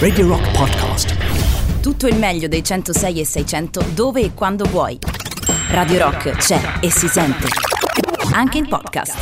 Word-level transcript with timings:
Radio 0.00 0.26
Rock 0.26 0.50
Podcast. 0.56 1.14
Tutto 1.80 2.08
il 2.08 2.16
meglio 2.16 2.48
dei 2.48 2.64
106 2.64 3.20
e 3.20 3.24
600 3.24 3.84
dove 3.94 4.22
e 4.22 4.34
quando 4.34 4.64
vuoi. 4.64 4.98
Radio 5.68 5.98
Rock 5.98 6.30
c'è 6.32 6.78
e 6.80 6.90
si 6.90 7.06
sente. 7.06 7.46
Anche 8.32 8.58
in 8.58 8.66
podcast. 8.66 9.14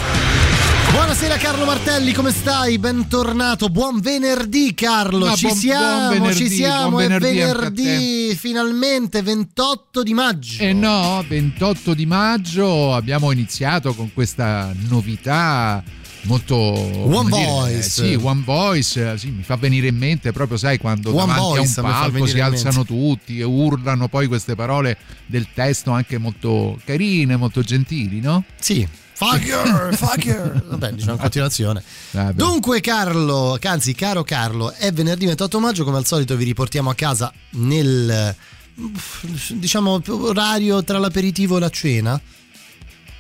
Buonasera 0.92 1.36
Carlo 1.36 1.66
Martelli, 1.66 2.12
come 2.14 2.30
stai? 2.30 2.78
Bentornato, 2.78 3.68
buon 3.68 4.00
venerdì 4.00 4.72
Carlo, 4.72 5.26
Ma 5.26 5.34
ci 5.34 5.44
buon- 5.44 5.56
siamo, 5.58 5.98
buon 5.98 6.08
venerdì, 6.08 6.36
ci 6.38 6.48
siamo, 6.48 7.00
è 7.00 7.06
venerdì 7.06 7.38
venerdì, 7.38 8.34
finalmente 8.34 9.20
28 9.20 10.02
di 10.02 10.14
maggio. 10.14 10.62
Eh 10.62 10.72
no, 10.72 11.22
28 11.28 11.92
di 11.92 12.06
maggio 12.06 12.94
abbiamo 12.94 13.30
iniziato 13.30 13.92
con 13.92 14.10
questa 14.14 14.72
novità 14.88 15.82
molto 16.22 16.54
One 16.56 17.30
come 17.30 17.30
dire, 17.30 17.46
Voice. 17.46 17.76
eh, 17.76 17.82
sì, 17.82 18.18
One 18.20 18.42
Voice, 18.44 19.12
eh, 19.12 19.18
sì, 19.18 19.30
mi 19.30 19.42
fa 19.42 19.56
venire 19.56 19.88
in 19.88 19.96
mente 19.96 20.32
proprio 20.32 20.56
sai 20.56 20.78
quando 20.78 21.10
One 21.10 21.18
davanti 21.20 21.40
Voice, 21.40 21.80
a 21.80 21.82
un 21.82 21.90
palco 21.90 22.26
si 22.26 22.40
alzano 22.40 22.84
tutti 22.84 23.38
e 23.38 23.44
urlano 23.44 24.08
poi 24.08 24.26
queste 24.26 24.54
parole 24.54 24.96
del 25.26 25.46
testo 25.52 25.90
anche 25.90 26.18
molto 26.18 26.78
carine, 26.84 27.36
molto 27.36 27.62
gentili, 27.62 28.20
no? 28.20 28.44
Sì. 28.58 28.86
Fuck 29.18 29.46
you, 29.46 29.92
fuck 29.94 30.24
you. 30.26 30.62
Vabbè, 30.70 30.92
diciamo 30.92 31.14
in 31.14 31.18
continuazione. 31.18 31.82
Vabbè. 32.12 32.34
Dunque 32.34 32.80
Carlo, 32.80 33.58
anzi 33.60 33.92
caro 33.92 34.22
Carlo, 34.22 34.72
è 34.72 34.92
venerdì 34.92 35.26
28 35.26 35.58
maggio, 35.58 35.82
come 35.82 35.96
al 35.96 36.06
solito 36.06 36.36
vi 36.36 36.44
riportiamo 36.44 36.88
a 36.88 36.94
casa 36.94 37.32
nel 37.50 38.36
diciamo 39.54 40.00
orario 40.06 40.84
tra 40.84 40.98
l'aperitivo 40.98 41.56
e 41.56 41.60
la 41.60 41.70
cena. 41.70 42.20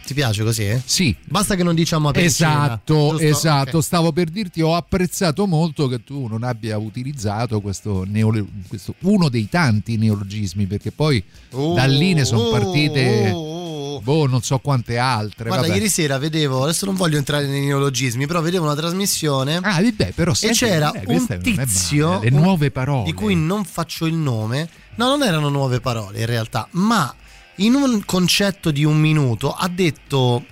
Ti 0.08 0.14
piace 0.14 0.42
così? 0.42 0.62
eh? 0.66 0.80
Sì, 0.86 1.14
Basta 1.26 1.54
che 1.54 1.62
non 1.62 1.74
diciamo 1.74 2.08
aperitivo. 2.08 2.48
Esatto, 2.48 3.18
esatto. 3.18 3.76
Ok. 3.76 3.84
Stavo 3.84 4.10
per 4.10 4.30
dirti, 4.30 4.62
ho 4.62 4.74
apprezzato 4.74 5.46
molto 5.46 5.86
che 5.86 6.02
tu 6.02 6.26
non 6.28 6.44
abbia 6.44 6.78
utilizzato 6.78 7.60
questo, 7.60 8.04
neolo- 8.08 8.46
questo- 8.68 8.94
uno 9.00 9.28
dei 9.28 9.50
tanti 9.50 9.98
neologismi, 9.98 10.64
perché 10.64 10.92
poi 10.92 11.22
Oh, 11.50 11.74
da 11.74 11.84
lì 11.84 12.14
ne 12.14 12.24
sono 12.24 12.40
oh, 12.44 12.50
partite, 12.50 13.30
oh, 13.34 13.96
oh. 13.96 14.00
boh, 14.00 14.26
non 14.26 14.40
so 14.40 14.58
quante 14.60 14.96
altre. 14.96 15.48
Guarda, 15.48 15.66
vabbè. 15.66 15.76
ieri 15.78 15.90
sera 15.90 16.16
vedevo, 16.16 16.62
adesso 16.62 16.86
non 16.86 16.94
voglio 16.94 17.18
entrare 17.18 17.46
nei 17.46 17.66
neologismi, 17.66 18.26
però 18.26 18.40
vedevo 18.40 18.64
una 18.64 18.74
trasmissione 18.76 19.56
Ah, 19.56 19.82
vabbè, 19.82 20.12
però 20.14 20.32
e 20.40 20.50
c'era 20.52 20.90
eh, 20.92 21.02
un 21.06 21.26
è 21.26 21.36
male, 21.36 21.38
tizio 21.66 22.18
le 22.20 22.30
nuove 22.30 22.70
parole 22.70 23.04
di 23.04 23.12
cui 23.12 23.34
non 23.34 23.64
faccio 23.64 24.06
il 24.06 24.14
nome. 24.14 24.70
No, 24.94 25.08
non 25.08 25.22
erano 25.22 25.50
nuove 25.50 25.80
parole 25.80 26.20
in 26.20 26.26
realtà, 26.26 26.66
ma 26.72 27.14
in 27.58 27.74
un 27.74 28.04
concetto 28.04 28.70
di 28.70 28.84
un 28.84 28.98
minuto 28.98 29.52
ha 29.52 29.68
detto 29.68 30.44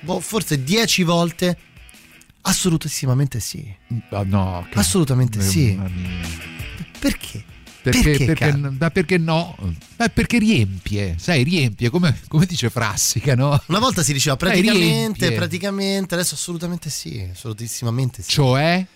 boh, 0.00 0.20
forse 0.20 0.62
dieci 0.62 1.02
volte 1.02 1.56
assolutissimamente 2.42 3.40
sì. 3.40 3.72
Ah, 4.10 4.22
no, 4.24 4.66
che- 4.70 4.78
Assolutamente 4.78 5.40
sì. 5.40 5.72
Mamma 5.74 5.88
mia. 5.88 6.28
Perché? 6.98 7.44
Perché, 7.82 8.00
Perché, 8.10 8.24
perché, 8.26 8.56
ma 8.56 8.90
perché 8.90 9.18
no? 9.18 9.56
Ma 9.96 10.08
perché 10.08 10.38
riempie, 10.38 11.16
sai, 11.18 11.42
riempie, 11.42 11.90
come, 11.90 12.16
come 12.28 12.46
dice 12.46 12.70
Frassica, 12.70 13.34
no? 13.34 13.60
Una 13.66 13.80
volta 13.80 14.04
si 14.04 14.12
diceva 14.12 14.36
praticamente, 14.36 15.32
praticamente, 15.32 16.14
adesso 16.14 16.34
assolutamente 16.34 16.90
sì, 16.90 17.28
assolutissimamente 17.32 18.22
sì. 18.22 18.30
Cioè, 18.30 18.86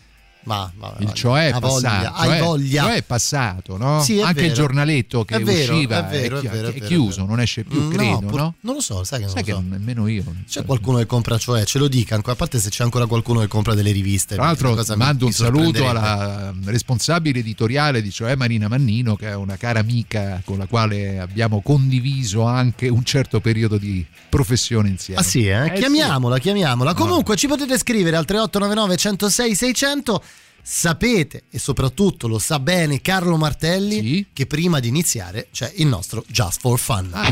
ma, 0.47 0.73
ma- 0.77 0.95
il 0.99 1.13
cioè 1.13 1.49
è 1.53 1.59
voglia, 1.59 1.89
passato, 1.91 2.15
hai 2.17 2.29
cioè- 2.29 2.41
voglia. 2.41 2.83
cioè 2.83 2.95
è 2.95 3.03
passato, 3.03 3.77
no? 3.77 4.03
Sì, 4.03 4.19
è 4.19 4.23
Anche 4.23 4.35
vero. 4.35 4.47
il 4.47 4.53
giornaletto 4.55 5.25
che 5.25 5.35
È 5.37 5.41
vero, 5.43 5.73
usciva 5.75 6.09
è 6.09 6.11
vero, 6.11 6.39
è 6.39 6.41
chi- 6.41 6.47
vero, 6.49 6.69
è 6.69 6.81
chiuso, 6.81 7.25
non 7.25 7.41
esce 7.41 7.65
più, 7.65 7.81
Mm, 7.81 7.91
credo, 7.93 8.19
pur- 8.21 8.41
no? 8.41 8.55
Non 8.61 8.75
lo 8.75 8.81
so, 8.81 9.05
sai 9.05 9.19
che 9.21 9.25
non 9.27 9.35
Sai 9.35 9.45
che 9.45 9.51
so. 9.53 9.57
non- 9.61 9.69
nemmeno 9.69 10.07
io. 10.09 10.25
C'è 10.49 10.65
qualcuno 10.65 10.99
che 10.99 11.07
compra, 11.07 11.37
cioè, 11.39 11.65
ce 11.65 11.79
lo 11.79 11.89
dica, 11.89 12.21
a 12.25 12.35
parte 12.35 12.59
se 12.59 12.71
c'è 12.71 12.83
ancora 12.85 13.07
qualcuno 13.07 13.41
che 13.41 13.49
compra 13.49 13.75
delle 13.75 13.93
riviste. 13.93 14.35
Tra 14.37 14.45
l'altro 14.45 14.75
mando 14.97 15.25
mi 15.27 15.31
un 15.31 15.33
saluto 15.33 15.89
alla 15.89 16.53
responsabile 16.65 17.41
editoriale 17.41 18.01
di 18.03 18.11
Cioè 18.11 18.35
Marina 18.37 18.69
Mannino, 18.69 19.17
che 19.17 19.29
è 19.29 19.35
una 19.35 19.57
cara 19.57 19.81
amica 19.81 20.41
con 20.45 20.59
la 20.59 20.67
quale 20.67 21.19
abbiamo 21.19 21.61
condiviso 21.61 22.43
anche 22.45 22.89
un 22.89 23.05
certo 23.05 23.41
periodo 23.41 23.77
di 23.79 24.05
professione 24.29 24.89
insieme. 24.89 25.21
Ah 25.21 25.25
sì, 25.25 25.47
eh? 25.47 25.67
Eh, 25.67 25.73
chiamiamola, 25.73 26.39
chiamiamola. 26.39 26.93
No. 26.93 26.97
Comunque 26.97 27.37
ci 27.37 27.47
potete 27.47 27.77
scrivere 27.79 28.17
al 28.17 28.25
3899 28.25 28.97
106 28.97 29.55
600. 29.55 30.23
Sapete 30.69 31.45
e 31.49 31.61
soprattutto 31.61 32.27
lo 32.27 32.41
sa 32.41 32.59
bene 32.59 33.01
Carlo 33.01 33.37
Martelli 33.37 34.01
Sì. 34.01 34.27
che 34.33 34.47
prima 34.47 34.81
di 34.81 34.89
iniziare 34.89 35.47
c'è 35.53 35.71
il 35.77 35.87
nostro 35.87 36.25
Just 36.27 36.59
for 36.59 36.77
Fun. 36.77 37.09
Ah. 37.13 37.29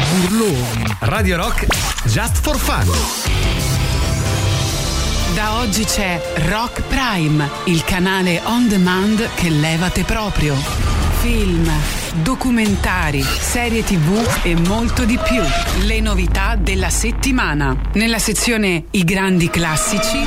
Radio 1.00 1.36
Rock 1.36 1.66
Just 2.06 2.40
for 2.40 2.56
Fun. 2.56 2.88
Da 5.34 5.58
oggi 5.58 5.82
c'è 5.82 6.22
Rock 6.48 6.82
Prime, 6.82 7.50
il 7.64 7.82
canale 7.82 8.40
on 8.44 8.68
demand 8.68 9.28
che 9.34 9.50
levate 9.50 10.04
proprio. 10.04 10.54
Film, 11.20 11.68
documentari, 12.22 13.20
serie 13.22 13.82
tv 13.82 14.42
e 14.44 14.54
molto 14.54 15.04
di 15.04 15.18
più. 15.18 15.42
Le 15.86 15.98
novità 16.00 16.54
della 16.54 16.90
settimana. 16.90 17.76
Nella 17.94 18.20
sezione 18.20 18.84
I 18.92 19.02
grandi 19.02 19.50
classici, 19.50 20.18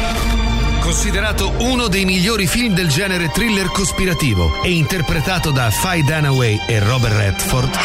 Considerato 0.87 1.51
uno 1.57 1.89
dei 1.89 2.05
migliori 2.05 2.47
film 2.47 2.73
del 2.73 2.87
genere 2.87 3.29
thriller 3.29 3.67
cospirativo 3.67 4.63
e 4.63 4.71
interpretato 4.71 5.51
da 5.51 5.69
Faye 5.69 6.01
Dunaway 6.01 6.61
e 6.65 6.79
Robert 6.79 7.13
Redford, 7.13 7.77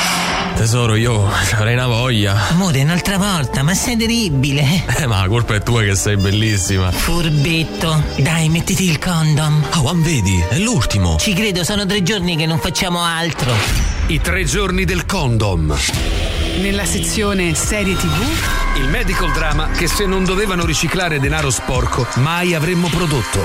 Tesoro, 0.54 0.94
io 0.94 1.28
avrei 1.54 1.74
una 1.74 1.88
voglia. 1.88 2.50
Amore, 2.50 2.80
un'altra 2.80 3.18
volta, 3.18 3.64
ma 3.64 3.74
sei 3.74 3.96
terribile. 3.96 4.84
Eh, 4.98 5.06
ma 5.08 5.22
la 5.22 5.26
colpa 5.26 5.56
è 5.56 5.62
tua 5.64 5.82
che 5.82 5.96
sei 5.96 6.16
bellissima. 6.16 6.92
Furbetto. 6.92 8.04
Dai, 8.18 8.48
mettiti 8.48 8.88
il 8.88 9.00
condom. 9.00 9.64
Oh, 9.74 9.82
ma 9.82 9.92
vedi, 9.94 10.40
è 10.50 10.58
l'ultimo. 10.58 11.16
Ci 11.18 11.34
credo, 11.34 11.64
sono 11.64 11.84
tre 11.84 12.04
giorni 12.04 12.36
che 12.36 12.46
non 12.46 12.60
facciamo 12.60 13.02
altro. 13.02 13.52
I 14.06 14.20
tre 14.20 14.44
giorni 14.44 14.84
del 14.84 15.06
condom, 15.06 15.76
nella 16.60 16.84
sezione 16.84 17.54
serie 17.54 17.94
tv, 17.94 18.78
il 18.78 18.88
medical 18.88 19.32
drama 19.32 19.70
che 19.70 19.86
se 19.86 20.06
non 20.06 20.24
dovevano 20.24 20.64
riciclare 20.64 21.18
denaro 21.20 21.50
sporco 21.50 22.06
mai 22.16 22.54
avremmo 22.54 22.88
prodotto. 22.88 23.40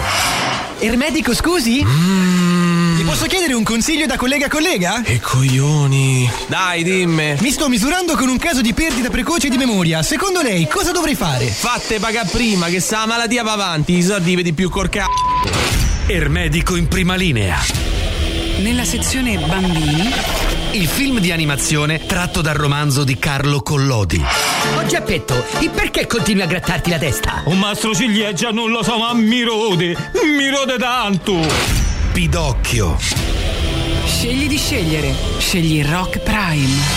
Ermetico, 0.80 1.34
scusi? 1.34 1.84
Ti 2.98 3.04
posso 3.04 3.26
chiedere 3.26 3.54
un 3.54 3.64
consiglio 3.64 4.06
da 4.06 4.16
collega 4.16 4.46
a 4.46 4.50
collega? 4.50 5.02
Che 5.04 5.20
coglioni. 5.20 6.30
Dai, 6.48 6.84
dimmi. 6.84 7.36
Mi 7.40 7.52
sto 7.52 7.68
misurando 7.68 8.16
con 8.16 8.30
un 8.30 8.38
caso 8.38 8.62
di 8.62 8.74
perdita 8.74 9.10
precoce 9.10 9.50
di 9.50 9.58
memoria. 9.58 10.04
Secondo 10.04 10.42
lei 10.42 10.68
cosa 10.68 10.92
dovrei 10.92 11.16
fare? 11.16 11.48
Fatte 11.48 12.00
pagare 12.00 12.30
prima, 12.32 12.68
che 12.68 12.80
sta 12.80 13.00
la 13.00 13.08
malattia 13.08 13.42
va 13.44 13.54
avanti. 13.54 13.98
I 13.98 14.04
soldi 14.04 14.36
vedi 14.36 14.54
più 14.54 14.70
col 14.70 14.90
c***o. 14.90 15.06
Ermedico 16.06 16.76
in 16.76 16.88
prima 16.88 17.16
linea, 17.16 17.58
nella 18.60 18.86
sezione 18.86 19.38
bambini, 19.38 20.10
il 20.72 20.88
film 20.88 21.20
di 21.20 21.32
animazione 21.32 22.06
tratto 22.06 22.42
dal 22.42 22.56
romanzo 22.56 23.04
di 23.04 23.18
Carlo 23.18 23.62
Collodi. 23.62 24.24
Oh 24.76 24.86
Geppetto, 24.86 25.44
e 25.60 25.70
perché 25.70 26.08
continui 26.08 26.44
a 26.44 26.46
grattarti 26.46 26.90
la 26.90 26.98
testa? 26.98 27.44
Un 27.46 27.60
mastro 27.60 27.94
ciliegia 27.94 28.52
non 28.52 28.72
lo 28.72 28.84
so, 28.84 28.98
ma 28.98 29.14
mi 29.14 29.42
rode. 29.44 29.96
Mi 30.38 30.50
rode 30.50 30.78
tanto. 30.78 31.36
Pidocchio, 32.12 32.98
scegli 34.06 34.48
di 34.48 34.58
scegliere. 34.58 35.14
Scegli 35.38 35.84
Rock 35.86 36.20
Prime. 36.20 36.97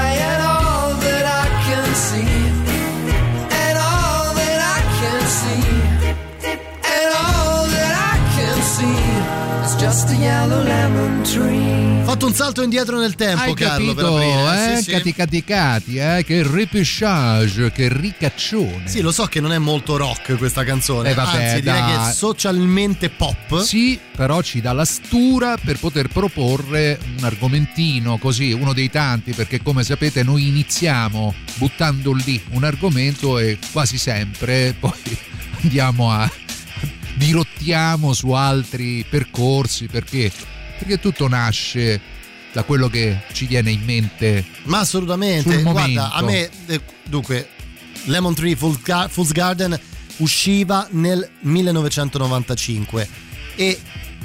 Fatto 12.11 12.25
un 12.25 12.33
salto 12.33 12.61
indietro 12.61 12.99
nel 12.99 13.15
tempo, 13.15 13.41
Hai 13.41 13.53
Carlo. 13.53 13.93
capito, 13.93 14.19
eh? 14.51 14.75
Sì, 14.75 14.83
sì. 14.83 14.91
Cati 14.91 15.13
cati 15.13 15.43
cati, 15.45 15.95
eh? 15.95 16.23
Che 16.25 16.43
repechage, 16.45 17.71
che 17.71 17.87
ricaccione. 17.87 18.81
Sì, 18.83 18.99
lo 18.99 19.13
so 19.13 19.27
che 19.27 19.39
non 19.39 19.53
è 19.53 19.57
molto 19.59 19.95
rock 19.95 20.35
questa 20.37 20.65
canzone. 20.65 21.11
Eh, 21.11 21.13
vabbè, 21.13 21.41
Anzi, 21.41 21.61
direi 21.61 21.79
dai. 21.79 21.95
che 22.03 22.09
è 22.09 22.13
socialmente 22.13 23.09
pop. 23.09 23.61
Sì, 23.61 23.97
però 24.13 24.41
ci 24.41 24.59
dà 24.59 24.73
la 24.73 24.83
stura 24.83 25.55
per 25.55 25.79
poter 25.79 26.09
proporre 26.09 26.99
un 27.17 27.23
argomentino 27.23 28.17
così, 28.17 28.51
uno 28.51 28.73
dei 28.73 28.89
tanti, 28.89 29.31
perché 29.31 29.61
come 29.61 29.85
sapete 29.85 30.21
noi 30.21 30.49
iniziamo 30.49 31.33
buttando 31.55 32.11
lì 32.11 32.43
un 32.51 32.65
argomento 32.65 33.39
e 33.39 33.57
quasi 33.71 33.97
sempre 33.97 34.75
poi 34.77 34.91
andiamo 35.63 36.11
a 36.11 36.29
dirottiamo 37.15 38.13
su 38.13 38.31
altri 38.31 39.05
percorsi 39.07 39.85
perché 39.85 40.31
perché 40.81 40.99
tutto 40.99 41.27
nasce 41.27 42.01
da 42.51 42.63
quello 42.63 42.89
che 42.89 43.21
ci 43.33 43.45
viene 43.45 43.69
in 43.69 43.83
mente 43.85 44.43
Ma 44.63 44.79
assolutamente. 44.79 45.61
Guarda, 45.61 46.11
a 46.11 46.23
me, 46.23 46.49
eh, 46.65 46.81
dunque, 47.03 47.49
Lemon 48.05 48.33
Tree 48.33 48.55
Fool's 48.55 49.31
Garden 49.31 49.79
usciva 50.17 50.87
nel 50.91 51.27
1995 51.41 53.07
e 53.55 53.79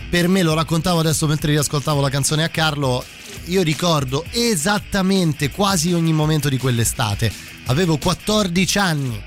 per 0.09 0.29
me 0.29 0.43
lo 0.43 0.55
raccontavo 0.55 0.99
adesso 0.99 1.27
mentre 1.27 1.53
riascoltavo 1.53 2.01
la 2.01 2.11
canzone 2.11 2.43
a 2.43 2.49
Carlo. 2.49 3.05
Io 3.47 3.63
ricordo 3.63 4.25
esattamente 4.31 5.51
quasi 5.51 5.93
ogni 5.93 6.15
momento 6.15 6.49
di 6.49 6.57
quell'estate. 6.57 7.31
Avevo 7.67 7.99
14 7.99 8.79
anni. 8.79 9.26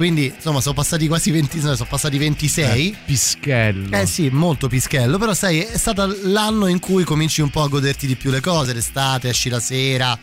Quindi, 0.00 0.32
insomma, 0.34 0.62
sono 0.62 0.74
passati 0.74 1.06
quasi 1.08 1.30
20, 1.30 1.60
sono 1.60 1.76
passati 1.86 2.16
26. 2.16 2.88
Eh, 2.88 2.96
pischello. 3.04 3.94
Eh 3.94 4.06
sì, 4.06 4.30
molto 4.30 4.66
pischello, 4.66 5.18
però 5.18 5.34
sai, 5.34 5.60
è 5.60 5.76
stato 5.76 6.16
l'anno 6.22 6.68
in 6.68 6.78
cui 6.78 7.04
cominci 7.04 7.42
un 7.42 7.50
po' 7.50 7.64
a 7.64 7.68
goderti 7.68 8.06
di 8.06 8.16
più 8.16 8.30
le 8.30 8.40
cose, 8.40 8.72
l'estate, 8.72 9.28
esci 9.28 9.50
la 9.50 9.60
sera, 9.60 10.18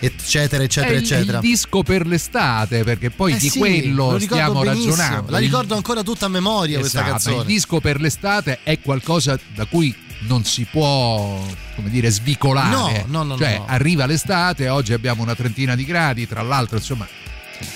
eccetera, 0.00 0.64
eccetera, 0.64 0.94
è 0.94 0.96
il, 0.96 1.02
eccetera. 1.04 1.38
il 1.38 1.44
disco 1.44 1.84
per 1.84 2.08
l'estate 2.08 2.82
perché 2.82 3.10
poi 3.10 3.34
Eh 3.34 3.38
di 3.38 3.50
sì, 3.50 3.58
quello 3.60 4.18
stiamo 4.18 4.62
benissimo, 4.62 4.96
ragionando 4.96 5.30
La 5.30 5.38
ricordo 5.38 5.76
ancora 5.76 6.02
tutta 6.02 6.26
a 6.26 6.28
memoria 6.28 6.80
questa 6.80 6.98
Esatto, 6.98 7.12
canzone. 7.12 7.36
Il 7.36 7.44
disco 7.44 7.78
per 7.78 8.00
l'estate 8.00 8.58
è 8.64 8.80
qualcosa 8.80 9.38
da 9.54 9.64
cui 9.66 9.94
non 10.22 10.42
si 10.42 10.66
può, 10.68 11.40
come 11.76 11.88
dire, 11.88 12.10
svicolare. 12.10 13.04
No, 13.06 13.22
no, 13.22 13.34
no, 13.34 13.38
Cioè, 13.38 13.58
no. 13.58 13.66
arriva 13.68 14.06
l'estate, 14.06 14.68
oggi 14.68 14.92
abbiamo 14.92 15.22
una 15.22 15.36
trentina 15.36 15.76
di 15.76 15.84
gradi, 15.84 16.26
tra 16.26 16.42
l'altro, 16.42 16.78
insomma. 16.78 17.06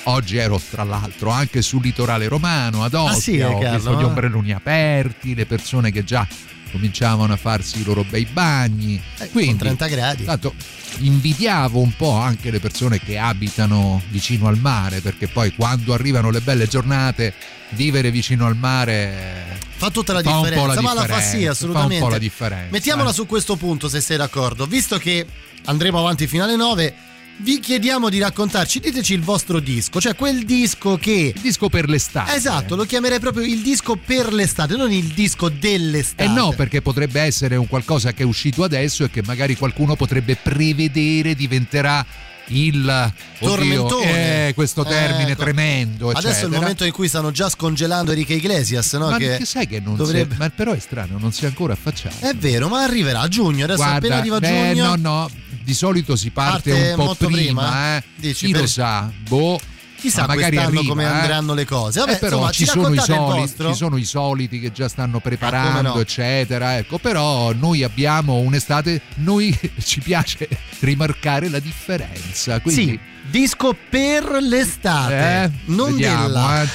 Oggi 0.04 0.36
ero 0.36 0.60
tra 0.70 0.84
l'altro 0.84 1.30
anche 1.30 1.62
sul 1.62 1.82
litorale 1.82 2.28
romano, 2.28 2.84
ad 2.84 2.94
Ostia, 2.94 3.12
Ah, 3.12 3.20
sì, 3.20 3.36
eh, 3.36 3.44
ho 3.44 3.74
visto 3.74 3.96
gli 3.96 4.00
eh? 4.02 4.04
ombrelloni 4.04 4.52
aperti, 4.52 5.34
le 5.34 5.46
persone 5.46 5.90
che 5.90 6.04
già 6.04 6.26
cominciavano 6.70 7.32
a 7.32 7.36
farsi 7.36 7.80
i 7.80 7.84
loro 7.84 8.04
bei 8.04 8.24
bagni. 8.26 9.00
Eh, 9.18 9.28
Quindi, 9.30 9.50
con 9.50 9.76
30 9.76 9.86
gradi. 9.86 10.24
Tanto 10.24 10.54
invidiavo 10.98 11.80
un 11.80 11.94
po' 11.96 12.12
anche 12.12 12.50
le 12.50 12.60
persone 12.60 12.98
che 12.98 13.16
abitano 13.18 14.02
vicino 14.08 14.48
al 14.48 14.58
mare, 14.58 15.00
perché 15.00 15.28
poi 15.28 15.54
quando 15.54 15.94
arrivano 15.94 16.30
le 16.30 16.40
belle 16.40 16.66
giornate, 16.66 17.32
vivere 17.70 18.10
vicino 18.10 18.46
al 18.46 18.56
mare 18.56 19.58
Fa 19.76 19.90
tutta 19.90 20.12
la 20.12 20.22
fa 20.22 20.30
un 20.30 20.42
po' 20.42 20.48
differenza, 20.48 20.74
la 20.74 20.80
ma 20.80 20.94
la 20.94 21.00
fa 21.00 21.06
differenza, 21.06 21.36
sì, 21.36 21.44
fa 21.44 21.50
assolutamente. 21.50 21.94
un 21.94 22.00
po' 22.00 22.08
la 22.08 22.18
differenza. 22.18 22.70
Mettiamola 22.70 23.10
eh. 23.10 23.12
su 23.12 23.26
questo 23.26 23.56
punto 23.56 23.88
se 23.88 24.00
sei 24.00 24.16
d'accordo. 24.16 24.66
Visto 24.66 24.98
che 24.98 25.26
andremo 25.66 25.98
avanti 25.98 26.26
fino 26.26 26.44
alle 26.44 26.56
9, 26.56 26.94
vi 27.38 27.58
chiediamo 27.60 28.08
di 28.08 28.18
raccontarci, 28.18 28.80
diteci 28.80 29.14
il 29.14 29.22
vostro 29.22 29.60
disco, 29.60 30.00
cioè 30.00 30.14
quel 30.14 30.44
disco 30.44 30.96
che... 30.96 31.32
Il 31.34 31.40
disco 31.40 31.68
per 31.68 31.88
l'estate. 31.88 32.34
Esatto, 32.34 32.76
lo 32.76 32.84
chiamerei 32.84 33.18
proprio 33.18 33.44
il 33.44 33.60
disco 33.60 33.96
per 33.96 34.32
l'estate, 34.32 34.76
non 34.76 34.92
il 34.92 35.06
disco 35.06 35.48
dell'estate. 35.48 36.24
Eh 36.24 36.28
no, 36.28 36.52
perché 36.52 36.80
potrebbe 36.80 37.20
essere 37.20 37.56
un 37.56 37.66
qualcosa 37.66 38.12
che 38.12 38.22
è 38.22 38.26
uscito 38.26 38.62
adesso 38.62 39.04
e 39.04 39.10
che 39.10 39.22
magari 39.24 39.56
qualcuno 39.56 39.96
potrebbe 39.96 40.36
prevedere 40.36 41.34
diventerà 41.34 42.04
il 42.48 42.86
oddio, 42.86 43.48
Tormentone. 43.48 44.48
eh, 44.48 44.54
questo 44.54 44.84
termine 44.84 45.30
Ecco. 45.30 45.42
tremendo. 45.42 46.10
Adesso 46.10 46.26
è 46.26 46.30
il 46.30 46.36
eccetera. 46.36 46.60
momento 46.60 46.84
in 46.84 46.92
cui 46.92 47.08
stanno 47.08 47.30
già 47.30 47.48
scongelando 47.48 48.10
Enrique 48.10 48.34
Iglesias, 48.34 48.92
no? 48.94 49.08
Ma 49.08 49.16
che 49.16 49.38
che 49.38 49.44
sai 49.46 49.66
che 49.66 49.80
non 49.80 49.96
dovrebbe... 49.96 50.34
si 50.34 50.40
è, 50.40 50.42
ma 50.42 50.50
però 50.50 50.72
è 50.72 50.78
strano, 50.78 51.18
non 51.18 51.32
si 51.32 51.44
è 51.44 51.46
ancora 51.48 51.72
affacciato. 51.72 52.16
È 52.20 52.34
vero, 52.34 52.68
ma 52.68 52.82
arriverà 52.82 53.20
a 53.20 53.28
giugno, 53.28 53.64
adesso 53.64 53.82
appena 53.82 54.16
arriva 54.16 54.40
beh, 54.40 54.72
giugno... 54.74 54.88
no, 54.88 54.96
no, 54.96 55.30
di 55.64 55.74
solito 55.74 56.14
si 56.16 56.30
parte, 56.30 56.70
Parte 56.70 56.92
un 57.00 57.06
po' 57.06 57.14
prima, 57.14 57.36
prima? 57.36 57.96
eh. 57.96 58.02
Dici, 58.16 58.46
Chi 58.46 58.52
per- 58.52 58.60
lo 58.62 58.66
sa, 58.66 59.10
boh. 59.28 59.60
Chissà 59.96 60.22
ma 60.26 60.34
magari 60.34 60.58
arriva, 60.58 60.82
come 60.86 61.02
eh. 61.04 61.06
andranno 61.06 61.54
le 61.54 61.64
cose. 61.64 61.98
Vabbè, 62.00 62.12
Eh, 62.12 62.16
però 62.18 62.36
insomma, 62.36 62.50
ci 62.52 62.66
sono, 62.66 62.94
soliti, 63.00 63.64
ci 63.64 63.74
sono 63.74 63.96
i 63.96 64.04
soliti 64.04 64.60
che 64.60 64.70
già 64.70 64.86
stanno 64.86 65.18
preparando, 65.18 65.78
Ah, 65.78 65.92
no. 65.94 66.00
eccetera. 66.00 66.76
Ecco, 66.76 66.98
però 66.98 67.52
noi 67.54 67.82
abbiamo 67.82 68.34
un'estate, 68.36 69.00
noi 69.16 69.58
ci 69.82 70.00
piace 70.00 70.46
rimarcare 70.80 71.48
la 71.48 71.58
differenza. 71.58 72.60
Quindi, 72.60 72.82
Sì, 72.88 73.00
disco 73.30 73.74
per 73.88 74.24
l'estate, 74.42 75.44
eh, 75.44 75.50
non 75.66 75.92
vediamo, 75.92 76.26
della. 76.26 76.66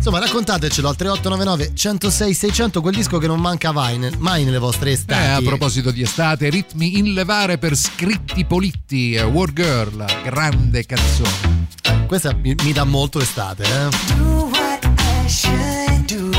Eh. 0.00 0.02
Insomma, 0.02 0.18
raccontatecelo 0.18 0.88
al 0.88 0.96
3899 0.96 1.74
106 1.74 2.34
600, 2.34 2.80
quel 2.80 2.94
disco 2.94 3.18
che 3.18 3.26
non 3.26 3.38
manca 3.40 3.70
mai, 3.72 3.98
mai 4.18 4.44
nelle 4.44 4.58
vostre 4.58 4.90
Eh, 4.90 4.94
estati. 4.94 5.44
a 5.44 5.46
proposito 5.46 5.90
di 5.90 6.00
estate, 6.02 6.48
ritmi 6.48 6.98
in 6.98 7.12
levare 7.12 7.58
per 7.58 7.76
scritti 7.76 8.44
politti, 8.46 9.12
eh, 9.12 9.22
War 9.22 9.52
Girl, 9.52 10.04
grande 10.24 10.86
canzone. 10.86 11.66
Questa 12.06 12.34
mi, 12.34 12.54
mi 12.62 12.72
dà 12.72 12.84
molto 12.84 13.20
estate, 13.20 13.62
eh. 13.64 13.88
Do 14.16 14.48
what 14.50 14.84
I 15.24 15.28
should 15.28 16.04
do 16.06 16.30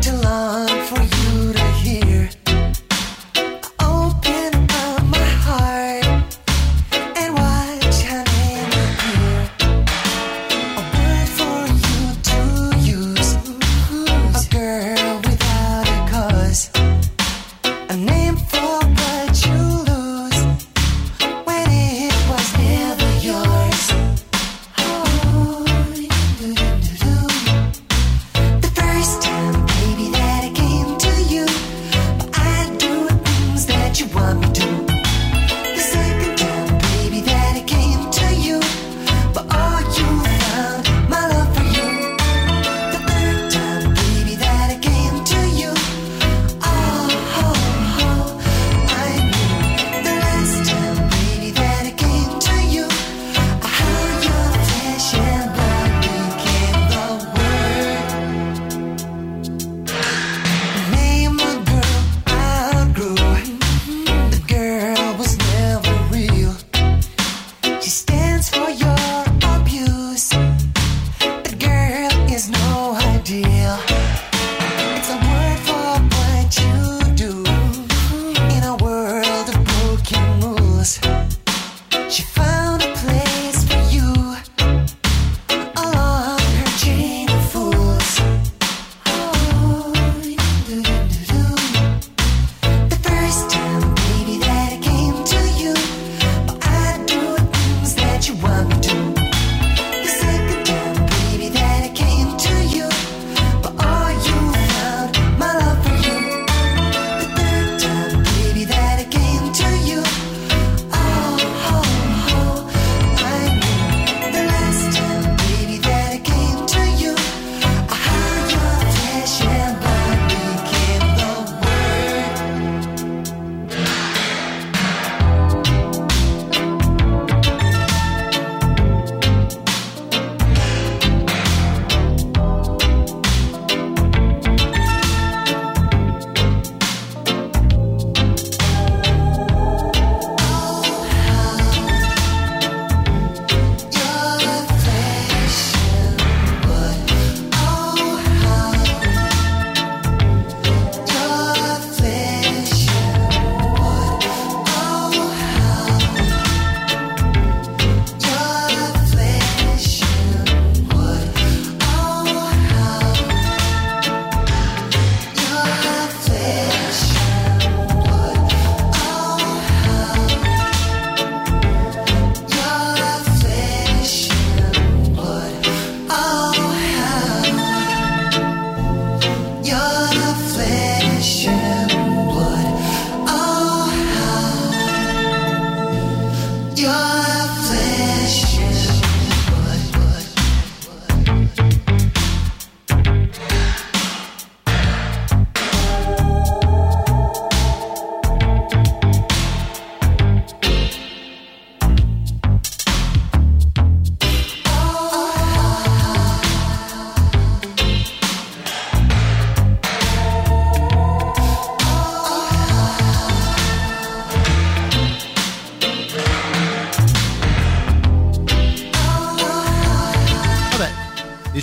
to 0.00 0.12
long 0.22 0.68
for 0.88 1.00
you 1.00 1.45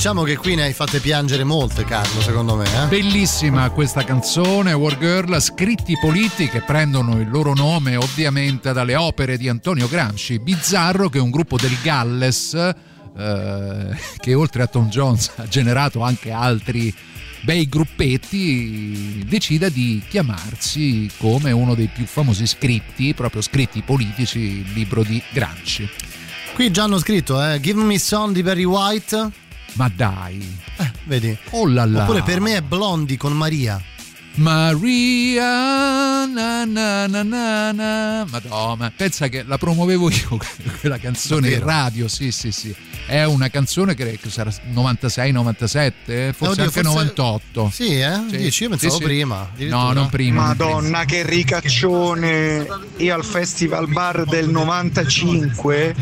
diciamo 0.04 0.24
che 0.24 0.36
qui 0.36 0.56
ne 0.56 0.64
hai 0.64 0.74
fatte 0.74 1.00
piangere 1.00 1.46
molte, 1.46 1.86
Carlo, 1.86 2.20
secondo 2.20 2.58
me. 2.58 2.66
Eh? 2.66 2.88
Bellissima 2.88 3.70
questa 3.70 4.04
canzone, 4.04 4.74
War 4.74 4.98
Girl, 5.00 5.40
scritti 5.40 5.98
politi 5.98 6.50
che 6.50 6.60
prendono 6.60 7.22
il 7.22 7.30
loro 7.30 7.54
nome 7.54 7.96
ovviamente 7.96 8.74
dalle 8.74 8.98
opere 8.98 9.38
di 9.38 9.48
Antonio 9.48 9.88
Gramsci. 9.88 10.40
Bizzarro 10.40 11.08
che 11.08 11.20
un 11.20 11.30
gruppo 11.30 11.56
del 11.56 11.78
Galles 11.82 12.54
eh, 12.54 13.98
che 14.18 14.34
oltre 14.34 14.64
a 14.64 14.68
Tom 14.68 14.90
Jones 14.90 15.32
ha 15.38 15.48
generato 15.48 16.02
anche 16.02 16.32
altri 16.32 16.94
bei 17.40 17.70
gruppetti, 17.70 19.24
decida 19.26 19.70
di 19.70 20.04
chiamarsi 20.10 21.10
come 21.18 21.52
uno 21.52 21.76
dei 21.76 21.88
più 21.88 22.06
famosi 22.06 22.46
scritti, 22.46 23.14
proprio 23.14 23.42
scritti 23.42 23.82
politici, 23.84 24.40
il 24.40 24.74
libro 24.74 25.02
di 25.02 25.24
Gramsci. 25.32 25.90
Qui 26.56 26.72
già 26.72 26.84
hanno 26.84 27.00
scritto, 27.00 27.42
eh, 27.42 27.62
Give 27.62 27.82
Me 27.82 27.98
Some 27.98 28.34
di 28.34 28.44
Barry 28.44 28.66
White. 28.66 29.42
Ma 29.74 29.90
dai. 29.94 30.60
Eh, 30.78 30.92
vedi? 31.06 31.38
Oh 31.52 31.66
là 31.68 31.86
là. 31.86 32.04
Oppure 32.04 32.22
per 32.22 32.40
me 32.40 32.56
è 32.56 32.62
Blondie 32.62 33.18
con 33.18 33.34
Maria. 33.34 33.82
Maria, 34.36 36.26
na 36.26 36.66
na 36.66 37.06
na 37.08 37.22
na 37.22 37.72
na. 37.72 38.26
Madonna, 38.30 38.92
pensa 38.96 39.28
che 39.28 39.44
la 39.46 39.58
promuovevo 39.58 40.10
io 40.10 40.40
quella 40.80 40.98
canzone 40.98 41.50
in 41.50 41.64
radio, 41.64 42.08
sì 42.08 42.32
sì 42.32 42.52
sì. 42.52 42.76
È 43.06 43.24
una 43.26 43.50
canzone 43.50 43.96
che 43.96 44.18
sarà 44.28 44.50
96-97, 44.50 46.32
forse 46.34 46.62
Oddio, 46.62 46.64
anche 46.64 46.82
forse- 46.82 46.82
98. 46.82 47.70
Sì, 47.72 48.00
eh? 48.00 48.22
Dici, 48.30 48.64
io 48.64 48.70
pensavo 48.70 48.98
prima, 49.00 49.50
addirittura. 49.52 49.82
No, 49.82 49.92
non 49.92 50.10
prima. 50.10 50.46
non 50.46 50.56
prima. 50.56 50.72
Madonna 50.78 51.06
che 51.06 51.24
ricaccione 51.24 52.66
io 52.98 53.14
al 53.14 53.26
festival 53.26 53.88
bar 53.90 54.24
del 54.24 54.50
95 54.50 55.96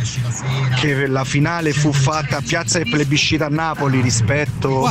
che 0.80 1.08
la 1.08 1.24
finale 1.26 1.74
fu 1.74 1.92
fatta 1.92 2.38
a 2.38 2.42
piazza 2.42 2.78
del 2.78 2.90
plebiscito 2.90 3.44
a 3.44 3.50
Napoli 3.50 4.00
rispetto 4.02 4.86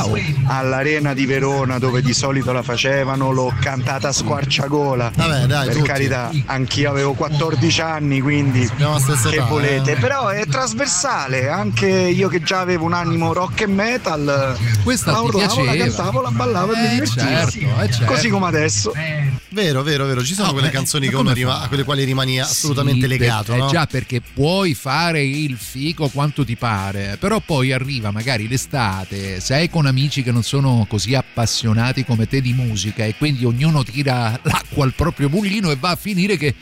all'arena 0.47 1.13
di 1.13 1.25
Verona 1.25 1.79
dove 1.79 2.01
di 2.01 2.13
solito 2.13 2.51
la 2.51 2.61
facevano 2.61 3.30
l'ho 3.31 3.53
cantata 3.59 4.09
a 4.09 4.11
squarciagola 4.11 5.11
Vabbè, 5.15 5.45
dai, 5.45 5.65
per 5.67 5.75
tutti. 5.75 5.87
carità 5.87 6.31
anch'io 6.45 6.89
avevo 6.89 7.13
14 7.13 7.81
anni 7.81 8.21
quindi 8.21 8.67
che 8.75 9.35
età, 9.35 9.45
volete 9.45 9.91
eh. 9.93 9.95
però 9.95 10.27
è 10.27 10.45
trasversale 10.45 11.49
anche 11.49 11.87
io 11.87 12.27
che 12.27 12.41
già 12.41 12.59
avevo 12.59 12.85
un 12.85 12.93
animo 12.93 13.33
rock 13.33 13.61
e 13.61 13.67
metal 13.67 14.57
Questa 14.83 15.11
la 15.11 15.19
urlavo, 15.21 15.63
la 15.63 15.75
cantavo, 15.75 16.21
la 16.21 16.31
ballavo 16.31 16.73
e 16.73 16.77
mi 16.79 16.85
Eh, 16.85 16.89
divertivo 16.89 17.19
certo, 17.27 17.81
eh, 17.81 17.91
certo. 17.91 18.05
così 18.05 18.29
come 18.29 18.47
adesso 18.47 18.93
Vero, 19.53 19.83
vero, 19.83 20.05
vero. 20.05 20.23
Ci 20.23 20.33
sono 20.33 20.47
No, 20.47 20.53
quelle 20.53 20.69
beh, 20.69 20.73
canzoni 20.73 21.09
rima- 21.33 21.59
a 21.61 21.67
quelle 21.67 21.83
quali 21.83 22.05
rimani 22.05 22.39
assolutamente 22.39 23.01
Sì, 23.01 23.07
legato, 23.07 23.53
eh, 23.53 23.57
no? 23.57 23.67
già 23.67 23.85
perché 23.85 24.21
puoi 24.21 24.73
fare 24.73 25.21
il 25.23 25.57
fico 25.57 26.07
quanto 26.07 26.45
ti 26.45 26.55
pare, 26.55 27.17
però 27.19 27.41
poi 27.41 27.73
arriva 27.73 28.11
magari 28.11 28.47
l'estate, 28.47 29.41
sei 29.41 29.69
con 29.69 29.85
amici 29.87 30.23
che 30.23 30.31
non 30.31 30.43
sono 30.43 30.85
così 30.87 31.15
appassionati 31.15 32.05
come 32.05 32.27
te 32.27 32.39
di 32.39 32.53
musica 32.53 33.03
e 33.03 33.13
quindi 33.21 33.45
ognuno 33.45 33.83
tira 33.83 34.39
l'acqua 34.41 34.83
al 34.83 34.95
proprio 34.95 35.29
mulino 35.29 35.69
e 35.69 35.75
va 35.75 35.91
a 35.91 35.95
finire 35.95 36.37
che 36.37 36.55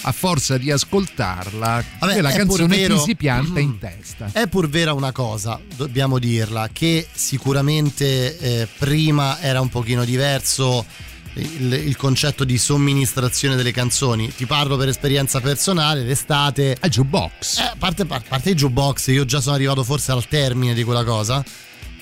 a 0.00 0.12
forza 0.12 0.56
di 0.56 0.70
ascoltarla 0.70 1.84
Vabbè, 1.98 2.14
è 2.14 2.22
pur 2.22 2.32
canzone 2.32 2.76
vero- 2.78 2.96
ti 2.96 3.02
si 3.02 3.14
pianta 3.14 3.60
in 3.60 3.78
testa. 3.78 4.30
È 4.32 4.46
pur 4.46 4.70
vera 4.70 4.94
una 4.94 5.12
cosa, 5.12 5.60
dobbiamo 5.76 6.18
dirla, 6.18 6.70
che 6.72 7.06
sicuramente 7.12 8.38
eh, 8.38 8.68
prima 8.78 9.38
era 9.42 9.60
un 9.60 9.68
pochino 9.68 10.06
diverso 10.06 10.86
il, 11.34 11.70
il 11.74 11.96
concetto 11.98 12.44
di 12.44 12.56
somministrazione 12.56 13.54
delle 13.54 13.72
canzoni. 13.72 14.32
Ti 14.34 14.46
parlo 14.46 14.78
per 14.78 14.88
esperienza 14.88 15.38
personale, 15.40 16.02
l'estate... 16.02 16.78
A 16.80 16.88
jukebox. 16.88 17.58
Eh, 17.58 17.62
a 17.64 17.76
parte, 17.78 18.06
a 18.08 18.22
parte 18.26 18.50
i 18.50 18.54
jukebox, 18.54 19.08
io 19.08 19.26
già 19.26 19.42
sono 19.42 19.56
arrivato 19.56 19.84
forse 19.84 20.12
al 20.12 20.26
termine 20.28 20.72
di 20.72 20.82
quella 20.82 21.04
cosa. 21.04 21.44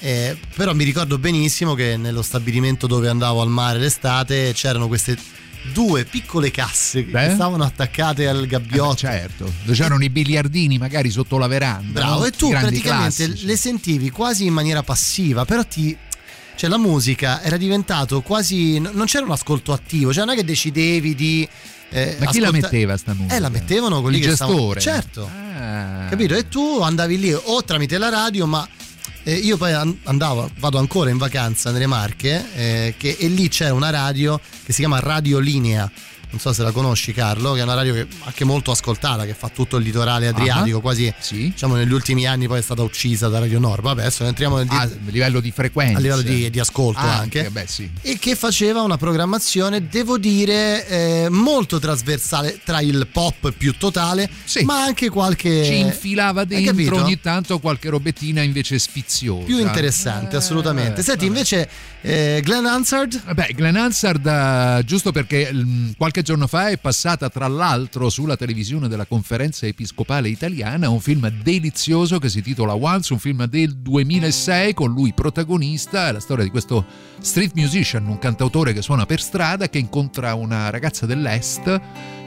Eh, 0.07 0.37
però 0.55 0.73
mi 0.73 0.85
ricordo 0.85 1.19
benissimo 1.19 1.75
che 1.75 1.97
nello 1.97 2.23
stabilimento 2.23 2.87
dove 2.87 3.09
andavo 3.09 3.41
al 3.41 3.49
mare 3.49 3.81
l'estate 3.81 4.53
c'erano 4.55 4.87
queste 4.87 5.17
due 5.73 6.05
piccole 6.05 6.53
casse 6.53 7.03
Beh. 7.03 7.27
che 7.27 7.35
stavano 7.35 7.65
attaccate 7.65 8.29
al 8.29 8.47
gabbiotto. 8.47 8.95
certo, 8.95 9.51
dove 9.65 9.77
c'erano 9.77 10.05
i 10.05 10.11
biliardini 10.11 10.79
magari 10.79 11.11
sotto 11.11 11.39
la 11.39 11.49
veranda. 11.49 12.01
Bravo, 12.03 12.21
no? 12.21 12.25
e 12.27 12.31
tu 12.31 12.51
praticamente 12.51 13.25
classici. 13.25 13.47
le 13.47 13.57
sentivi 13.57 14.11
quasi 14.11 14.47
in 14.47 14.53
maniera 14.53 14.83
passiva, 14.85 15.45
però 15.45 15.65
ti. 15.65 15.97
Cioè 16.55 16.71
la 16.71 16.79
musica 16.79 17.43
era 17.43 17.57
diventato 17.57 18.23
quasi. 18.23 18.79
Non 18.79 19.05
c'era 19.07 19.25
un 19.25 19.33
ascolto 19.33 19.73
attivo, 19.73 20.13
cioè 20.13 20.25
non 20.25 20.35
è 20.35 20.37
che 20.37 20.45
decidevi 20.45 21.15
di 21.17 21.47
eh, 21.91 22.17
Ma 22.21 22.27
chi 22.27 22.39
la 22.39 22.47
ascolta- 22.49 22.69
metteva 22.69 22.97
sta 22.97 23.13
musica? 23.13 23.35
Eh, 23.35 23.41
la 23.41 23.49
mettevano 23.49 24.01
quelli 24.01 24.19
Il 24.19 24.27
che 24.29 24.35
stavano- 24.37 24.73
gestore? 24.73 24.81
Certo. 24.81 25.29
Ah. 25.59 26.07
Capito? 26.09 26.35
E 26.35 26.49
tu 26.49 26.81
andavi 26.81 27.19
lì 27.19 27.33
o 27.35 27.65
tramite 27.65 27.99
la 27.99 28.09
radio, 28.09 28.47
ma 28.47 28.67
eh, 29.29 29.35
io 29.35 29.57
poi 29.57 29.73
an- 29.73 29.99
andavo, 30.05 30.49
vado 30.59 30.79
ancora 30.79 31.11
in 31.11 31.19
vacanza 31.19 31.73
nelle 31.73 31.87
Marche 31.89 32.45
eh, 32.55 32.95
che- 32.97 33.17
e 33.19 33.27
lì 33.27 33.49
c'è 33.49 33.71
una 33.71 33.91
radio 33.91 34.39
che 34.65 34.73
si 34.73 34.79
chiama 34.81 35.01
Radio 35.01 35.41
Linea. 35.41 35.91
Non 36.29 36.41
so 36.41 36.53
se 36.53 36.63
la 36.63 36.73
conosci 36.73 37.13
Carlo, 37.13 37.53
che 37.55 37.61
è 37.61 37.63
una 37.63 37.75
radio 37.75 37.95
che 37.95 38.07
anche 38.25 38.45
molto 38.45 38.71
ascoltata, 38.71 39.25
che 39.25 39.33
fa 39.35 39.49
tutto 39.49 39.77
il 39.77 39.85
litorale 39.85 40.27
adriatico, 40.27 40.79
Ah, 40.79 40.81
quasi 40.81 41.13
diciamo 41.31 41.77
negli 41.77 41.93
ultimi 41.93 42.27
anni 42.27 42.47
poi 42.47 42.59
è 42.59 42.63
stata 42.63 42.83
uccisa 42.83 43.29
da 43.29 43.39
Radio 43.39 43.59
Nord. 43.59 43.83
Vabbè, 43.83 44.03
adesso 44.03 44.25
entriamo 44.25 44.57
nel 44.59 44.67
di- 44.67 44.75
Ah, 44.75 44.81
a 44.83 44.91
livello 45.07 45.41
di 45.41 45.51
frequenza. 45.51 45.97
a 45.99 46.01
livello 46.01 46.23
di, 46.23 46.51
di 46.51 46.59
ascolto 46.61 47.01
Ah, 47.01 47.19
anche. 47.19 47.49
beh, 47.51 47.65
sì. 47.67 47.89
E 48.03 48.19
che 48.19 48.35
faceva 48.37 48.83
una 48.83 48.97
programmazione, 48.99 49.87
devo 49.89 50.19
dire, 50.19 50.87
eh, 50.89 51.29
molto 51.31 51.79
trasversale 51.79 52.61
tra 52.65 52.81
il 52.81 53.07
pop 53.11 53.53
più 53.53 53.75
totale, 53.79 54.29
ma 54.65 54.83
anche 54.83 55.09
qualche. 55.09 55.65
Ci 55.65 55.79
infilava 55.79 56.45
dentro 56.45 57.03
ogni 57.03 57.19
tanto 57.21 57.59
qualche 57.61 57.89
robettina 57.89 58.43
invece 58.43 58.79
sfiziosa. 58.79 59.45
più 59.45 59.59
interessante, 59.59 60.37
assolutamente. 60.37 61.03
Senti, 61.03 61.25
invece, 61.27 61.69
eh, 62.03 62.41
Glenn 62.43 62.67
Hansard. 62.67 63.33
Beh, 63.33 63.53
Glenn 63.55 63.77
Hansard, 63.77 64.27
eh, 64.27 64.85
giusto 64.85 65.13
perché 65.13 65.51
mm, 65.53 65.91
qualche 65.97 66.16
giorno 66.23 66.47
fa 66.47 66.69
è 66.69 66.79
passata 66.79 67.29
tra 67.29 67.49
l'altro 67.49 68.09
sulla 68.09 68.37
televisione 68.37 68.89
della 68.89 69.07
conferenza 69.07 69.67
episcopale 69.67 70.29
italiana 70.29 70.89
un 70.89 71.01
film 71.01 71.29
delizioso 71.43 72.19
che 72.19 72.29
si 72.29 72.43
titola 72.43 72.75
Once, 72.75 73.13
un 73.13 73.19
film 73.19 73.45
del 73.47 73.77
2006 73.77 74.75
con 74.75 74.93
lui 74.93 75.13
protagonista, 75.13 76.13
la 76.13 76.21
storia 76.21 76.45
di 76.45 76.51
questo 76.51 76.85
street 77.21 77.53
musician, 77.55 78.07
un 78.07 78.19
cantautore 78.19 78.73
che 78.73 78.83
suona 78.83 79.07
per 79.07 79.21
strada 79.21 79.69
che 79.69 79.79
incontra 79.79 80.35
una 80.35 80.71
ragazza 80.71 81.07
dell'est 81.07 81.81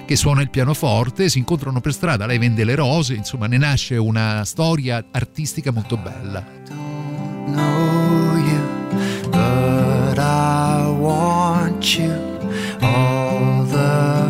che 0.06 0.16
suona 0.16 0.42
il 0.42 0.50
pianoforte, 0.50 1.30
si 1.30 1.38
incontrano 1.38 1.82
per 1.82 1.94
strada, 1.94 2.26
lei 2.26 2.40
vende 2.40 2.64
le 2.64 2.76
rose, 2.76 3.14
insomma 3.14 3.46
ne 3.46 3.58
nasce 3.58 3.96
una 3.96 4.44
storia 4.44 5.06
artistica 5.12 5.72
molto 5.72 5.98
bella. 5.98 6.44
I 10.22 10.90
want 10.90 11.98
you 11.98 12.40
the 12.80 13.19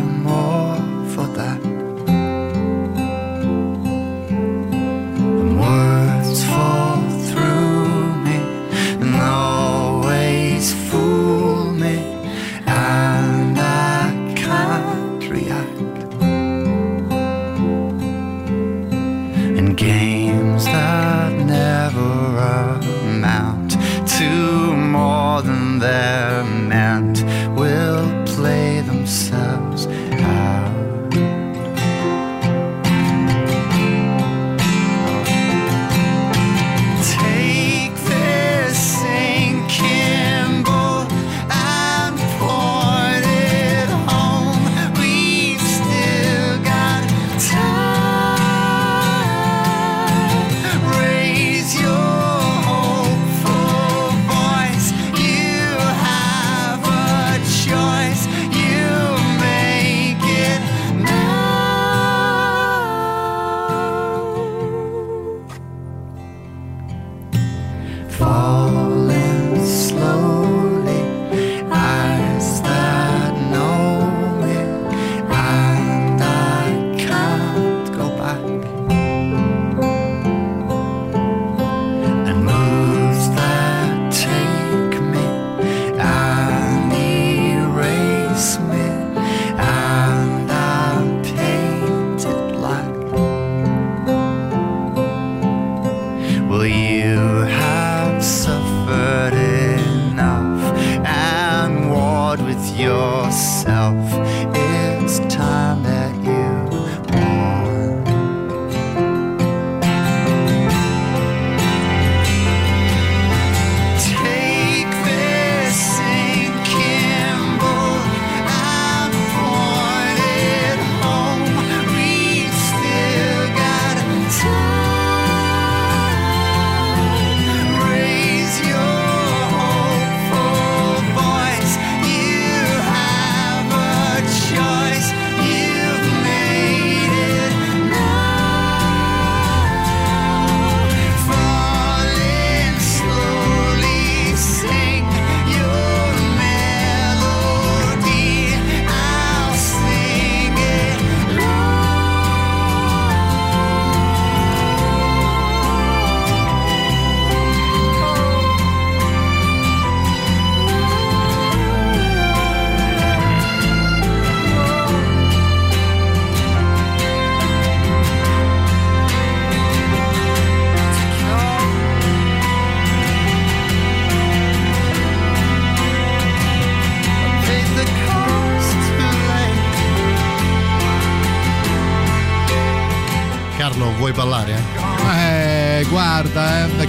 more 0.00 0.76
for 1.12 1.26
that. 1.38 1.60
And 5.40 5.52
words 5.60 6.44
fall 6.44 7.00
through 7.28 8.16
me 8.26 8.38
and 9.02 9.14
always 9.16 10.64
fool 10.88 11.72
me, 11.72 11.96
and 12.66 13.58
I 13.58 14.32
can't 14.36 15.22
react. 15.34 16.12
And 19.58 19.76
games 19.76 20.64
that 20.64 21.32
never 21.58 22.12
amount 23.06 23.70
to 24.16 24.30
more 24.76 25.42
than 25.42 25.78
they're 25.78 26.44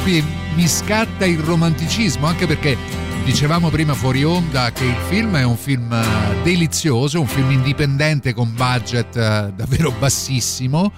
qui 0.03 0.23
mi 0.55 0.67
scatta 0.67 1.25
il 1.25 1.39
romanticismo, 1.39 2.25
anche 2.25 2.47
perché 2.47 2.77
dicevamo 3.23 3.69
prima 3.69 3.93
fuori 3.93 4.23
onda 4.23 4.71
che 4.71 4.85
il 4.85 4.95
film 5.09 5.35
è 5.35 5.43
un 5.43 5.57
film 5.57 5.91
eh, 5.93 6.41
delizioso, 6.43 7.19
un 7.19 7.27
film 7.27 7.51
indipendente 7.51 8.33
con 8.33 8.53
budget 8.53 9.15
eh, 9.15 9.51
davvero 9.55 9.91
bassissimo, 9.91 10.91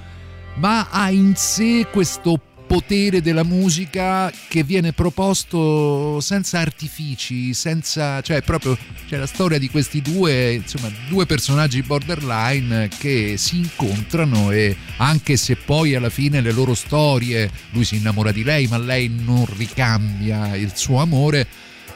ma 0.55 0.87
ha 0.89 1.09
in 1.09 1.35
sé 1.35 1.87
questo 1.91 2.39
potere 2.73 3.21
della 3.21 3.43
musica 3.43 4.33
che 4.47 4.63
viene 4.63 4.93
proposto 4.93 6.19
senza 6.21 6.57
artifici, 6.57 7.53
senza, 7.53 8.19
cioè 8.21 8.41
proprio 8.41 8.75
c'è 9.07 9.17
la 9.17 9.27
storia 9.27 9.59
di 9.59 9.69
questi 9.69 10.01
due, 10.01 10.53
insomma, 10.53 10.91
due 11.07 11.27
personaggi 11.27 11.83
borderline 11.83 12.89
che 12.97 13.35
si 13.37 13.57
incontrano 13.57 14.49
e 14.49 14.75
anche 14.97 15.37
se 15.37 15.55
poi 15.55 15.93
alla 15.93 16.09
fine 16.09 16.41
le 16.41 16.51
loro 16.51 16.73
storie, 16.73 17.47
lui 17.73 17.85
si 17.85 17.97
innamora 17.97 18.31
di 18.31 18.43
lei, 18.43 18.65
ma 18.65 18.79
lei 18.79 19.07
non 19.07 19.45
ricambia 19.55 20.55
il 20.55 20.71
suo 20.73 20.99
amore, 20.99 21.45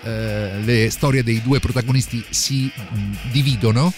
eh, 0.04 0.62
le 0.62 0.92
storie 0.92 1.24
dei 1.24 1.42
due 1.42 1.60
protagonisti 1.60 2.24
si 2.30 2.66
mh, 2.66 3.32
dividono 3.32 3.92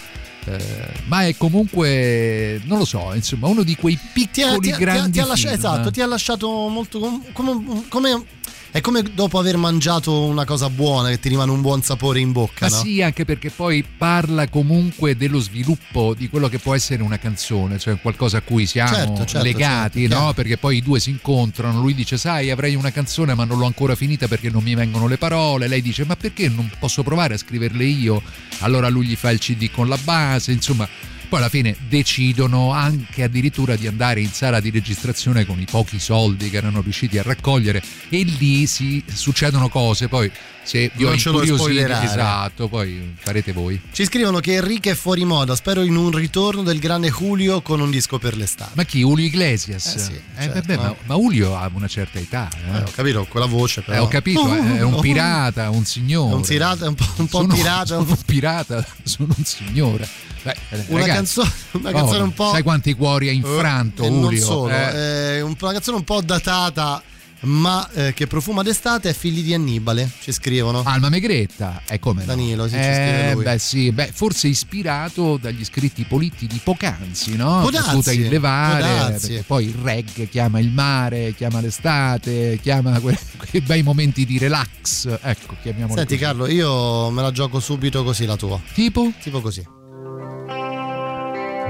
Eh, 0.46 0.58
ma 1.04 1.26
è 1.26 1.36
comunque, 1.36 2.60
non 2.64 2.78
lo 2.78 2.84
so, 2.84 3.12
insomma, 3.14 3.48
uno 3.48 3.62
di 3.62 3.76
quei 3.76 3.98
piccoli 4.12 4.58
ti 4.60 4.70
ha, 4.72 4.76
grandi 4.78 5.10
ti 5.12 5.20
ha 5.20 5.26
lascia- 5.26 5.48
film. 5.50 5.60
esatto, 5.60 5.90
ti 5.90 6.00
ha 6.00 6.06
lasciato 6.06 6.48
molto 6.68 6.98
com- 6.98 7.22
come, 7.32 7.84
come- 7.88 8.24
è 8.72 8.80
come 8.80 9.02
dopo 9.02 9.38
aver 9.38 9.56
mangiato 9.56 10.22
una 10.22 10.44
cosa 10.44 10.70
buona 10.70 11.08
che 11.08 11.18
ti 11.18 11.28
rimane 11.28 11.50
un 11.50 11.60
buon 11.60 11.82
sapore 11.82 12.20
in 12.20 12.30
bocca, 12.30 12.68
Ma 12.68 12.76
no? 12.76 12.82
sì, 12.82 13.02
anche 13.02 13.24
perché 13.24 13.50
poi 13.50 13.84
parla 13.84 14.48
comunque 14.48 15.16
dello 15.16 15.40
sviluppo 15.40 16.14
di 16.14 16.28
quello 16.28 16.48
che 16.48 16.58
può 16.58 16.74
essere 16.74 17.02
una 17.02 17.18
canzone, 17.18 17.78
cioè 17.78 18.00
qualcosa 18.00 18.38
a 18.38 18.40
cui 18.42 18.66
siamo 18.66 18.94
Certo, 18.94 19.24
certo, 19.24 19.42
legati, 19.42 20.08
certo, 20.08 20.24
no? 20.24 20.32
Perché 20.34 20.56
poi 20.56 20.76
i 20.76 20.82
due 20.82 21.00
si 21.00 21.10
incontrano, 21.10 21.80
lui 21.80 21.94
dice 21.94 22.16
sai 22.16 22.50
avrei 22.50 22.76
una 22.76 22.92
canzone 22.92 23.34
ma 23.34 23.44
non 23.44 23.58
l'ho 23.58 23.66
ancora 23.66 23.96
finita 23.96 24.28
perché 24.28 24.50
non 24.50 24.62
mi 24.62 24.74
vengono 24.74 25.08
le 25.08 25.18
parole, 25.18 25.66
lei 25.66 25.82
dice 25.82 26.04
ma 26.04 26.14
perché 26.14 26.48
non 26.48 26.70
posso 26.78 27.02
provare 27.02 27.34
a 27.34 27.38
scriverle 27.38 27.84
io? 27.84 28.22
Allora 28.60 28.88
lui 28.88 29.06
gli 29.06 29.16
fa 29.16 29.30
il 29.30 29.40
CD 29.40 29.70
con 29.70 29.88
la 29.88 29.98
base, 30.02 30.52
insomma... 30.52 30.88
Poi 31.30 31.38
alla 31.38 31.48
fine 31.48 31.76
decidono 31.88 32.72
anche 32.72 33.22
addirittura 33.22 33.76
di 33.76 33.86
andare 33.86 34.20
in 34.20 34.30
sala 34.30 34.58
di 34.58 34.68
registrazione 34.70 35.46
con 35.46 35.60
i 35.60 35.64
pochi 35.64 36.00
soldi 36.00 36.50
che 36.50 36.56
erano 36.56 36.80
riusciti 36.80 37.18
a 37.18 37.22
raccogliere 37.22 37.80
e 38.08 38.24
lì 38.24 38.66
si 38.66 39.00
succedono 39.06 39.68
cose, 39.68 40.08
poi 40.08 40.28
se 40.62 40.90
vi 40.94 41.04
ho 41.04 41.08
Non 41.08 41.18
ce 41.18 41.30
lo 41.30 41.42
incuriosito, 41.42 41.56
spoilerare. 41.70 42.06
esatto, 42.06 42.68
poi 42.68 43.14
farete 43.18 43.52
voi. 43.52 43.80
Ci 43.92 44.04
scrivono 44.04 44.38
che 44.40 44.54
Enrique 44.54 44.92
è 44.92 44.94
fuori 44.94 45.24
moda, 45.24 45.54
spero 45.56 45.82
in 45.82 45.96
un 45.96 46.10
ritorno 46.10 46.62
del 46.62 46.78
grande 46.78 47.10
Julio 47.10 47.60
con 47.62 47.80
un 47.80 47.90
disco 47.90 48.18
per 48.18 48.36
l'estate. 48.36 48.72
Ma 48.74 48.84
chi? 48.84 48.98
Julio 49.00 49.24
Iglesias? 49.24 49.94
Eh 49.94 49.98
sì, 49.98 50.12
Eh, 50.12 50.42
certo, 50.42 50.52
vabbè, 50.60 50.76
ma, 50.76 50.82
no? 50.86 50.96
ma 51.04 51.14
Julio 51.16 51.56
ha 51.56 51.68
una 51.72 51.88
certa 51.88 52.18
età. 52.18 52.48
eh. 52.54 52.76
Eh, 52.78 52.82
ho 52.82 52.90
capito, 52.94 53.26
quella 53.28 53.46
voce 53.46 53.80
però. 53.80 53.96
Eh, 53.96 54.00
ho 54.00 54.08
capito, 54.08 54.54
eh, 54.54 54.76
è 54.78 54.82
un 54.82 55.00
pirata, 55.00 55.70
un 55.70 55.84
signore. 55.84 56.34
Un 56.34 56.42
pirata, 56.42 56.88
un 56.88 56.94
po', 56.94 57.06
un 57.16 57.26
po' 57.26 57.40
sono, 57.40 57.54
pirata. 57.54 57.86
Sono 57.86 58.06
un 58.10 58.16
pirata, 58.24 58.86
sono 59.02 59.34
un 59.36 59.44
signore. 59.44 60.08
Beh, 60.42 60.56
eh, 60.70 60.84
Una 60.88 61.00
ragazzi, 61.00 61.16
canzone- 61.40 61.52
una 61.72 61.92
canzone 61.92 62.22
un 62.22 62.32
po'- 62.32 62.50
Sai 62.50 62.62
quanti 62.62 62.94
cuori 62.94 63.28
ha 63.28 63.32
infranto 63.32 64.04
Julio? 64.04 64.42
solo, 64.42 64.62
una 64.64 65.72
canzone 65.72 65.96
un 65.98 66.04
po' 66.04 66.20
datata, 66.22 67.02
ma 67.40 67.88
eh, 67.92 68.12
che 68.12 68.26
profuma 68.26 68.62
d'estate 68.62 69.08
è 69.10 69.12
Figli 69.12 69.42
di 69.42 69.54
Annibale, 69.54 70.10
ci 70.20 70.32
scrivono. 70.32 70.82
Alma 70.84 71.08
Megretta, 71.08 71.82
è 71.86 71.98
come 71.98 72.20
no? 72.20 72.26
Danilo, 72.26 72.64
sì, 72.68 72.74
ci 72.74 72.78
Eh. 72.80 73.34
Beh, 73.36 73.58
sì, 73.58 73.92
beh, 73.92 74.10
forse 74.12 74.48
ispirato 74.48 75.36
dagli 75.36 75.64
scritti 75.64 76.04
politti 76.04 76.46
di 76.46 76.60
poc'anzi, 76.62 77.36
no? 77.36 77.60
Potuta 77.62 78.12
illevare, 78.12 78.82
darsi. 78.82 79.28
perché 79.28 79.44
poi 79.46 79.66
il 79.66 79.74
reggae 79.74 80.28
chiama 80.28 80.58
il 80.58 80.70
mare, 80.70 81.34
chiama 81.34 81.60
l'estate, 81.60 82.58
chiama 82.60 82.98
que- 83.00 83.18
quei 83.48 83.62
bei 83.62 83.82
momenti 83.82 84.24
di 84.24 84.38
relax. 84.38 85.06
Ecco, 85.22 85.56
chiamiamolo 85.62 85.96
Senti 85.98 86.14
così. 86.14 86.26
Carlo, 86.26 86.46
io 86.46 87.10
me 87.10 87.22
la 87.22 87.32
gioco 87.32 87.60
subito 87.60 88.02
così 88.04 88.26
la 88.26 88.36
tua. 88.36 88.60
Tipo? 88.74 89.12
Tipo 89.20 89.40
così. 89.40 89.64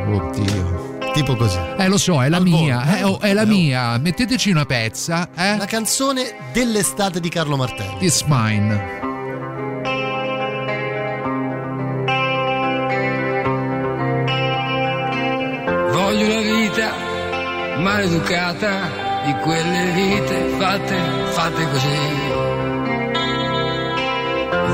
Oddio. 0.07 0.90
Tipo 1.13 1.35
così. 1.37 1.59
Eh, 1.77 1.89
lo 1.89 1.99
so, 1.99 2.23
è 2.23 2.29
la 2.29 2.37
Al 2.39 2.43
mia, 2.45 2.79
volo. 2.85 2.97
eh, 2.97 3.03
oh, 3.05 3.21
è 3.21 3.33
la 3.33 3.43
Eh, 3.43 3.47
mia. 3.47 3.99
Metteteci 3.99 4.51
una 4.51 4.65
pezza, 4.65 5.29
eh? 5.37 5.57
La 5.57 5.65
canzone 5.67 6.35
dell'estate 6.53 7.21
di 7.21 7.29
Carlo 7.29 7.57
Martelli. 7.57 8.05
It's 8.07 8.23
mine. 8.27 8.99
Voglio 15.93 16.27
una 16.27 16.41
vita 16.41 16.91
maleducata 17.79 18.71
di 19.25 19.33
quelle 19.43 19.91
vite 19.93 20.49
fatte, 20.59 20.97
fatte 21.31 21.69
così. 21.71 21.99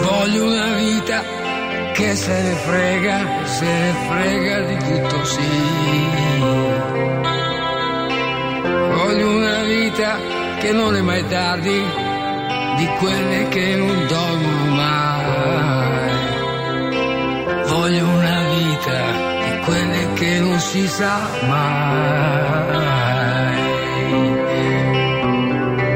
Voglio 0.09 0.44
una 0.46 0.75
vita 0.77 1.22
che 1.97 2.15
se 2.15 2.43
ne 2.43 2.55
frega, 2.67 3.19
se 3.45 3.65
ne 3.65 3.95
frega 4.07 4.61
di 4.61 4.77
tutto 4.77 5.25
sì. 5.25 5.49
Voglio 8.97 9.31
una 9.31 9.63
vita 9.63 10.19
che 10.59 10.73
non 10.73 10.95
è 10.95 11.01
mai 11.01 11.27
tardi, 11.27 11.83
di 12.77 12.87
quelle 12.99 13.49
che 13.49 13.77
non 13.77 14.07
dormono 14.09 14.75
mai. 14.75 16.11
Voglio 17.67 18.07
una 18.07 18.43
vita 18.57 19.01
di 19.45 19.59
quelle 19.65 20.13
che 20.15 20.39
non 20.41 20.61
si 20.61 20.87
sa 20.87 21.19
mai. 21.49 21.95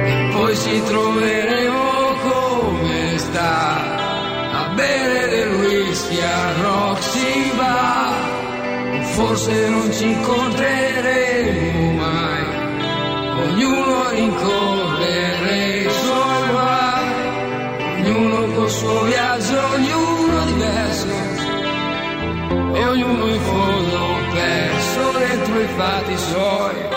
E 0.07 0.29
poi 0.33 0.57
ci 0.57 0.83
troveremo 0.83 1.50
Forse 9.21 9.69
non 9.69 9.93
ci 9.93 10.09
incontreremo 10.11 11.93
mai, 11.93 12.45
ognuno 13.43 14.09
rincorrere 14.09 15.83
i 15.83 15.91
suoi 15.91 16.49
guai, 16.49 18.01
ognuno 18.01 18.55
col 18.55 18.71
suo 18.71 19.03
viaggio, 19.03 19.59
ognuno 19.75 20.45
diverso 20.47 21.07
e 22.73 22.87
ognuno 22.87 23.27
in 23.27 23.41
fondo 23.41 23.99
perso 24.33 25.19
dentro 25.19 25.61
i 25.61 25.69
fatti 25.77 26.17
suoi. 26.17 26.90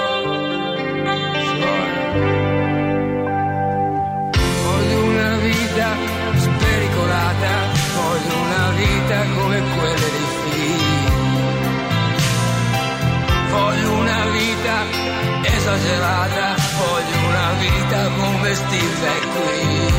Esagerata, 15.64 16.56
voglio 16.78 17.28
una 17.30 17.54
vita 17.54 18.10
come 18.20 18.54
Steve 18.54 19.12
qui. 19.34 19.92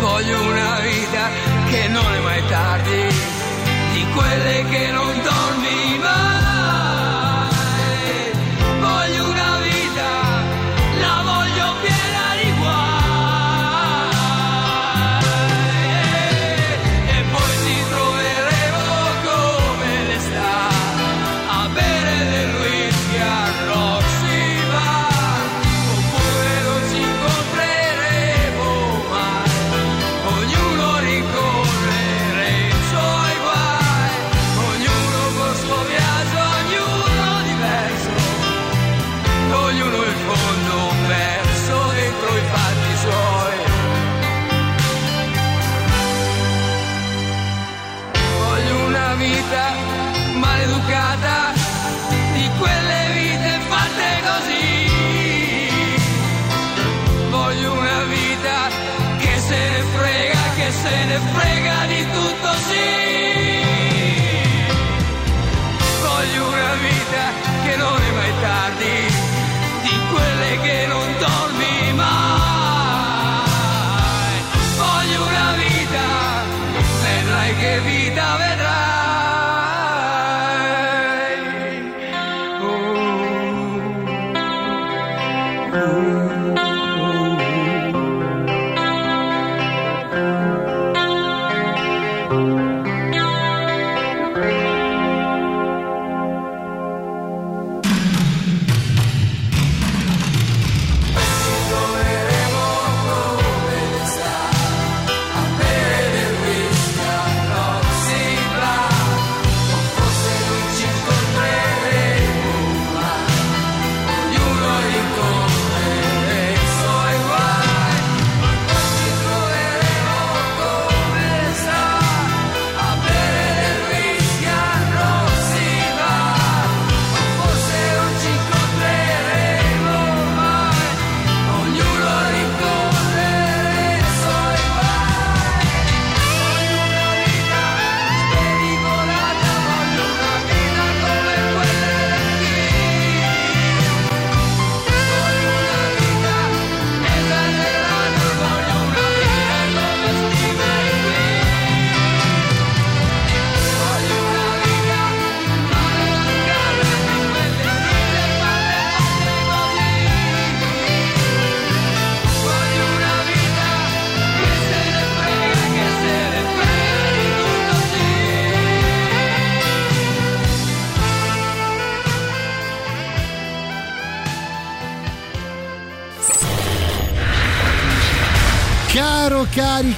Voglio 0.00 0.40
una 0.42 0.78
vita 0.80 1.30
che 1.68 1.88
non 1.88 2.14
è 2.14 2.20
mai 2.20 2.46
tardi, 2.46 3.08
di 3.92 4.06
quelle 4.14 4.64
che 4.68 4.90
non 4.92 5.20
dormi 5.22 5.98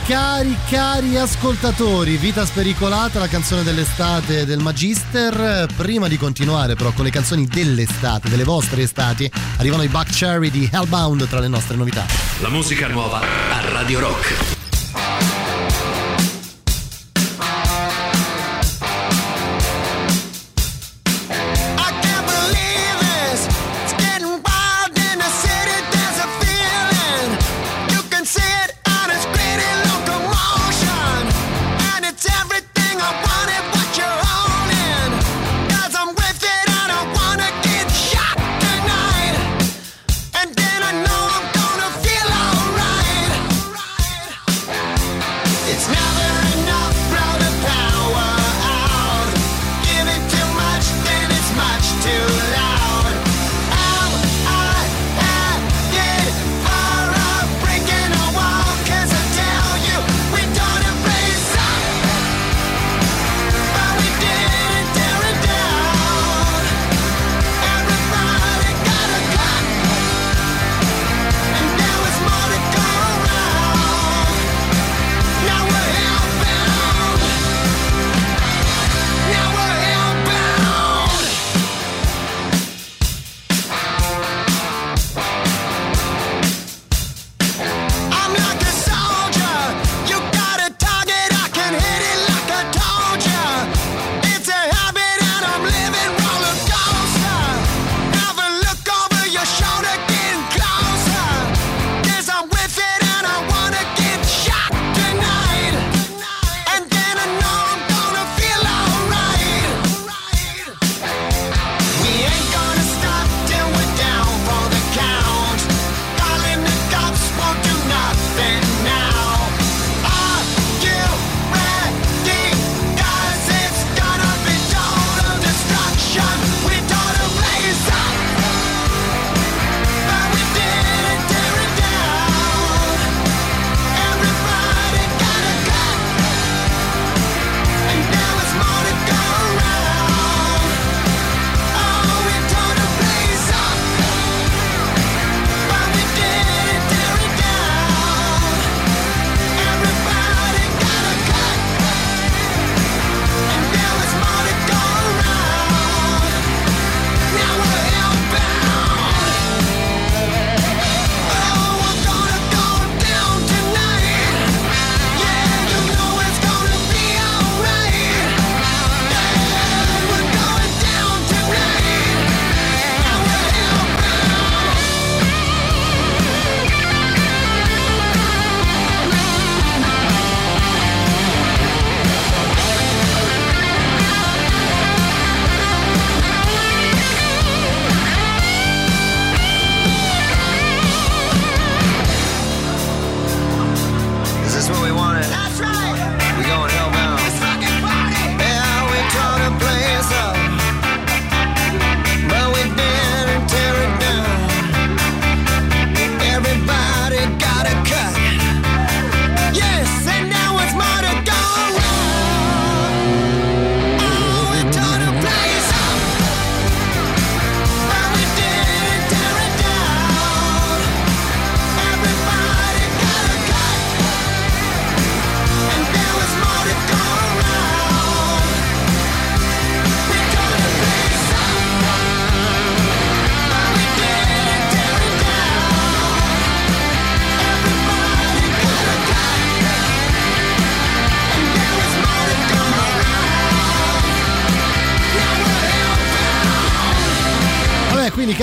Cari, 0.06 0.56
cari 0.68 1.18
ascoltatori, 1.18 2.16
Vita 2.16 2.46
Spericolata, 2.46 3.18
la 3.18 3.26
canzone 3.26 3.64
dell'estate 3.64 4.46
del 4.46 4.60
Magister. 4.60 5.66
Prima 5.76 6.06
di 6.06 6.16
continuare 6.16 6.76
però 6.76 6.92
con 6.92 7.04
le 7.04 7.10
canzoni 7.10 7.44
dell'estate, 7.44 8.28
delle 8.28 8.44
vostre 8.44 8.82
estati, 8.82 9.28
arrivano 9.56 9.82
i 9.82 9.88
Buck 9.88 10.12
Cherry 10.12 10.50
di 10.50 10.70
Hellbound 10.72 11.26
tra 11.26 11.40
le 11.40 11.48
nostre 11.48 11.74
novità. 11.74 12.06
La 12.38 12.50
musica 12.50 12.86
nuova 12.86 13.18
a 13.18 13.68
Radio 13.72 13.98
Rock. 13.98 14.55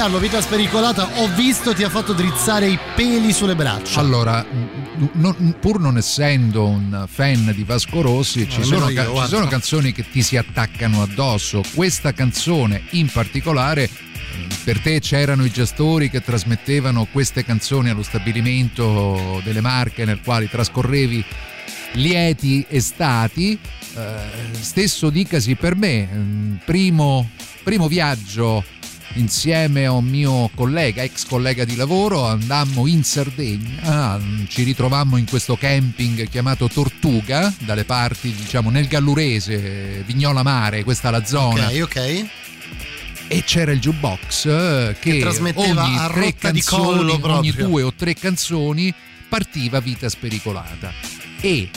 Carlo, 0.03 0.19
vita 0.19 0.41
spericolata, 0.41 1.21
ho 1.21 1.29
visto 1.33 1.73
ti 1.73 1.81
ha 1.81 1.89
fatto 1.89 2.11
drizzare 2.11 2.67
i 2.67 2.77
peli 2.93 3.31
sulle 3.31 3.55
braccia. 3.55 4.01
Allora, 4.01 4.45
non, 5.13 5.55
pur 5.61 5.79
non 5.79 5.95
essendo 5.95 6.67
un 6.67 7.05
fan 7.07 7.53
di 7.55 7.63
Vasco 7.63 8.01
Rossi, 8.01 8.49
ci, 8.49 8.59
no, 8.59 8.65
sono, 8.65 8.89
io, 8.89 8.95
can- 9.13 9.23
ci 9.23 9.27
sono 9.29 9.47
canzoni 9.47 9.93
che 9.93 10.03
ti 10.09 10.21
si 10.21 10.35
attaccano 10.35 11.03
addosso. 11.03 11.63
Questa 11.73 12.11
canzone 12.11 12.83
in 12.89 13.09
particolare 13.09 13.89
per 14.65 14.81
te 14.81 14.99
c'erano 14.99 15.45
i 15.45 15.49
gestori 15.49 16.09
che 16.09 16.21
trasmettevano 16.21 17.07
queste 17.09 17.45
canzoni 17.45 17.89
allo 17.89 18.03
stabilimento 18.03 19.39
delle 19.45 19.61
Marche 19.61 20.03
nel 20.03 20.19
quale 20.21 20.49
trascorrevi 20.49 21.23
lieti 21.93 22.65
estati, 22.67 23.57
eh, 23.95 24.15
stesso 24.59 25.09
dicasi 25.09 25.55
per 25.55 25.77
me, 25.77 26.09
mm, 26.13 26.55
primo, 26.65 27.29
primo 27.63 27.87
viaggio 27.87 28.81
insieme 29.13 29.85
a 29.85 29.91
un 29.91 30.05
mio 30.05 30.49
collega, 30.55 31.03
ex 31.03 31.25
collega 31.25 31.65
di 31.65 31.75
lavoro, 31.75 32.25
andammo 32.25 32.87
in 32.87 33.03
Sardegna, 33.03 33.81
ah, 33.81 34.19
ci 34.47 34.63
ritrovammo 34.63 35.17
in 35.17 35.25
questo 35.25 35.55
camping 35.55 36.27
chiamato 36.29 36.67
Tortuga, 36.67 37.53
dalle 37.59 37.85
parti, 37.85 38.33
diciamo, 38.33 38.69
nel 38.69 38.87
Gallurese, 38.87 40.03
Vignola 40.05 40.43
Mare, 40.43 40.83
questa 40.83 41.09
è 41.09 41.11
la 41.11 41.25
zona. 41.25 41.67
Ok, 41.67 41.81
ok. 41.81 42.25
E 43.27 43.43
c'era 43.45 43.71
il 43.71 43.79
jukebox 43.79 44.43
che, 44.43 44.95
che 44.99 45.19
trasmetteva 45.19 45.85
ogni 45.85 45.97
a 45.97 46.09
tre 46.09 46.35
canzoni, 46.35 47.19
ogni 47.21 47.51
due 47.51 47.81
o 47.81 47.93
tre 47.93 48.13
canzoni 48.13 48.93
partiva 49.29 49.79
Vita 49.79 50.09
Spericolata. 50.09 50.91
E 51.39 51.69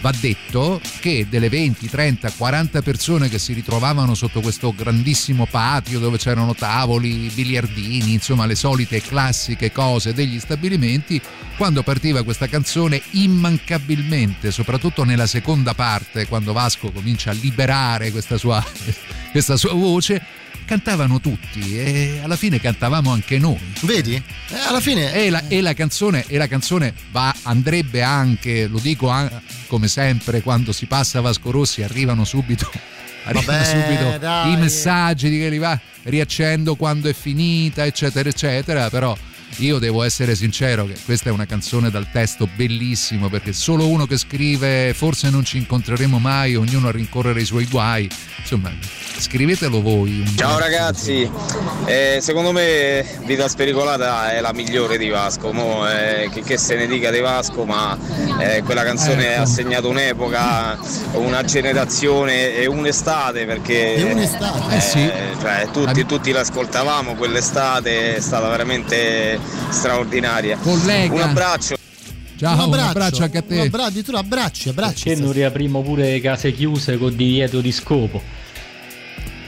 va 0.00 0.12
detto 0.18 0.80
che 1.00 1.26
delle 1.28 1.48
20, 1.48 1.88
30, 1.88 2.30
40 2.32 2.82
persone 2.82 3.28
che 3.28 3.38
si 3.38 3.52
ritrovavano 3.52 4.14
sotto 4.14 4.40
questo 4.40 4.74
grandissimo 4.74 5.46
patio 5.46 5.98
dove 5.98 6.16
c'erano 6.16 6.54
tavoli, 6.54 7.30
biliardini, 7.32 8.12
insomma 8.12 8.46
le 8.46 8.54
solite 8.54 9.00
classiche 9.00 9.72
cose 9.72 10.14
degli 10.14 10.38
stabilimenti, 10.38 11.20
quando 11.56 11.82
partiva 11.82 12.22
questa 12.22 12.48
canzone 12.48 13.02
immancabilmente, 13.10 14.50
soprattutto 14.50 15.04
nella 15.04 15.26
seconda 15.26 15.74
parte, 15.74 16.26
quando 16.26 16.52
Vasco 16.52 16.90
comincia 16.90 17.30
a 17.30 17.34
liberare 17.34 18.10
questa 18.10 18.38
sua, 18.38 18.64
questa 19.30 19.56
sua 19.56 19.74
voce, 19.74 20.22
cantavano 20.70 21.18
tutti 21.20 21.76
e 21.76 22.20
alla 22.22 22.36
fine 22.36 22.60
cantavamo 22.60 23.10
anche 23.10 23.38
noi. 23.38 23.58
Vedi? 23.80 24.14
Eh, 24.14 24.58
alla 24.68 24.78
fine. 24.78 25.12
E 25.12 25.28
la, 25.28 25.42
e 25.48 25.60
la 25.62 25.74
canzone, 25.74 26.24
e 26.28 26.38
la 26.38 26.46
canzone 26.46 26.94
va, 27.10 27.34
andrebbe 27.42 28.02
anche, 28.02 28.68
lo 28.68 28.78
dico 28.78 29.12
come 29.66 29.88
sempre, 29.88 30.42
quando 30.42 30.70
si 30.70 30.86
passa 30.86 31.20
Vasco 31.20 31.50
Rossi 31.50 31.82
arrivano 31.82 32.24
subito. 32.24 32.70
Arrivano 33.24 33.58
Vabbè, 33.58 33.64
subito 33.64 34.18
dai. 34.18 34.52
i 34.52 34.56
messaggi 34.58 35.28
di 35.28 35.38
che 35.38 35.48
li 35.48 35.58
va 35.58 35.78
riaccendo 36.04 36.76
quando 36.76 37.08
è 37.08 37.14
finita, 37.14 37.84
eccetera, 37.84 38.28
eccetera. 38.28 38.88
Però 38.90 39.16
io 39.56 39.78
devo 39.78 40.02
essere 40.02 40.34
sincero 40.34 40.86
che 40.86 40.94
questa 41.04 41.28
è 41.28 41.32
una 41.32 41.46
canzone 41.46 41.90
dal 41.90 42.10
testo 42.10 42.48
bellissimo 42.54 43.28
perché 43.28 43.52
solo 43.52 43.86
uno 43.88 44.06
che 44.06 44.16
scrive 44.16 44.94
forse 44.94 45.28
non 45.30 45.44
ci 45.44 45.58
incontreremo 45.58 46.18
mai, 46.18 46.56
ognuno 46.56 46.88
a 46.88 46.90
rincorrere 46.92 47.40
i 47.40 47.44
suoi 47.44 47.66
guai. 47.66 48.08
Insomma, 48.38 48.72
scrivetelo 49.18 49.82
voi. 49.82 50.24
Ciao 50.36 50.58
ragazzi, 50.58 51.30
Eh, 51.84 52.18
secondo 52.22 52.52
me 52.52 53.04
Vita 53.24 53.48
Spericolata 53.48 54.32
è 54.32 54.40
la 54.40 54.52
migliore 54.52 54.96
di 54.96 55.08
Vasco, 55.08 55.52
Mo, 55.52 55.88
eh, 55.88 56.30
che, 56.32 56.42
che 56.42 56.56
se 56.56 56.76
ne 56.76 56.86
dica 56.86 57.10
di 57.10 57.20
Vasco, 57.20 57.64
ma 57.64 57.98
eh, 58.38 58.62
quella 58.62 58.82
canzone 58.82 59.32
Ecco. 59.34 59.42
ha 59.42 59.46
segnato 59.46 59.88
un'epoca, 59.88 60.78
una 61.14 61.42
generazione 61.44 62.54
e 62.54 62.66
un'estate 62.66 63.44
perché 63.44 63.94
E 63.96 64.02
un'estate. 64.04 64.76
Eh 64.76 64.80
sì. 64.80 65.10
cioè, 65.40 65.68
tutti, 65.72 66.06
tutti 66.06 66.30
l'ascoltavamo 66.30 67.14
quell'estate, 67.14 68.16
è 68.16 68.20
stata 68.20 68.48
veramente 68.48 69.38
straordinaria. 69.70 70.56
Collega. 70.58 71.14
Un 71.14 71.20
abbraccio. 71.20 71.76
Ciao, 72.36 72.68
un 72.68 72.74
abbraccio 72.74 73.22
anche 73.22 73.38
a 73.38 73.42
te. 73.42 73.54
Un 73.54 73.60
abbraccio, 73.66 73.88
addirittura 73.88 74.18
abbracci, 74.18 74.68
abbracci. 74.70 75.04
Perché 75.04 75.20
non 75.20 75.32
riaprimo 75.32 75.82
pure 75.82 76.20
case 76.20 76.52
chiuse 76.52 76.96
con 76.96 77.14
divieto 77.14 77.60
di 77.60 77.70
scopo? 77.70 78.22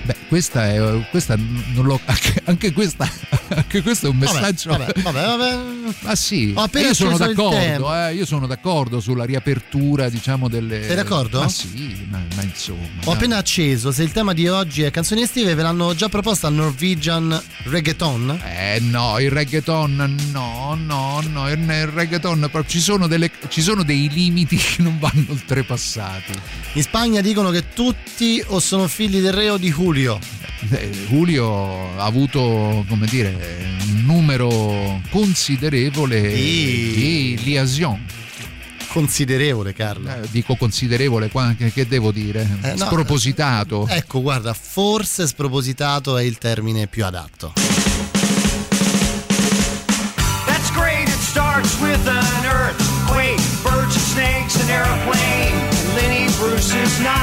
Beh, 0.02 0.16
questa 0.28 0.68
è 0.68 1.06
questa 1.10 1.36
non 1.36 1.84
l'ho 1.86 2.00
anche 2.44 2.72
questa 2.72 3.08
anche 3.54 3.82
questo 3.82 4.06
è 4.06 4.08
un 4.08 4.16
messaggio 4.16 4.70
vabbè, 4.70 5.00
vabbè, 5.00 5.24
vabbè. 5.24 5.58
Ma 6.00 6.14
sì, 6.14 6.52
io 6.52 6.94
sono 6.94 7.16
d'accordo, 7.16 7.94
eh, 7.94 8.14
io 8.14 8.26
sono 8.26 8.46
d'accordo 8.46 9.00
sulla 9.00 9.24
riapertura, 9.24 10.08
diciamo 10.08 10.48
delle 10.48 10.84
Sei 10.84 10.96
d'accordo? 10.96 11.40
Ma 11.40 11.48
sì, 11.48 12.06
ma, 12.08 12.22
ma 12.34 12.42
insomma. 12.42 12.80
Ho 12.82 13.04
dai. 13.04 13.14
appena 13.14 13.36
acceso, 13.36 13.92
se 13.92 14.02
il 14.02 14.12
tema 14.12 14.32
di 14.32 14.48
oggi 14.48 14.82
è 14.82 14.90
canzoni 14.90 15.22
estive, 15.22 15.54
ve 15.54 15.62
l'hanno 15.62 15.94
già 15.94 16.08
proposta 16.08 16.46
al 16.46 16.54
Norwegian 16.54 17.40
Reggaeton? 17.64 18.40
Eh 18.44 18.80
no, 18.80 19.18
il 19.18 19.30
reggaeton 19.30 20.16
no, 20.32 20.74
no, 20.74 21.22
no, 21.28 21.50
il, 21.50 21.86
reggaeton 21.86 22.50
ci 22.66 22.80
sono, 22.80 23.06
delle, 23.06 23.30
ci 23.48 23.62
sono 23.62 23.82
dei 23.82 24.08
limiti 24.08 24.56
che 24.56 24.82
non 24.82 24.98
vanno 24.98 25.24
oltrepassati. 25.28 26.32
In 26.74 26.82
Spagna 26.82 27.20
dicono 27.20 27.50
che 27.50 27.70
tutti 27.74 28.42
o 28.46 28.60
sono 28.60 28.88
figli 28.88 29.20
del 29.20 29.32
re 29.32 29.50
o 29.50 29.56
di 29.56 29.70
Julio. 29.70 30.18
Eh, 30.70 30.90
Julio 31.08 31.98
ha 31.98 32.04
avuto, 32.04 32.84
come 32.88 33.06
dire, 33.06 33.41
un 33.86 34.02
numero 34.04 35.00
considerevole 35.10 36.20
di 36.32 37.38
liaison. 37.42 38.04
Considerevole, 38.88 39.72
Carlo. 39.72 40.10
Eh, 40.10 40.28
dico 40.30 40.54
considerevole, 40.56 41.30
qua- 41.30 41.54
che, 41.56 41.72
che 41.72 41.86
devo 41.86 42.12
dire? 42.12 42.46
Eh, 42.62 42.74
no, 42.74 42.84
Spropositato. 42.84 43.86
Ecco, 43.88 44.20
guarda, 44.20 44.52
forse 44.52 45.26
spropositato 45.26 46.18
è 46.18 46.22
il 46.22 46.36
termine 46.36 46.86
più 46.88 47.04
adatto. 47.06 47.54
That's 50.44 50.70
great, 50.72 51.08
it 51.08 51.20
starts 51.20 51.74
with 51.80 52.06
an 52.06 52.44
earthquake, 52.44 53.40
birds 53.62 53.96
and 53.96 54.04
snakes, 54.12 54.56
an 54.60 54.68
airplane. 54.68 55.70
Lenny 55.94 56.26
Bruce 56.38 56.74
is 56.74 56.98
not 57.00 57.21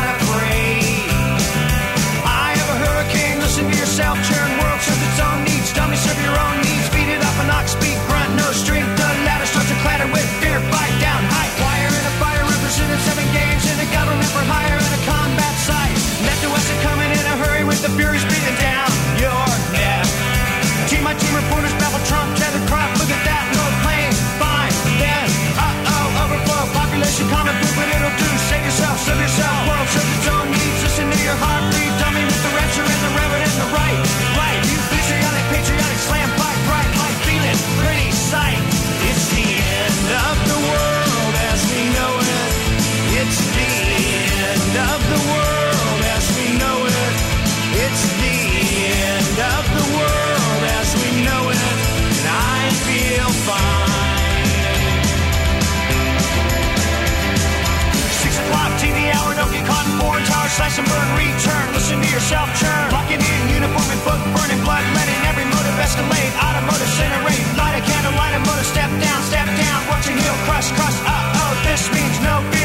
slash 60.59 60.75
and 60.75 60.87
burn, 60.91 61.07
return. 61.15 61.65
Listen 61.71 62.03
to 62.03 62.09
yourself 62.11 62.51
churn. 62.59 62.85
Locking 62.91 63.23
in 63.23 63.39
uniform 63.47 63.87
and 63.95 64.01
book, 64.03 64.19
burning 64.35 64.59
blood, 64.67 64.83
letting 64.91 65.19
every 65.23 65.47
motive 65.47 65.77
escalate. 65.79 66.31
Automotive 66.35 66.83
incinerate, 66.83 67.47
light 67.55 67.79
a 67.79 67.83
candle, 67.87 68.11
light 68.19 68.35
a 68.35 68.41
motor, 68.43 68.67
step 68.67 68.91
down, 68.99 69.19
step 69.23 69.47
down. 69.47 69.79
Watch 69.87 70.11
heel 70.11 70.37
crush, 70.43 70.67
crush. 70.75 70.97
Uh 71.07 71.39
oh, 71.39 71.53
this 71.63 71.87
means 71.95 72.19
no. 72.19 72.58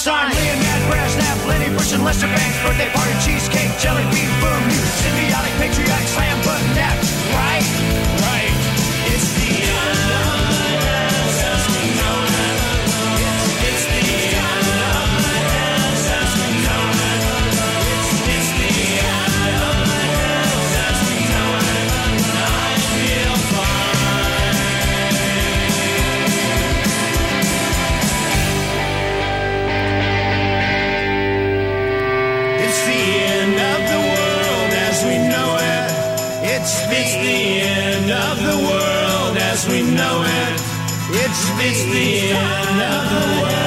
Bernstein, 0.00 0.32
Leonard 0.32 0.90
Brasnap, 0.90 1.46
Lenny 1.46 1.68
Bruce 1.68 1.92
and 1.92 2.02
Lester 2.02 2.26
Banks, 2.26 2.56
birthday 2.62 2.88
party, 2.88 3.12
cheesecake, 3.22 3.68
jelly 3.78 4.02
bean, 4.04 4.30
boom, 4.40 4.62
symbiotic, 4.96 5.52
patriotic, 5.58 6.08
slam 6.08 6.38
button, 6.42 6.74
right, 6.74 6.96
right. 7.34 7.79
It's, 41.62 41.84
the 41.84 42.30
end 42.32 42.80
of 42.80 43.10
the 43.10 43.42
world 43.42 43.59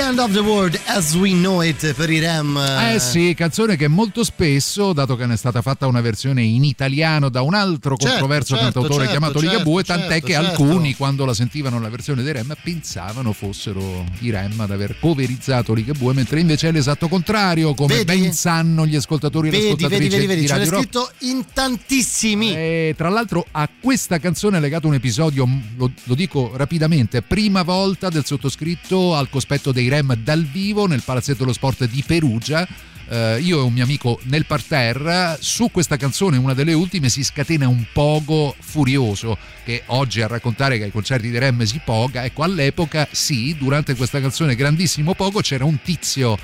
end 0.00 0.18
of 0.18 0.32
the 0.32 0.42
world 0.42 0.76
as 0.92 1.14
we 1.14 1.30
know 1.30 1.62
it 1.62 1.94
per 1.94 2.10
i 2.10 2.18
Rem. 2.18 2.56
Eh 2.56 2.98
sì, 2.98 3.32
canzone 3.36 3.76
che 3.76 3.86
molto 3.86 4.24
spesso, 4.24 4.92
dato 4.92 5.14
che 5.14 5.24
ne 5.24 5.34
è 5.34 5.36
stata 5.36 5.62
fatta 5.62 5.86
una 5.86 6.00
versione 6.00 6.42
in 6.42 6.64
italiano 6.64 7.28
da 7.28 7.42
un 7.42 7.54
altro 7.54 7.96
Certo, 7.96 8.08
controverso 8.08 8.56
certo, 8.56 8.64
cantautore 8.64 9.04
certo, 9.04 9.10
chiamato 9.10 9.38
certo, 9.38 9.54
Ligabue, 9.56 9.84
tant'è 9.84 10.08
certo, 10.08 10.26
che 10.26 10.32
certo. 10.32 10.48
alcuni 10.48 10.96
quando 10.96 11.24
la 11.24 11.34
sentivano 11.34 11.78
la 11.78 11.88
versione 11.88 12.22
dei 12.22 12.32
Rem 12.32 12.54
pensavano 12.60 13.32
fossero 13.32 14.04
i 14.18 14.30
Rem 14.30 14.58
ad 14.58 14.70
aver 14.72 14.98
coverizzato 14.98 15.74
Ligabue, 15.74 16.12
mentre 16.12 16.40
invece 16.40 16.68
è 16.68 16.72
l'esatto 16.72 17.06
contrario, 17.06 17.72
come 17.74 17.94
Vedi? 17.94 18.20
ben 18.20 18.32
sanno 18.32 18.84
gli 18.84 18.96
ascoltatori 18.96 19.48
e 19.48 19.50
le 19.52 19.56
Vedi, 19.58 19.68
vedi, 19.70 19.84
ascoltatrici 19.84 20.16
vedi, 20.16 20.26
vedi, 20.26 20.40
di 20.40 20.46
ce 20.48 20.56
l'hai 20.56 20.66
scritto 20.66 21.10
in 21.20 21.44
tantissimi. 21.52 22.52
E 22.52 22.94
tra 22.96 23.08
l'altro 23.08 23.46
a 23.52 23.68
questa 23.80 24.18
canzone 24.18 24.56
è 24.56 24.60
legato 24.60 24.88
un 24.88 24.94
episodio, 24.94 25.48
lo, 25.76 25.92
lo 26.02 26.14
dico 26.14 26.50
rapidamente, 26.54 27.22
prima 27.22 27.62
volta 27.62 28.08
del 28.08 28.24
sottoscritto 28.24 29.14
al 29.14 29.28
cospetto 29.28 29.70
dei 29.70 29.88
Rem 29.88 30.16
dal 30.16 30.44
vivo 30.44 30.79
nel 30.86 31.02
Palazzetto 31.04 31.40
dello 31.40 31.52
Sport 31.52 31.86
di 31.86 32.02
Perugia. 32.06 32.66
Eh, 33.08 33.40
io 33.40 33.58
e 33.58 33.62
un 33.62 33.72
mio 33.72 33.82
amico 33.82 34.20
nel 34.24 34.46
parterre, 34.46 35.36
su 35.40 35.70
questa 35.70 35.96
canzone, 35.96 36.36
una 36.36 36.54
delle 36.54 36.72
ultime, 36.74 37.08
si 37.08 37.24
scatena 37.24 37.66
un 37.66 37.84
pogo 37.92 38.54
furioso 38.58 39.36
che 39.64 39.82
oggi 39.86 40.22
a 40.22 40.28
raccontare 40.28 40.78
che 40.78 40.84
ai 40.84 40.92
concerti 40.92 41.28
dei 41.28 41.40
Rem 41.40 41.62
si 41.64 41.80
poga, 41.84 42.24
ecco 42.24 42.44
all'epoca 42.44 43.08
sì, 43.10 43.56
durante 43.58 43.96
questa 43.96 44.20
canzone 44.20 44.54
grandissimo 44.54 45.14
pogo 45.14 45.40
c'era 45.40 45.64
un 45.64 45.82
tizio 45.82 46.38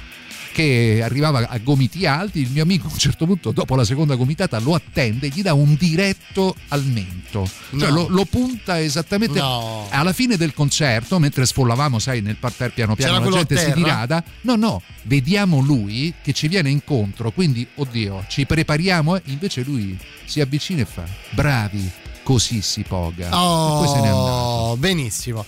che 0.57 1.03
arrivava 1.05 1.47
a 1.51 1.59
gomiti 1.59 2.07
alti, 2.07 2.41
il 2.41 2.49
mio 2.51 2.63
amico 2.63 2.87
a 2.87 2.91
un 2.91 2.97
certo 2.97 3.27
punto 3.27 3.51
dopo 3.53 3.77
la 3.77 3.85
seconda 3.85 4.15
gomitata 4.15 4.59
lo 4.59 4.75
attende 4.75 5.27
e 5.27 5.31
gli 5.35 5.43
dà 5.43 5.53
un 5.53 5.75
diretto 5.75 6.55
al 6.69 6.83
mento, 6.83 7.47
cioè 7.79 7.91
No. 7.91 7.95
lo, 7.95 8.09
lo 8.09 8.25
punta 8.25 8.81
esattamente 8.81 9.39
No. 9.39 9.87
alla 9.91 10.15
fine 10.15 10.39
del 10.39 10.55
concerto, 10.55 11.19
mentre 11.19 11.45
sfollavamo, 11.45 11.99
sai, 11.99 12.23
nel 12.23 12.37
parterre 12.37 12.71
piano 12.71 12.95
piano 12.95 13.19
C'era 13.19 13.29
la 13.29 13.37
gente 13.37 13.59
si 13.59 13.73
dirada, 13.75 14.25
no 14.43 14.57
no, 14.57 14.81
vediamo 15.03 15.61
lui 15.61 16.15
che 16.23 16.33
ci 16.33 16.49
viene 16.49 16.71
incontro, 16.71 17.31
quindi 17.33 17.67
oddio, 17.75 18.25
ci 18.29 18.47
prepariamo, 18.47 19.17
eh? 19.17 19.23
invece 19.27 19.63
lui 19.63 19.95
si 20.25 20.41
avvicina 20.41 20.81
e 20.81 20.87
fa, 20.87 21.05
bravi, 21.33 21.91
così 22.23 22.63
si 22.63 22.81
poga. 22.83 23.27
E 23.27 23.31
poi 23.31 23.89
se 23.89 23.95
n'è 24.01 24.09
andato. 24.09 24.15
Oh, 24.15 24.77
benissimo. 24.79 25.45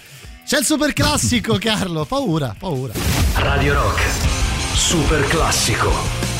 C'è 0.46 0.58
il 0.58 0.64
super 0.66 0.92
classico, 0.92 1.56
Carlo. 1.60 2.04
Paura, 2.04 2.54
paura. 2.58 2.92
Radio 3.36 3.72
Rock, 3.72 4.00
super 4.78 5.24
classico. 5.24 6.37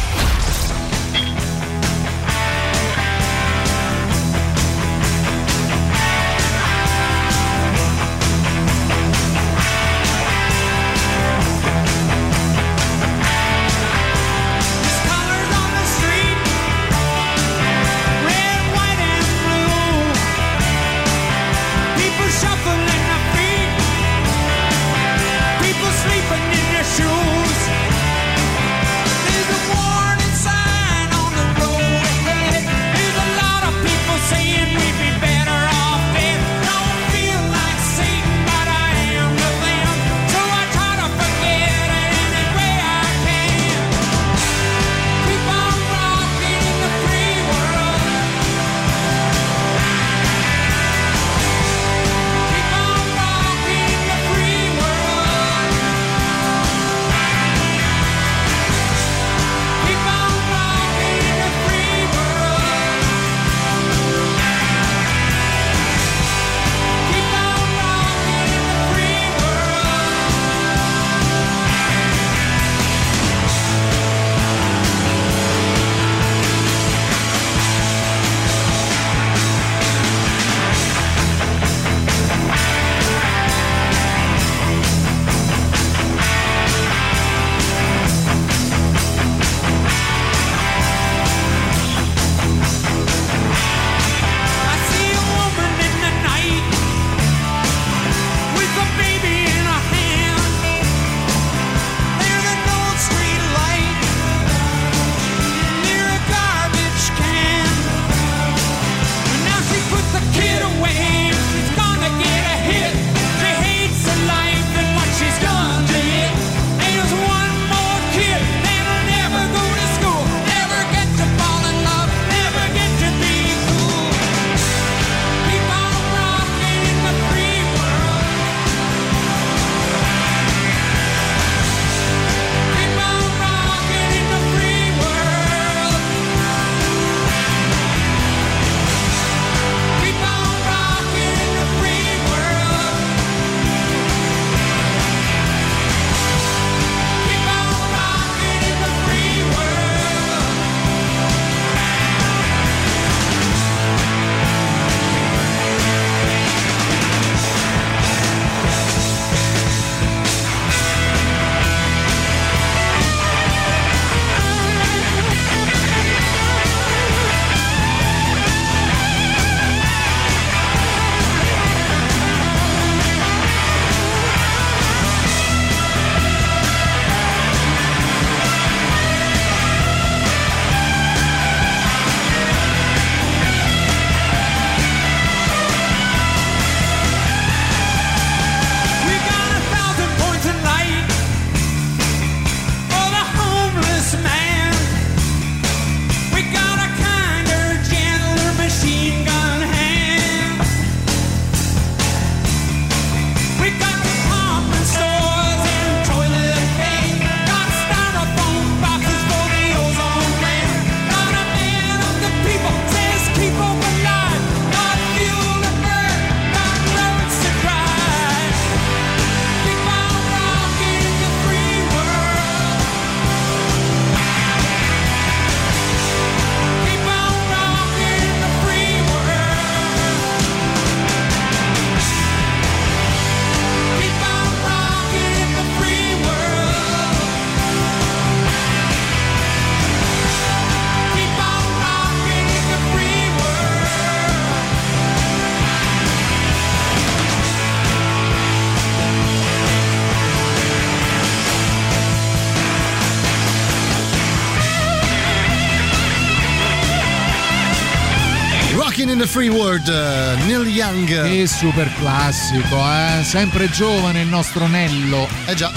Free 259.29 259.49
World, 259.49 259.87
eh, 259.89 260.43
Neil 260.47 260.67
Young. 260.69 261.07
Che 261.07 261.47
super 261.47 261.93
classico, 261.97 262.77
eh? 262.81 263.23
sempre 263.23 263.69
giovane 263.69 264.23
il 264.23 264.27
nostro 264.27 264.67
Nello. 264.67 265.29
Eh 265.45 265.55
già. 265.55 265.71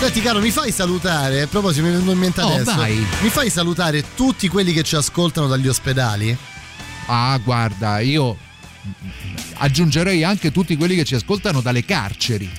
Senti 0.00 0.20
caro, 0.20 0.40
mi 0.40 0.50
fai 0.50 0.72
salutare, 0.72 1.42
a 1.42 1.46
proposito 1.46 1.84
mi 1.86 1.90
è 1.90 1.92
venuto 1.92 2.10
in 2.10 2.18
mente 2.18 2.40
Oh, 2.42 2.52
adesso, 2.52 2.74
vai. 2.74 2.96
mi 3.20 3.28
fai 3.28 3.48
salutare 3.48 4.04
tutti 4.16 4.48
quelli 4.48 4.72
che 4.72 4.82
ci 4.82 4.96
ascoltano 4.96 5.46
dagli 5.46 5.68
ospedali? 5.68 6.36
Ah, 7.06 7.38
guarda, 7.42 8.00
io 8.00 8.36
aggiungerei 9.58 10.24
anche 10.24 10.50
tutti 10.50 10.76
quelli 10.76 10.96
che 10.96 11.04
ci 11.04 11.14
ascoltano 11.14 11.60
dalle 11.60 11.84
carceri. 11.84 12.50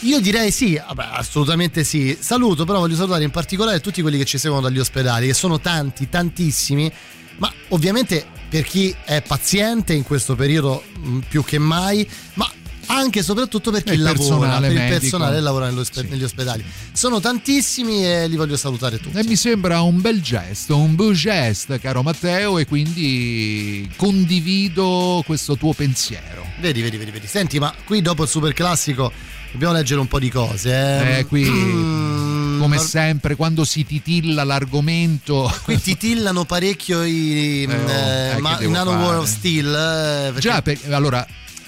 Io 0.00 0.20
direi 0.20 0.50
sì, 0.50 0.80
vabbè, 0.86 1.08
assolutamente 1.12 1.82
sì. 1.82 2.16
Saluto, 2.20 2.66
però 2.66 2.78
voglio 2.80 2.94
salutare 2.94 3.24
in 3.24 3.30
particolare 3.30 3.80
tutti 3.80 4.02
quelli 4.02 4.18
che 4.18 4.26
ci 4.26 4.36
seguono 4.36 4.68
dagli 4.68 4.78
ospedali, 4.78 5.26
che 5.26 5.34
sono 5.34 5.60
tanti, 5.60 6.10
tantissimi, 6.10 6.92
ma 7.38 7.50
ovviamente 7.68 8.26
per 8.54 8.62
chi 8.66 8.94
è 9.04 9.20
paziente 9.20 9.94
in 9.94 10.04
questo 10.04 10.36
periodo 10.36 10.84
mh, 10.96 11.18
più 11.28 11.42
che 11.42 11.58
mai, 11.58 12.08
ma 12.34 12.48
anche 12.86 13.18
e 13.18 13.22
soprattutto 13.24 13.72
per 13.72 13.82
chi 13.82 13.96
lavora, 13.96 14.60
per 14.60 14.70
il 14.70 14.76
medico. 14.76 15.00
personale 15.00 15.34
che 15.34 15.40
lavora 15.40 15.72
ospe- 15.72 16.06
negli 16.08 16.22
ospedali. 16.22 16.64
Sono 16.92 17.18
tantissimi 17.18 18.06
e 18.06 18.28
li 18.28 18.36
voglio 18.36 18.56
salutare 18.56 19.00
tutti. 19.00 19.18
E 19.18 19.24
mi 19.24 19.34
sembra 19.34 19.80
un 19.80 20.00
bel 20.00 20.22
gesto, 20.22 20.76
un 20.76 20.94
beau 20.94 21.10
geste, 21.10 21.80
caro 21.80 22.02
Matteo, 22.02 22.58
e 22.58 22.66
quindi 22.66 23.90
condivido 23.96 25.24
questo 25.26 25.56
tuo 25.56 25.72
pensiero. 25.72 26.46
Vedi, 26.60 26.80
vedi, 26.80 26.96
vedi, 26.96 27.10
vedi. 27.10 27.26
Senti, 27.26 27.58
ma 27.58 27.74
qui 27.84 28.02
dopo 28.02 28.22
il 28.22 28.28
super 28.28 28.52
classico 28.52 29.10
dobbiamo 29.50 29.74
leggere 29.74 29.98
un 29.98 30.06
po' 30.06 30.20
di 30.20 30.30
cose. 30.30 30.70
Eh, 30.70 31.18
Eh, 31.18 31.24
qui, 31.26 31.42
Mm, 31.50 32.32
come 32.64 32.76
or- 32.78 32.86
sempre, 32.86 33.34
quando 33.36 33.64
si 33.64 33.84
titilla 33.84 34.44
l'argomento. 34.44 35.52
Qui 35.64 35.80
titillano 35.80 36.44
parecchio 36.44 37.02
i 37.04 37.66
Eh, 37.68 37.74
oh, 37.74 37.88
eh, 37.88 38.36
eh, 38.36 38.40
ma- 38.40 38.58
Nano 38.60 38.90
fare? 38.90 39.02
War 39.04 39.16
of 39.18 39.26
Steel. 39.28 39.66
eh, 39.68 40.24
perché- 40.32 40.40
Già, 40.40 40.62
per- 40.62 40.78
allora, 40.92 41.26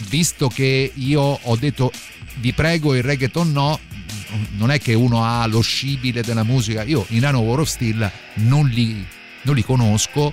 visto 0.09 0.49
che 0.49 0.91
io 0.95 1.21
ho 1.21 1.57
detto 1.57 1.91
vi 2.39 2.53
prego 2.53 2.95
il 2.95 3.03
reggaeton 3.03 3.51
no, 3.51 3.79
non 4.57 4.71
è 4.71 4.79
che 4.79 4.93
uno 4.93 5.25
ha 5.25 5.47
lo 5.47 5.61
scibile 5.63 6.23
della 6.23 6.43
musica, 6.43 6.83
io 6.83 7.07
i 7.11 7.19
Nano 7.19 7.39
War 7.41 7.61
of 7.61 7.69
Steel 7.69 8.11
non 8.35 8.67
li, 8.69 9.07
non 9.43 9.55
li 9.55 9.63
conosco 9.65 10.33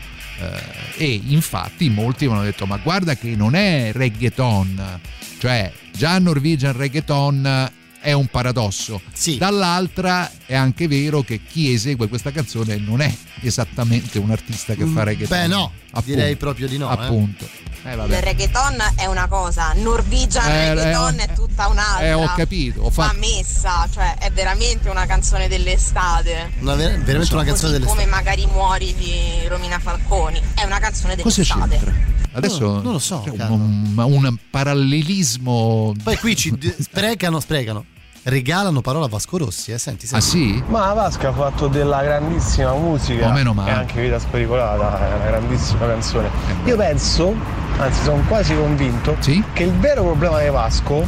eh, 0.97 1.03
e 1.05 1.22
infatti 1.28 1.89
molti 1.89 2.26
mi 2.28 2.34
hanno 2.34 2.43
detto 2.43 2.66
ma 2.66 2.76
guarda 2.78 3.16
che 3.16 3.36
non 3.38 3.55
è 3.55 3.91
reggaeton, 3.93 4.99
cioè 5.39 5.72
già 5.95 6.20
Norwegian 6.20 6.74
reggaeton 6.76 7.72
è 8.04 8.12
un 8.12 8.28
paradosso. 8.28 9.01
Dall'altra 9.38 10.30
è 10.45 10.56
anche 10.56 10.89
vero 10.89 11.22
che 11.22 11.39
chi 11.41 11.72
esegue 11.74 12.10
questa 12.10 12.32
canzone 12.32 12.76
non 12.76 12.99
è 12.99 13.12
esattamente 13.39 14.20
un 14.20 14.30
artista 14.30 14.74
che 14.74 14.86
fa 14.86 15.04
reggaeton. 15.04 15.38
Beh, 15.39 15.47
no, 15.47 15.72
direi 16.04 16.36
proprio 16.36 16.68
di 16.68 16.78
no, 16.78 16.89
eh. 16.89 16.93
Appunto. 17.06 17.47
Eh, 17.86 17.95
vabbè. 17.95 18.16
Il 18.18 18.22
reggaeton 18.22 18.76
è 18.95 19.06
una 19.06 19.28
cosa, 19.28 19.72
Norwegian 19.74 20.49
Eh, 20.49 20.74
reggaeton 20.74 21.20
eh, 21.20 21.24
è 21.24 21.34
tutta 21.34 21.68
un'altra. 21.68 22.06
Eh, 22.06 22.14
ho 22.14 22.34
capito, 22.36 22.82
ho 22.82 22.89
fatto. 22.89 23.18
messa, 23.20 23.88
cioè 23.93 24.18
è 24.18 24.30
veramente 24.32 24.89
una 24.89 25.06
canzone 25.06 25.47
dell'estate. 25.47 26.51
Una 26.60 26.76
ver- 26.76 27.01
veramente 27.04 27.34
una 27.34 27.43
canzone 27.45 27.72
Così 27.72 27.72
delle 27.72 27.86
come 27.86 28.06
magari 28.06 28.45
muori 28.47 28.93
di 28.95 29.47
Romina 29.47 29.80
Falconi, 29.80 30.41
è 30.56 30.64
una 30.66 30.80
canzone 30.80 31.16
Cosa 31.18 31.41
dell'estate. 31.41 31.70
c'entra? 31.78 31.93
Adesso 32.36 32.60
No, 32.60 32.82
non 32.82 32.91
lo 32.93 32.99
so, 32.99 33.22
Carlo. 33.22 33.54
un, 33.56 33.93
un 33.95 34.38
parallelismo. 34.49 35.93
Poi 36.04 36.18
qui 36.18 36.36
ci 36.36 36.51
sprecano, 36.80 37.39
sprecano. 37.39 37.86
Regalano 38.26 38.80
parola 38.80 39.05
a 39.05 39.09
Vasco 39.09 39.38
Rossi, 39.38 39.71
eh? 39.71 39.78
Senti, 39.78 40.07
senti. 40.07 40.26
Ah 40.26 40.28
sì? 40.28 40.63
Ma 40.67 40.93
Vasco 40.93 41.28
ha 41.28 41.34
fatto 41.34 41.67
della 41.67 42.01
grandissima 42.03 42.74
musica 42.74 43.28
Oh, 43.28 43.32
meno 43.34 43.53
male. 43.53 43.69
e 43.69 43.74
anche 43.74 44.01
Vita 44.01 44.17
Spericolata 44.17 44.97
è 45.09 45.13
una 45.15 45.26
grandissima 45.26 45.86
canzone. 45.86 46.30
Io 46.63 46.78
penso, 46.78 47.36
anzi 47.78 48.03
sono 48.03 48.24
quasi 48.28 48.55
convinto, 48.55 49.17
che 49.19 49.63
il 49.63 49.74
vero 49.74 50.03
problema 50.03 50.41
di 50.41 50.49
Vasco 50.49 51.05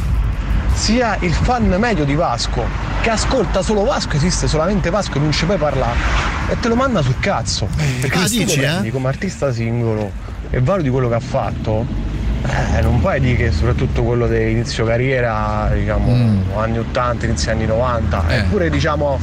sia 0.74 1.16
il 1.20 1.32
fan 1.32 1.66
medio 1.78 2.04
di 2.04 2.14
Vasco, 2.14 2.62
che 3.00 3.08
ascolta 3.08 3.62
solo 3.62 3.84
Vasco, 3.84 4.16
esiste 4.16 4.46
solamente 4.46 4.90
Vasco 4.90 5.16
e 5.16 5.20
non 5.20 5.32
ci 5.32 5.46
puoi 5.46 5.56
parlare 5.56 5.98
e 6.50 6.60
te 6.60 6.68
lo 6.68 6.74
manda 6.76 7.00
sul 7.00 7.18
cazzo. 7.18 7.66
Perché 8.00 8.18
ah, 8.18 8.28
dici, 8.28 8.60
eh? 8.60 8.90
come 8.90 9.08
artista 9.08 9.50
singolo 9.52 10.10
e 10.50 10.60
valuti 10.60 10.90
quello 10.90 11.08
che 11.08 11.14
ha 11.14 11.20
fatto, 11.20 11.86
eh, 12.44 12.80
non 12.82 13.00
puoi 13.00 13.20
dire 13.20 13.36
che 13.36 13.50
soprattutto 13.52 14.02
quello 14.02 14.26
di 14.28 14.50
inizio 14.50 14.84
carriera, 14.84 15.70
diciamo, 15.74 16.14
Mm. 16.14 16.40
anni 16.56 16.78
80, 16.78 17.26
inizio 17.26 17.50
anni 17.52 17.66
90, 17.66 18.28
Eh. 18.28 18.36
eppure 18.38 18.70
diciamo 18.70 19.18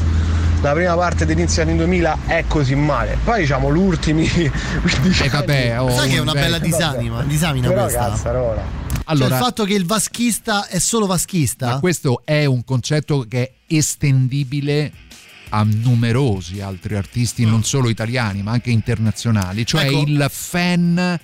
la 0.61 0.71
prima 0.71 0.95
parte 0.95 1.25
di 1.25 1.33
inizio 1.33 1.61
anni 1.61 1.75
2000 1.75 2.17
è 2.27 2.45
così 2.47 2.75
male. 2.75 3.17
Poi 3.23 3.41
diciamo 3.41 3.73
gli 3.73 3.77
ultimi 3.77 4.27
15 4.29 5.23
Eh, 5.23 5.29
vabbè, 5.29 5.67
anni. 5.69 5.77
oh, 5.91 5.95
Sai 5.95 6.09
che 6.09 6.15
è 6.15 6.19
una 6.19 6.31
beh, 6.33 6.39
bella 6.39 6.59
disamina, 6.59 7.21
disamina 7.23 7.67
Però 7.67 7.81
questa? 7.81 8.09
cazzarola. 8.09 8.81
Allora- 9.05 9.27
cioè 9.27 9.37
il 9.37 9.43
fatto 9.43 9.63
che 9.65 9.73
il 9.73 9.85
vaschista 9.85 10.67
è 10.67 10.79
solo 10.79 11.05
vaschista? 11.05 11.67
Ma 11.67 11.79
questo 11.79 12.21
è 12.23 12.45
un 12.45 12.63
concetto 12.63 13.25
che 13.27 13.41
è 13.43 13.51
estendibile 13.75 14.91
a 15.49 15.63
numerosi 15.69 16.61
altri 16.61 16.95
artisti, 16.95 17.45
non 17.45 17.63
solo 17.63 17.89
italiani, 17.89 18.41
ma 18.41 18.51
anche 18.51 18.71
internazionali. 18.71 19.65
Cioè 19.65 19.85
Ecco. 19.85 20.01
il 20.07 20.27
fan, 20.31 21.19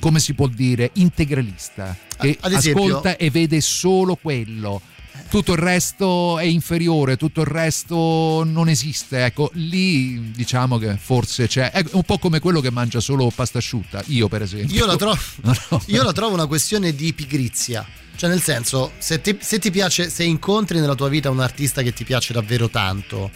come 0.00 0.20
si 0.20 0.34
può 0.34 0.46
dire, 0.46 0.90
integralista, 0.94 1.96
che 2.18 2.38
esempio- 2.42 2.84
ascolta 2.86 3.16
e 3.16 3.30
vede 3.30 3.60
solo 3.60 4.16
quello. 4.16 4.80
Tutto 5.28 5.52
il 5.54 5.58
resto 5.58 6.38
è 6.38 6.44
inferiore, 6.44 7.16
tutto 7.16 7.40
il 7.40 7.46
resto 7.46 8.44
non 8.44 8.68
esiste. 8.68 9.24
Ecco, 9.24 9.50
lì 9.54 10.30
diciamo 10.30 10.78
che 10.78 10.96
forse 10.98 11.48
c'è. 11.48 11.72
È 11.72 11.84
un 11.92 12.04
po' 12.04 12.18
come 12.18 12.38
quello 12.38 12.60
che 12.60 12.70
mangia 12.70 13.00
solo 13.00 13.30
pasta 13.34 13.58
asciutta. 13.58 14.02
Io, 14.06 14.28
per 14.28 14.42
esempio. 14.42 14.76
Io 14.76 14.86
la, 14.86 14.94
trovo, 14.96 15.18
No. 15.42 15.82
io 15.86 16.02
la 16.04 16.12
trovo 16.12 16.34
una 16.34 16.46
questione 16.46 16.94
di 16.94 17.12
pigrizia. 17.12 17.84
Cioè, 18.14 18.30
nel 18.30 18.40
senso, 18.40 18.92
se 18.98 19.20
ti, 19.20 19.36
se 19.40 19.58
ti 19.58 19.70
piace, 19.70 20.10
se 20.10 20.22
incontri 20.22 20.78
nella 20.78 20.94
tua 20.94 21.08
vita 21.08 21.28
un 21.28 21.40
artista 21.40 21.82
che 21.82 21.92
ti 21.92 22.04
piace 22.04 22.32
davvero 22.32 22.68
tanto 22.70 23.30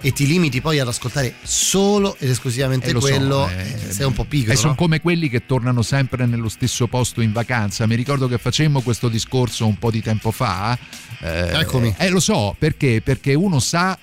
e 0.00 0.12
ti 0.12 0.26
limiti 0.26 0.60
poi 0.60 0.78
ad 0.78 0.88
ascoltare 0.88 1.34
solo 1.42 2.16
ed 2.18 2.30
esclusivamente 2.30 2.88
Eh, 2.88 2.92
lo 2.92 3.00
so, 3.00 3.06
quello, 3.08 3.48
eh, 3.48 3.74
eh, 3.88 3.92
sei 3.92 4.06
un 4.06 4.12
po' 4.12 4.24
pigro. 4.24 4.52
E 4.52 4.56
sono 4.56 4.70
no? 4.70 4.76
come 4.76 5.00
quelli 5.00 5.28
che 5.28 5.44
tornano 5.46 5.82
sempre 5.82 6.26
nello 6.26 6.48
stesso 6.48 6.86
posto 6.86 7.20
in 7.20 7.32
vacanza. 7.32 7.86
Mi 7.86 7.94
ricordo 7.94 8.26
che 8.28 8.38
facemmo 8.38 8.80
questo 8.80 9.08
discorso 9.08 9.66
un 9.66 9.78
po' 9.78 9.90
di 9.90 10.02
tempo 10.02 10.30
fa. 10.30 10.78
Eh, 11.20 11.50
Eccomi. 11.60 11.94
Eh, 11.98 12.08
lo 12.08 12.20
so, 12.20 12.54
perché? 12.58 13.00
Perché 13.02 13.34
uno 13.34 13.60
sa 13.60 13.98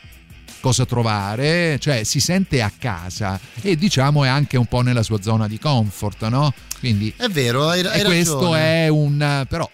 cosa 0.59 0.85
trovare, 0.85 1.77
cioè 1.79 2.03
si 2.03 2.19
sente 2.19 2.61
a 2.61 2.71
casa 2.77 3.39
e 3.61 3.75
diciamo 3.75 4.23
è 4.23 4.27
anche 4.27 4.57
un 4.57 4.65
po' 4.65 4.81
nella 4.81 5.03
sua 5.03 5.21
zona 5.21 5.47
di 5.47 5.59
comfort, 5.59 6.27
no? 6.27 6.53
Quindi 6.79 7.13
È 7.15 7.27
vero, 7.27 7.69
hai, 7.69 7.81
hai 7.81 8.01
e 8.01 8.03
questo 8.03 8.51
ragione. 8.51 8.85
è 8.85 8.87
un 8.87 9.45
però 9.47 9.69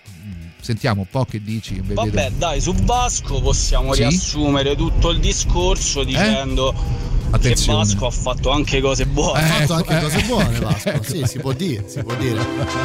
sentiamo 0.63 1.01
un 1.01 1.07
po' 1.09 1.25
che 1.29 1.41
dici. 1.43 1.81
vedo- 1.83 2.01
Vabbè, 2.05 2.31
dai, 2.37 2.61
su 2.61 2.73
Vasco 2.73 3.41
possiamo 3.41 3.93
Sì? 3.93 4.01
Eh? 4.03 4.07
riassumere 4.07 4.75
tutto 4.75 5.09
il 5.09 5.19
discorso 5.19 6.03
dicendo 6.03 6.73
Attenzione. 7.31 7.79
che 7.79 7.85
Vasco 7.89 8.05
ha 8.05 8.11
fatto 8.11 8.49
anche 8.51 8.79
cose 8.79 9.05
buone. 9.07 9.39
Ha 9.39 9.43
fatto 9.65 9.73
anche 9.73 9.97
eh. 9.97 10.01
cose 10.01 10.21
buone, 10.27 10.59
Vasco. 10.59 11.03
Sì, 11.03 11.23
si 11.25 11.39
può 11.39 11.51
dire, 11.51 11.83
si 11.87 12.01
può 12.03 12.13
dire. 12.15 12.39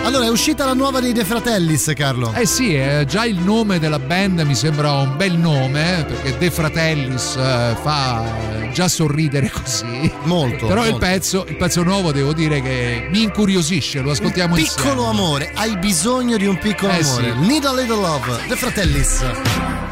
Allora, 0.05 0.25
è 0.25 0.31
uscita 0.31 0.65
la 0.65 0.73
nuova 0.75 1.01
dei 1.01 1.13
De 1.13 1.25
Fratellis, 1.25 1.93
Carlo. 1.95 2.33
Eh 2.33 2.47
sì, 2.47 2.75
eh, 2.75 3.05
già 3.07 3.25
il 3.27 3.37
nome 3.39 3.79
della 3.79 3.99
band 3.99 4.41
mi 4.41 4.55
sembra 4.55 4.93
un 4.93 5.17
bel 5.17 5.37
nome, 5.37 5.99
eh, 6.01 6.05
perché 6.05 6.39
De 6.39 6.51
Fratellis 6.51 7.37
eh, 7.37 7.77
fa 7.83 8.25
eh, 8.65 8.73
già 8.73 8.89
sorridere 8.89 9.51
così. 9.51 10.11
Molto. 10.25 10.67
Però 10.67 10.83
il 10.85 10.91
molto. 10.93 11.07
pezzo, 11.07 11.45
il 11.47 11.57
pezzo 11.57 11.83
nuovo 11.83 12.11
devo 12.13 12.33
dire 12.33 12.63
che 12.63 13.07
mi 13.11 13.23
incuriosisce, 13.25 14.01
lo 14.01 14.13
ascoltiamo 14.13 14.55
Piccolo 14.55 14.89
insieme. 14.93 15.09
amore, 15.11 15.51
hai 15.55 15.77
bisogno 15.77 16.37
di 16.39 16.47
un 16.47 16.57
piccolo 16.59 16.93
Eh, 16.95 17.03
amore. 17.03 17.33
sì. 17.39 17.47
Need 17.47 17.65
a 17.69 17.73
little 17.73 17.99
love, 17.99 18.49
De 18.49 18.57
Fratellis. 18.57 19.88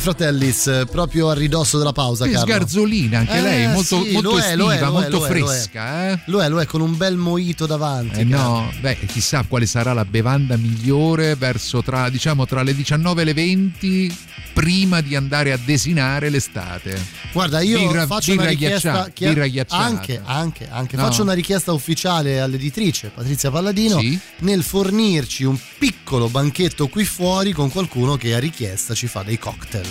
Fratellis, 0.00 0.84
proprio 0.90 1.28
a 1.30 1.34
ridosso 1.34 1.78
della 1.78 1.92
pausa, 1.92 2.24
Che 2.24 2.32
Carlo. 2.32 2.46
sgarzolina 2.46 3.18
anche 3.20 3.36
Eh, 3.38 3.42
lei, 3.42 3.66
molto, 3.68 4.02
sì, 4.02 4.10
molto 4.12 4.30
lo 4.30 4.36
è, 4.38 4.40
estiva, 4.40 4.56
lo 4.56 4.70
è, 4.72 4.80
molto 4.90 5.10
lo 5.10 5.16
è, 5.16 5.18
lo 5.18 5.24
è. 5.24 5.28
fresca. 5.28 6.10
Eh? 6.12 6.18
Lo 6.26 6.42
è, 6.42 6.48
lo 6.48 6.60
è, 6.60 6.66
con 6.66 6.80
un 6.80 6.96
bel 6.96 7.16
moito 7.16 7.66
davanti. 7.66 8.20
Eh 8.20 8.24
no, 8.24 8.70
beh, 8.80 8.98
chissà 9.06 9.44
quale 9.46 9.66
sarà 9.66 9.92
la 9.92 10.04
bevanda 10.04 10.56
migliore 10.56 11.34
verso 11.36 11.82
tra, 11.82 12.08
diciamo, 12.08 12.46
tra 12.46 12.62
le 12.62 12.74
19 12.74 13.22
e 13.22 13.24
le 13.24 13.34
20 13.34 14.16
prima 14.52 15.00
di 15.00 15.14
andare 15.14 15.52
a 15.52 15.58
desinare 15.62 16.28
l'estate. 16.28 16.98
Guarda, 17.32 17.60
io 17.60 17.78
birra, 17.78 18.06
faccio 18.06 18.30
birra 18.32 18.42
una 18.42 18.50
richiesta 18.50 19.10
birra 19.16 19.46
ghiacciata. 19.46 19.82
anche, 19.84 20.20
anche, 20.24 20.68
anche. 20.70 20.96
No. 20.96 21.02
faccio 21.04 21.22
una 21.22 21.32
richiesta 21.34 21.72
ufficiale 21.72 22.40
all'editrice 22.40 23.10
Patrizia 23.14 23.50
Palladino 23.50 23.98
Sì. 24.00 24.18
nel 24.38 24.62
fornirci 24.64 25.44
un 25.44 25.56
piccolo 25.78 26.28
banchetto 26.28 26.88
qui 26.88 27.04
fuori 27.04 27.52
con 27.52 27.70
qualcuno 27.70 28.16
che 28.16 28.34
a 28.34 28.38
richiesta 28.38 28.94
ci 28.94 29.06
fa 29.06 29.22
dei 29.22 29.38
cocktail. 29.38 29.89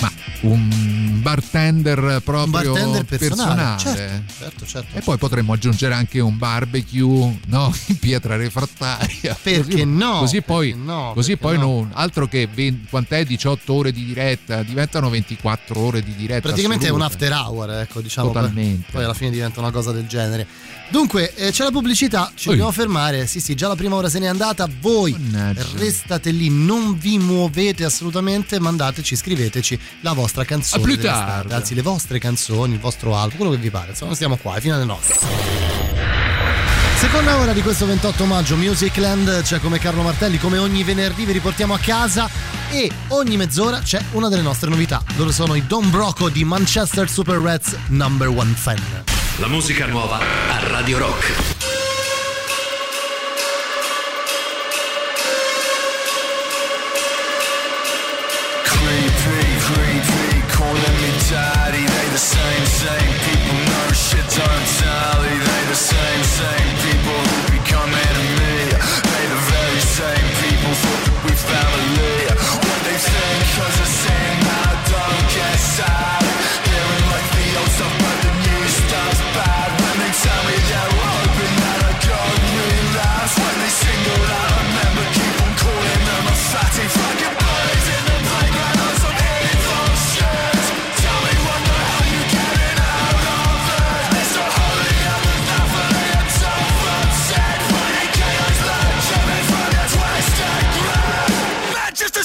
Ma 0.00 0.10
un 0.42 1.01
bartender 1.22 2.20
proprio 2.24 2.44
Un 2.44 2.50
bartender 2.50 3.04
personale. 3.04 3.54
personale. 3.54 3.78
Certo, 3.78 4.34
certo, 4.38 4.66
certo. 4.66 4.98
E 4.98 5.00
poi 5.00 5.16
potremmo 5.18 5.52
aggiungere 5.52 5.94
anche 5.94 6.20
un 6.20 6.36
barbecue 6.38 7.38
no? 7.46 7.74
in 7.86 7.98
pietra 7.98 8.36
refrattaria. 8.36 9.36
Perché 9.42 9.62
Così- 9.62 9.84
no? 9.84 10.18
Così 10.18 10.42
poi, 10.42 10.68
Perché 10.70 10.84
no? 10.84 11.12
così 11.14 11.36
poi 11.36 11.56
no? 11.58 11.62
non, 11.64 11.90
altro 11.94 12.26
che 12.26 12.48
20 12.52 12.88
quant'è 12.90 13.24
18 13.24 13.72
ore 13.72 13.92
di 13.92 14.04
diretta, 14.04 14.62
diventano 14.62 15.08
24 15.08 15.78
ore 15.78 16.02
di 16.02 16.14
diretta. 16.14 16.48
Praticamente 16.48 16.86
è 16.86 16.90
un 16.90 17.02
assoluta. 17.02 17.36
after 17.36 17.46
hour, 17.46 17.70
ecco, 17.80 18.00
diciamo. 18.00 18.28
Totalmente. 18.28 18.90
Poi 18.90 19.04
alla 19.04 19.14
fine 19.14 19.30
diventa 19.30 19.60
una 19.60 19.70
cosa 19.70 19.92
del 19.92 20.06
genere. 20.06 20.46
Dunque, 20.90 21.34
eh, 21.36 21.50
c'è 21.52 21.64
la 21.64 21.70
pubblicità, 21.70 22.30
ci 22.34 22.48
Oi. 22.48 22.56
dobbiamo 22.56 22.70
fermare. 22.70 23.26
Sì, 23.26 23.40
sì, 23.40 23.54
già 23.54 23.66
la 23.66 23.76
prima 23.76 23.94
ora 23.94 24.10
se 24.10 24.18
n'è 24.18 24.26
andata. 24.26 24.68
Voi 24.80 25.12
Mannaggia. 25.12 25.64
restate 25.76 26.30
lì, 26.32 26.50
non 26.50 26.98
vi 26.98 27.18
muovete 27.18 27.84
assolutamente. 27.84 28.60
Mandateci, 28.60 29.16
scriveteci 29.16 29.78
la 30.00 30.12
vostra 30.12 30.44
canzone. 30.44 30.82
Tardi. 31.18 31.52
Anzi, 31.52 31.74
le 31.74 31.82
vostre 31.82 32.18
canzoni, 32.18 32.74
il 32.74 32.80
vostro 32.80 33.16
album, 33.16 33.36
quello 33.36 33.52
che 33.52 33.58
vi 33.58 33.70
pare. 33.70 33.90
Insomma, 33.90 34.14
stiamo 34.14 34.36
qua, 34.36 34.58
fino 34.60 34.74
alle 34.74 34.84
9. 34.84 35.00
Seconda 37.02 37.36
ora 37.36 37.52
di 37.52 37.62
questo 37.62 37.84
28 37.84 38.24
maggio, 38.26 38.56
Musicland, 38.56 39.42
c'è 39.42 39.58
come 39.58 39.78
Carlo 39.78 40.02
Martelli, 40.02 40.38
come 40.38 40.58
ogni 40.58 40.84
venerdì 40.84 41.24
vi 41.24 41.32
riportiamo 41.32 41.74
a 41.74 41.78
casa 41.78 42.28
e 42.70 42.90
ogni 43.08 43.36
mezz'ora 43.36 43.80
c'è 43.80 44.00
una 44.12 44.28
delle 44.28 44.40
nostre 44.40 44.70
novità. 44.70 45.02
Loro 45.16 45.32
sono 45.32 45.56
i 45.56 45.66
Don 45.66 45.90
Broco 45.90 46.28
di 46.28 46.44
Manchester 46.44 47.10
Super 47.10 47.38
Reds 47.38 47.76
Number 47.88 48.28
One 48.28 48.54
Fan. 48.54 49.02
La 49.38 49.48
musica 49.48 49.86
nuova 49.86 50.18
a 50.18 50.68
Radio 50.68 50.98
Rock. 50.98 51.81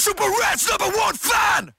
Super 0.07 0.31
Reds 0.39 0.69
number 0.69 0.97
one 0.97 1.15
fan. 1.15 1.73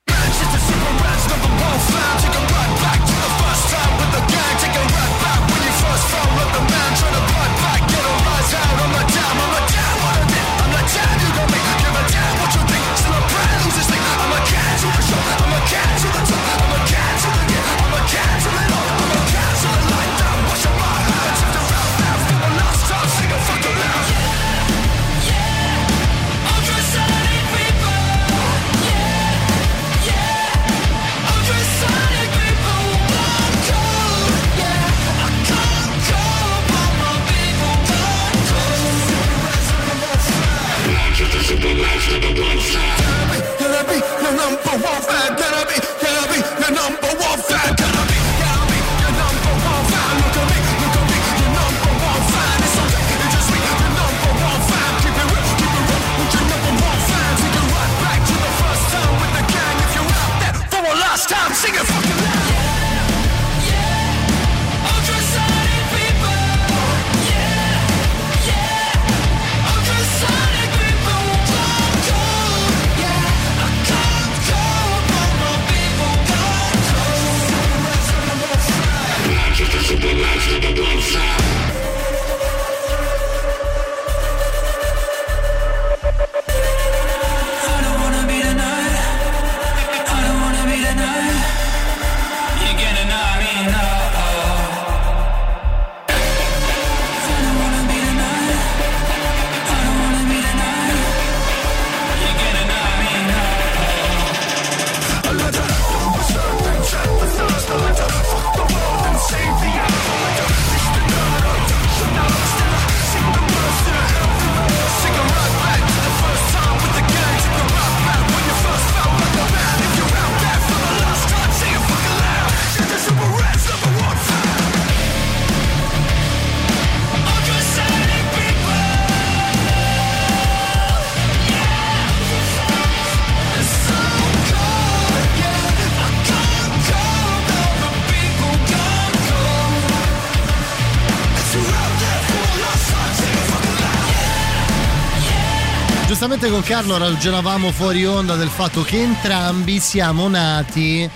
Carlo 146.69 146.99
ragionavamo 146.99 147.73
fuori 147.73 148.05
onda 148.05 148.37
del 148.37 148.49
fatto 148.51 148.83
che 148.83 149.01
entrambi 149.01 149.79
siamo 149.81 150.29
nati 150.29 151.09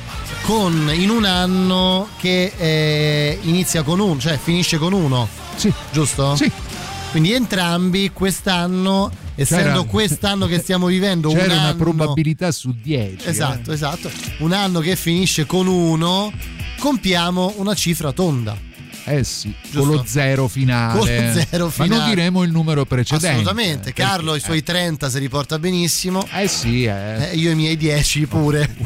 con, 0.45 0.91
in 0.95 1.11
un 1.11 1.27
anno 1.27 2.09
che 2.19 2.53
eh, 2.57 3.39
inizia 3.43 3.83
con 3.83 4.01
uno, 4.01 4.19
cioè 4.19 4.39
finisce 4.39 4.79
con 4.79 4.95
uno. 4.95 5.29
Sì. 5.57 5.71
Giusto? 5.93 6.35
Sì. 6.37 6.51
Quindi 7.11 7.35
entrambi 7.35 8.11
quest'anno 8.13 9.11
essendo 9.35 9.81
C'era- 9.81 9.83
quest'anno 9.85 10.47
che 10.47 10.59
stiamo 10.59 10.87
vivendo 10.87 11.29
un 11.31 11.37
C'era 11.37 11.53
una 11.53 11.63
anno- 11.65 11.77
probabilità 11.77 12.51
su 12.51 12.75
10. 12.75 13.29
Esatto, 13.29 13.73
esatto. 13.73 14.11
Un 14.39 14.53
anno 14.53 14.81
che 14.81 14.97
finisce 14.97 15.45
con 15.45 15.67
uno, 15.67 16.33
compiamo 16.79 17.55
una 17.59 17.75
cifra 17.75 18.13
tonda. 18.13 18.57
Eh 19.05 19.25
sì, 19.25 19.53
Giusto? 19.63 19.79
con 19.81 19.89
lo 19.89 20.05
zero 20.07 20.47
finale. 20.49 20.99
Con 20.99 21.09
lo 21.09 21.33
zero 21.33 21.47
Ma 21.51 21.59
non 21.59 21.71
finale. 21.71 22.15
diremo 22.15 22.43
il 22.45 22.51
numero 22.53 22.85
precedente. 22.85 23.29
Assolutamente. 23.29 23.93
perché- 23.93 24.03
Carlo 24.03 24.35
i 24.37 24.41
suoi 24.41 24.63
30 24.63 25.11
si 25.11 25.19
riporta 25.19 25.59
benissimo. 25.59 26.27
Eh 26.33 26.47
sì, 26.49 26.85
eh. 26.85 27.31
Eh, 27.31 27.35
io 27.37 27.51
i 27.51 27.55
miei 27.55 27.77
10 27.77 28.27
pure. 28.27 28.69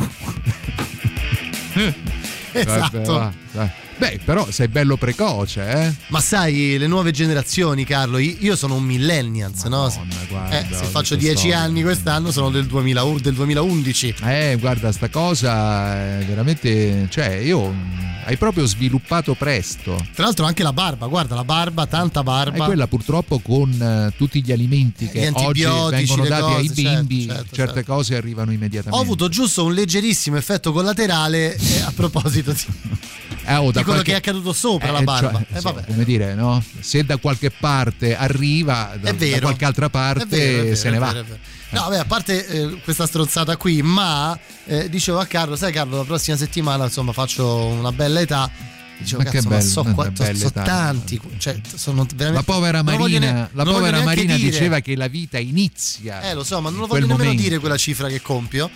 esatto. 2.52 2.98
Vabbè, 2.98 3.06
va, 3.06 3.32
dai. 3.52 3.70
Beh, 3.99 4.20
però 4.24 4.51
sei 4.51 4.68
bello 4.68 4.97
precoce, 4.97 5.66
eh? 5.70 5.94
Ma 6.09 6.20
sai, 6.20 6.76
le 6.78 6.86
nuove 6.86 7.12
generazioni, 7.12 7.84
Carlo, 7.84 8.18
io 8.18 8.55
sono 8.55 8.74
un 8.74 8.84
millennials, 8.84 9.62
no? 9.64 9.90
guarda, 10.28 10.59
Eh, 10.61 10.66
se 10.74 10.84
faccio 10.84 11.16
10 11.16 11.36
storia. 11.36 11.61
anni 11.61 11.82
quest'anno 11.82 12.30
sono 12.30 12.51
del, 12.51 12.66
2000 12.66 13.03
del 13.22 13.32
2011. 13.34 14.14
Eh, 14.22 14.57
guarda, 14.61 14.92
sta 14.92 15.09
cosa 15.09 15.94
è 16.18 16.24
veramente. 16.26 17.07
Cioè, 17.11 17.36
io. 17.36 17.68
mh, 17.70 18.05
Hai 18.26 18.36
proprio 18.36 18.66
sviluppato 18.66 19.34
presto. 19.34 19.94
Tra 20.12 20.24
l'altro 20.24 20.44
anche 20.47 20.62
la 20.64 20.72
barba, 20.72 21.07
guarda 21.07 21.36
la 21.36 21.44
barba, 21.44 21.86
tanta 21.86 22.20
E 22.20 22.24
barba. 22.24 22.64
quella 22.64 22.88
purtroppo 22.88 23.38
con 23.38 23.70
eh, 23.70 24.12
tutti 24.16 24.42
gli 24.42 24.51
alimenti 24.51 25.09
che 25.09 25.20
Gli 25.20 25.26
oggi 25.26 25.62
antibiotici, 25.64 26.07
vengono 26.16 26.28
dati 26.28 26.53
ai 26.55 26.66
cose, 26.68 26.82
certo, 26.82 27.05
bimbi, 27.07 27.26
certo, 27.26 27.55
certe 27.55 27.74
certo. 27.74 27.92
cose 27.94 28.16
arrivano 28.16 28.51
Ho 28.51 28.55
immediatamente. 28.55 29.05
avuto 29.05 29.28
giusto 29.28 29.64
un 29.64 29.72
leggerissimo 29.74 30.36
effetto 30.36 30.72
collaterale 30.72 31.55
eh, 31.57 31.80
a 31.82 31.92
proposito 31.94 32.51
di, 32.51 32.61
Eh, 33.47 33.55
oh, 33.57 33.70
da 33.70 33.78
di 33.78 33.84
quello 33.84 33.84
qualche- 33.84 34.03
che 34.05 34.12
è 34.12 34.16
accaduto 34.16 34.53
sopra 34.53 34.88
Eh, 34.88 34.92
la 34.92 35.03
barba. 35.03 35.30
cioè, 35.32 35.59
Eh, 35.59 35.61
vabbè. 35.61 35.84
come 35.86 36.05
dire, 36.05 36.34
no? 36.34 36.62
Se 36.80 37.05
da 37.05 37.16
qualche 37.18 37.51
parte 37.51 38.16
arriva, 38.16 38.97
da, 39.01 39.12
da 39.12 39.40
qualche 39.40 39.64
altra 39.64 39.88
parte 39.88 40.24
vero, 40.26 40.62
vero, 40.64 40.74
se 40.76 40.90
ne 40.90 40.99
va. 40.99 41.12
vero. 41.12 41.38
No, 41.70 41.80
vabbè, 41.80 41.99
a 41.99 42.05
parte 42.05 42.47
eh, 42.47 42.80
questa 42.82 43.07
stronzata 43.07 43.57
qui, 43.57 43.82
ma 43.82 44.38
eh, 44.66 44.88
dicevo 44.88 45.18
a 45.18 45.26
Carlo, 45.26 45.57
sai 45.57 45.72
Carlo, 45.72 45.97
la 45.99 46.05
prossima 46.05 46.36
settimana 46.36 46.84
insomma 46.84 47.12
faccio 47.12 47.64
una 47.66 47.92
bella 47.92 48.20
età. 48.20 48.51
Dicevo, 48.99 49.24
Ma 49.24 49.28
che 49.28 49.36
cazzo, 49.36 49.49
ma 49.51 49.57
bello, 49.59 49.68
so, 49.68 49.80
una 49.82 49.92
quanto, 49.92 50.22
bella 50.22 50.38
so 50.38 50.47
età. 50.47 50.62
tanti, 50.62 51.20
cioè, 51.36 51.61
sono 51.74 52.07
veramente... 52.14 52.47
La 52.49 52.55
povera 52.55 52.82
Marina, 52.82 53.18
ne- 53.32 53.49
la 53.53 53.64
povera 53.64 54.03
Marina 54.03 54.36
diceva 54.36 54.80
che 54.80 54.97
la 54.97 55.07
vita 55.09 55.36
inizia. 55.38 56.22
Eh, 56.22 56.32
lo 56.32 56.42
so, 56.44 56.62
ma 56.62 56.70
non 56.70 56.80
lo 56.80 56.86
voglio 56.86 57.01
nemmeno 57.01 57.24
momento. 57.24 57.42
dire 57.42 57.59
quella 57.59 57.76
cifra 57.76 58.09
che 58.09 58.22
compio. 58.22 58.70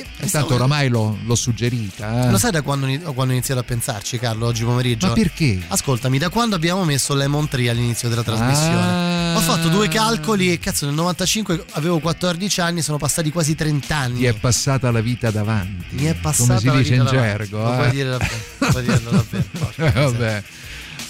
E 0.00 0.26
E 0.26 0.30
tanto 0.30 0.54
oramai 0.54 0.88
l'ho, 0.88 1.18
l'ho 1.24 1.34
suggerita. 1.34 2.26
eh. 2.26 2.30
Lo 2.30 2.38
sai 2.38 2.50
da 2.50 2.62
quando, 2.62 2.86
quando 3.12 3.32
ho 3.32 3.36
iniziato 3.36 3.60
a 3.60 3.64
pensarci, 3.64 4.18
Carlo, 4.18 4.46
oggi 4.46 4.64
pomeriggio? 4.64 5.06
Ma 5.08 5.12
perché? 5.12 5.60
Ascoltami, 5.68 6.18
da 6.18 6.28
quando 6.28 6.56
abbiamo 6.56 6.84
messo 6.84 7.14
Lemon 7.14 7.48
Tree 7.48 7.68
all'inizio 7.68 8.08
della 8.08 8.22
trasmissione? 8.22 9.34
Ho 9.36 9.40
fatto 9.40 9.68
due 9.68 9.88
calcoli 9.88 10.50
e 10.52 10.58
cazzo 10.58 10.86
nel 10.86 10.94
95 10.94 11.64
avevo 11.72 11.98
14 11.98 12.60
anni, 12.60 12.82
sono 12.82 12.98
passati 12.98 13.30
quasi 13.30 13.54
30 13.54 13.96
anni. 13.96 14.18
Ti 14.18 14.24
è 14.26 14.32
passata 14.34 14.90
la 14.90 15.00
vita 15.00 15.30
davanti. 15.30 15.94
Mi 15.96 16.04
è 16.04 16.14
passata 16.14 16.46
Come 16.54 16.58
si 16.60 16.66
la 16.66 16.76
dice 16.76 16.94
in 16.94 17.04
davanti. 17.04 17.20
gergo. 17.20 17.58
Lo 17.62 17.72
eh. 17.72 17.76
puoi 17.76 17.90
dire 17.90 18.08
davvero, 18.10 18.34
lo 18.58 18.68
puoi 18.70 18.82
dirlo 18.84 19.10
davvero. 19.10 19.44
Porca 19.58 19.86
Eh, 19.86 20.00
vabbè. 20.04 20.42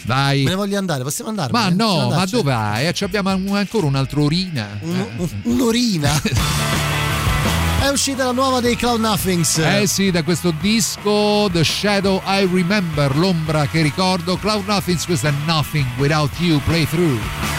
Dai. 0.02 0.42
Me 0.44 0.50
ne 0.50 0.56
voglio 0.56 0.78
andare, 0.78 1.02
possiamo 1.02 1.30
andare? 1.30 1.50
Ma 1.52 1.68
no, 1.68 2.10
ma 2.10 2.24
dove 2.26 2.42
vai? 2.52 2.86
Eh, 2.86 2.94
abbiamo 3.00 3.30
ancora 3.54 3.86
un'altra 3.86 4.20
urina. 4.20 4.78
Un- 4.82 5.06
un- 5.16 5.28
un'orina. 5.42 6.12
È 7.86 7.90
uscita 7.90 8.24
la 8.24 8.32
nuova 8.32 8.58
dei 8.58 8.74
Cloud 8.74 8.98
Nothings. 8.98 9.58
Eh 9.58 9.86
sì, 9.86 10.10
da 10.10 10.24
questo 10.24 10.52
disco 10.60 11.48
The 11.52 11.62
Shadow 11.62 12.20
I 12.26 12.48
Remember, 12.52 13.16
l'ombra 13.16 13.66
che 13.68 13.80
ricordo, 13.80 14.36
Cloud 14.36 14.66
Nothings, 14.66 15.06
questa 15.06 15.28
è 15.28 15.32
Nothing 15.46 15.86
Without 15.96 16.32
You 16.40 16.60
Playthrough. 16.64 17.55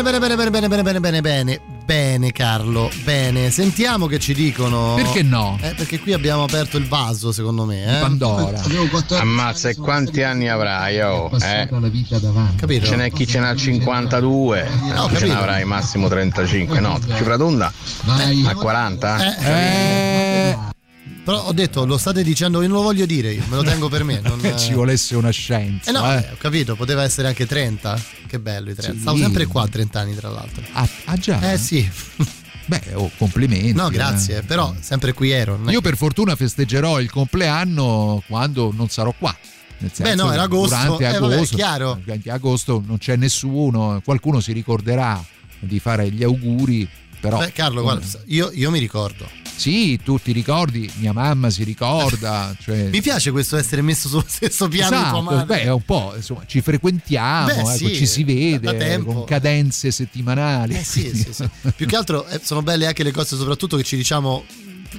Bene, 0.00 0.18
bene, 0.18 0.18
bene, 0.18 0.50
bene, 0.50 0.50
bene, 0.50 0.68
bene, 0.68 0.82
bene, 0.82 1.00
bene, 1.00 1.20
bene, 1.20 1.60
bene, 1.84 2.32
Carlo, 2.32 2.90
bene. 3.04 3.50
Sentiamo 3.50 4.06
che 4.06 4.18
ci 4.18 4.32
dicono. 4.32 4.94
Perché 4.94 5.22
no? 5.22 5.58
Eh, 5.60 5.74
perché 5.74 5.98
qui 6.00 6.14
abbiamo 6.14 6.44
aperto 6.44 6.78
il 6.78 6.86
vaso, 6.88 7.30
secondo 7.30 7.66
me. 7.66 7.98
Eh? 7.98 8.00
Pandora. 8.00 8.62
Ammazza, 9.18 9.68
e 9.68 9.76
quanti 9.76 10.22
anni 10.22 10.48
avrai? 10.48 11.00
Oh, 11.00 11.30
eh? 11.42 11.68
Capito? 12.56 12.86
Ce 12.86 12.96
n'è 12.96 13.10
chi 13.10 13.26
ce 13.26 13.40
n'ha 13.40 13.54
52, 13.54 14.68
chi 15.08 15.16
ce 15.16 15.26
ne 15.26 15.34
avrai 15.34 15.64
massimo 15.64 16.08
35, 16.08 16.80
no? 16.80 16.98
Cifra 17.14 17.36
tonda? 17.36 17.70
A 18.46 18.54
40? 18.54 19.36
Eh, 19.42 20.58
Però 21.24 21.44
ho 21.44 21.52
detto, 21.52 21.86
lo 21.86 21.98
state 21.98 22.24
dicendo, 22.24 22.62
io 22.62 22.68
non 22.68 22.78
lo 22.78 22.82
voglio 22.82 23.06
dire 23.06 23.32
io, 23.32 23.44
me 23.48 23.56
lo 23.56 23.62
tengo 23.62 23.88
per 23.88 24.02
me. 24.02 24.20
Non, 24.32 24.40
Che 24.40 24.56
ci 24.56 24.72
volesse 24.72 25.14
una 25.14 25.30
scienza. 25.30 25.90
Eh 25.90 25.92
no, 25.92 26.04
eh. 26.12 26.16
eh, 26.16 26.32
ho 26.32 26.36
capito, 26.38 26.74
poteva 26.74 27.02
essere 27.02 27.28
anche 27.28 27.46
30. 27.46 28.00
Che 28.26 28.38
bello 28.38 28.70
i 28.70 28.74
30. 28.74 28.94
Sì. 28.94 29.00
Stavo 29.00 29.16
sempre 29.18 29.46
qua 29.46 29.62
a 29.62 29.68
30 29.68 30.00
anni, 30.00 30.14
tra 30.14 30.28
l'altro. 30.30 30.62
Ah, 30.72 30.88
ah, 31.04 31.16
già? 31.16 31.52
Eh 31.52 31.58
sì. 31.58 31.88
Beh, 32.66 32.82
oh, 32.94 33.10
complimenti. 33.18 33.72
No, 33.72 33.88
grazie, 33.88 34.38
eh. 34.38 34.42
però 34.42 34.74
sempre 34.80 35.12
qui 35.12 35.30
ero. 35.30 35.58
Io 35.68 35.80
per 35.80 35.96
fortuna 35.96 36.34
festeggerò 36.36 37.00
il 37.00 37.10
compleanno 37.10 38.22
quando 38.26 38.72
non 38.74 38.88
sarò 38.88 39.14
qua. 39.16 39.36
Nel 39.78 39.90
senso 39.92 40.02
Beh, 40.02 40.14
no, 40.14 40.32
era 40.32 40.42
agosto. 40.42 40.74
Durante 40.74 41.08
Eh, 41.08 41.18
vabbè, 41.18 41.34
agosto, 41.34 41.56
chiaro. 41.56 42.00
durante 42.02 42.30
agosto 42.30 42.82
non 42.86 42.98
c'è 42.98 43.16
nessuno, 43.16 44.00
qualcuno 44.04 44.40
si 44.40 44.52
ricorderà 44.52 45.22
di 45.58 45.78
fare 45.78 46.10
gli 46.10 46.22
auguri, 46.22 46.88
però... 47.22 47.38
Beh, 47.38 47.52
Carlo, 47.52 47.82
guarda, 47.82 48.04
io, 48.26 48.50
io 48.52 48.72
mi 48.72 48.80
ricordo. 48.80 49.30
Sì, 49.54 49.96
tu 50.02 50.18
ti 50.18 50.32
ricordi, 50.32 50.90
mia 50.96 51.12
mamma 51.12 51.50
si 51.50 51.62
ricorda. 51.62 52.52
Cioè... 52.60 52.88
Mi 52.88 53.00
piace 53.00 53.30
questo 53.30 53.56
essere 53.56 53.80
messo 53.80 54.08
sullo 54.08 54.24
stesso 54.26 54.66
piano 54.66 54.96
Esatto, 54.96 55.44
beh, 55.44 55.62
è 55.62 55.70
un 55.70 55.84
po', 55.84 56.14
insomma, 56.16 56.42
ci 56.46 56.60
frequentiamo, 56.60 57.46
Beh, 57.46 57.60
ecco, 57.60 57.70
sì, 57.70 57.94
ci 57.94 58.06
si 58.06 58.24
vede 58.24 59.00
con 59.04 59.24
cadenze 59.24 59.92
settimanali. 59.92 60.74
Eh 60.74 60.82
sì, 60.82 61.14
sì, 61.14 61.32
sì. 61.32 61.48
Più 61.76 61.86
che 61.86 61.94
altro 61.94 62.26
eh, 62.26 62.40
sono 62.42 62.62
belle 62.62 62.86
anche 62.86 63.04
le 63.04 63.12
cose, 63.12 63.36
soprattutto 63.36 63.76
che 63.76 63.84
ci 63.84 63.94
diciamo 63.94 64.44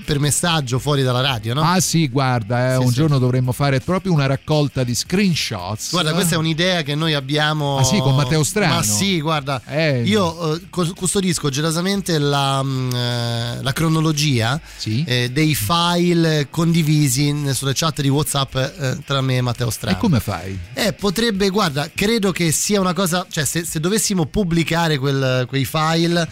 per 0.06 0.20
messaggio 0.20 0.80
fuori 0.80 1.04
dalla 1.04 1.22
radio, 1.22 1.54
no? 1.54 1.62
Ah 1.62 1.80
sì, 1.80 2.08
guarda, 2.10 2.74
eh, 2.74 2.78
Sì, 2.78 2.84
un 2.84 2.88
sì. 2.90 2.94
giorno 2.96 3.18
dovremmo 3.20 3.52
fare 3.52 3.80
proprio 3.80 4.12
una 4.14 4.26
raccolta 4.26 4.84
di 4.84 4.94
screenshots. 4.96 5.92
Guarda, 5.92 6.14
questa 6.14 6.36
è 6.36 6.38
un'idea 6.38 6.82
che 6.84 6.96
noi 6.96 7.14
abbiamo. 7.14 7.78
Ah, 7.78 7.84
sì, 7.84 7.98
con 8.00 8.16
Matteo 8.16 8.44
Strano? 8.44 8.76
Ma 8.76 8.84
sì, 8.84 9.22
guarda, 9.22 9.62
Eh. 9.66 10.02
io 10.04 10.56
eh, 10.56 10.62
cus- 10.70 10.94
custodisco 10.94 11.50
gelosamente 11.50 12.18
la, 12.18 12.62
mm, 12.64 12.92
eh, 12.94 13.60
la 13.62 13.74
cronologia 13.74 14.60
eh, 14.84 15.30
dei 15.32 15.56
file 15.56 16.48
condivisi 16.50 17.54
sulle 17.54 17.74
chat 17.74 18.02
di 18.02 18.10
WhatsApp 18.10 18.56
eh, 18.56 18.98
tra 19.06 19.22
me 19.22 19.38
e 19.38 19.42
Matteo 19.42 19.70
Strano. 19.70 19.96
E 19.98 20.00
come 20.00 20.20
fai? 20.20 20.58
Eh, 20.74 20.94
potrebbe, 20.94 21.50
guarda, 21.50 21.90
credo 21.94 22.32
che 22.32 22.52
sia 22.52 22.80
una 22.80 22.94
cosa, 22.94 23.26
cioè 23.30 23.46
se, 23.46 23.64
se 23.66 23.80
dovessimo 23.80 24.26
pubblicare 24.26 24.98
quel- 24.98 25.46
quei 25.48 25.66
file 25.66 26.28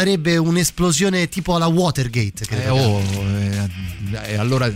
sarebbe 0.00 0.36
un'esplosione 0.36 1.26
tipo 1.30 1.54
alla 1.54 1.68
Watergate. 1.68 2.42
Eh, 2.42 2.46
credo. 2.46 2.74
oh, 2.74 3.00
eh, 3.00 3.68
eh, 4.26 4.36
allora 4.36 4.70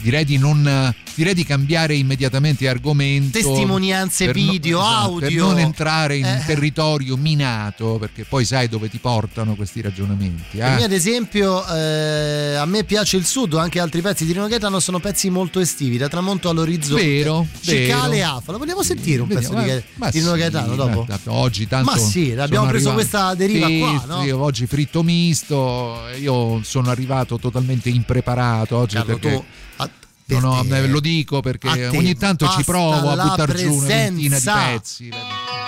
direi 0.00 0.24
di 0.24 0.38
non 0.38 0.94
direi 1.14 1.34
di 1.34 1.44
cambiare 1.44 1.94
immediatamente 1.94 2.66
argomento 2.68 3.38
Testimonianze 3.38 4.24
per 4.26 4.36
no- 4.36 4.50
video, 4.50 4.80
esatto, 4.80 5.14
per 5.16 5.24
audio. 5.28 5.46
non 5.46 5.58
entrare 5.60 6.16
in 6.16 6.24
Eh. 6.24 6.42
territorio 6.46 7.16
minato 7.16 7.98
perché 8.00 8.24
poi 8.24 8.44
sai 8.44 8.66
dove 8.68 8.88
ti 8.90 8.98
portano 8.98 9.54
questi 9.54 9.80
ragionamenti 9.80 10.56
Per 10.56 10.70
me, 10.70 10.80
eh? 10.80 10.84
ad 10.84 10.92
esempio, 10.92 11.64
eh, 11.68 12.54
a 12.56 12.64
me 12.64 12.82
piace 12.84 13.16
il 13.16 13.26
sud, 13.26 13.54
anche 13.54 13.78
altri 13.78 14.00
pezzi 14.00 14.24
di 14.24 14.32
Rino 14.32 14.48
Gaetano 14.48 14.80
sono 14.80 14.98
pezzi 14.98 15.28
molto 15.30 15.60
estivi, 15.60 15.98
da 15.98 16.08
tramonto 16.08 16.48
all'orizzonte. 16.48 17.04
Vero, 17.04 17.46
Cicale 17.60 18.16
vero. 18.16 18.30
Afala. 18.36 18.58
Vogliamo 18.58 18.82
sentire 18.82 19.20
un 19.22 19.28
Vediamo, 19.28 19.54
pezzo 19.54 19.66
di, 19.66 19.70
eh, 19.76 19.84
ma 19.94 20.10
di 20.10 20.18
Rino 20.18 20.32
sì, 20.32 20.38
Gaetano 20.38 20.74
dopo? 20.74 21.04
guarda, 21.04 21.20
oggi 21.26 21.68
tanto 21.68 21.90
Ma 21.92 21.96
sì, 21.98 22.34
abbiamo 22.36 22.66
preso 22.66 22.88
arrivato- 22.90 22.94
questa 22.94 23.34
deriva 23.34 23.66
Sì, 23.68 23.78
qua, 23.78 24.04
no? 24.16 24.22
sì, 24.22 24.30
oggi 24.54 24.66
fritto 24.68 25.02
misto 25.02 25.98
io 26.16 26.62
sono 26.62 26.88
arrivato 26.88 27.40
totalmente 27.40 27.88
impreparato 27.88 28.76
oggi 28.76 28.94
Carlo, 28.94 29.18
perché 29.18 29.36
tu, 29.36 29.44
a- 29.78 29.90
No, 30.26 30.62
no, 30.62 30.86
lo 30.86 31.00
dico 31.00 31.40
perché 31.40 31.68
te 31.90 31.96
ogni 31.96 32.16
tanto 32.16 32.48
ci 32.50 32.62
provo 32.62 33.10
a 33.10 33.14
la 33.16 33.24
buttar 33.24 33.52
giù 33.52 33.74
una 33.74 33.86
ventina 33.88 34.38
di 34.38 34.42
presenza. 34.42 34.64
pezzi. 34.70 35.08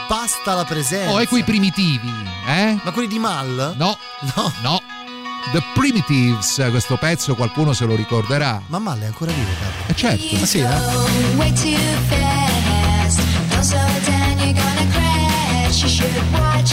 Basta 0.08 0.54
la 0.54 0.64
presenza. 0.64 1.12
Oh, 1.12 1.20
e 1.20 1.26
quei 1.26 1.42
primitivi, 1.42 2.08
eh? 2.46 2.78
Ma 2.82 2.90
quelli 2.92 3.08
di 3.08 3.18
Mal? 3.18 3.74
No, 3.76 3.98
no, 4.62 4.80
The 5.52 5.62
Primitives, 5.74 6.64
questo 6.70 6.96
pezzo 6.96 7.34
qualcuno 7.34 7.72
se 7.74 7.84
lo 7.86 7.96
ricorderà. 7.96 8.62
Ma 8.68 8.78
Mal 8.78 9.00
è 9.00 9.06
ancora 9.06 9.32
vivo, 9.32 9.50
Carlo? 9.60 9.84
Eh 9.88 9.94
certo. 9.94 10.36
Ma 10.38 10.46
sì, 10.46 10.60
eh? 10.60 10.66
Slow 13.60 13.80
down, 14.04 14.38
you're 14.38 14.52
gonna 14.52 14.86
crash. 14.92 15.82
You 15.82 15.88
should 15.88 16.16
watch. 16.32 16.72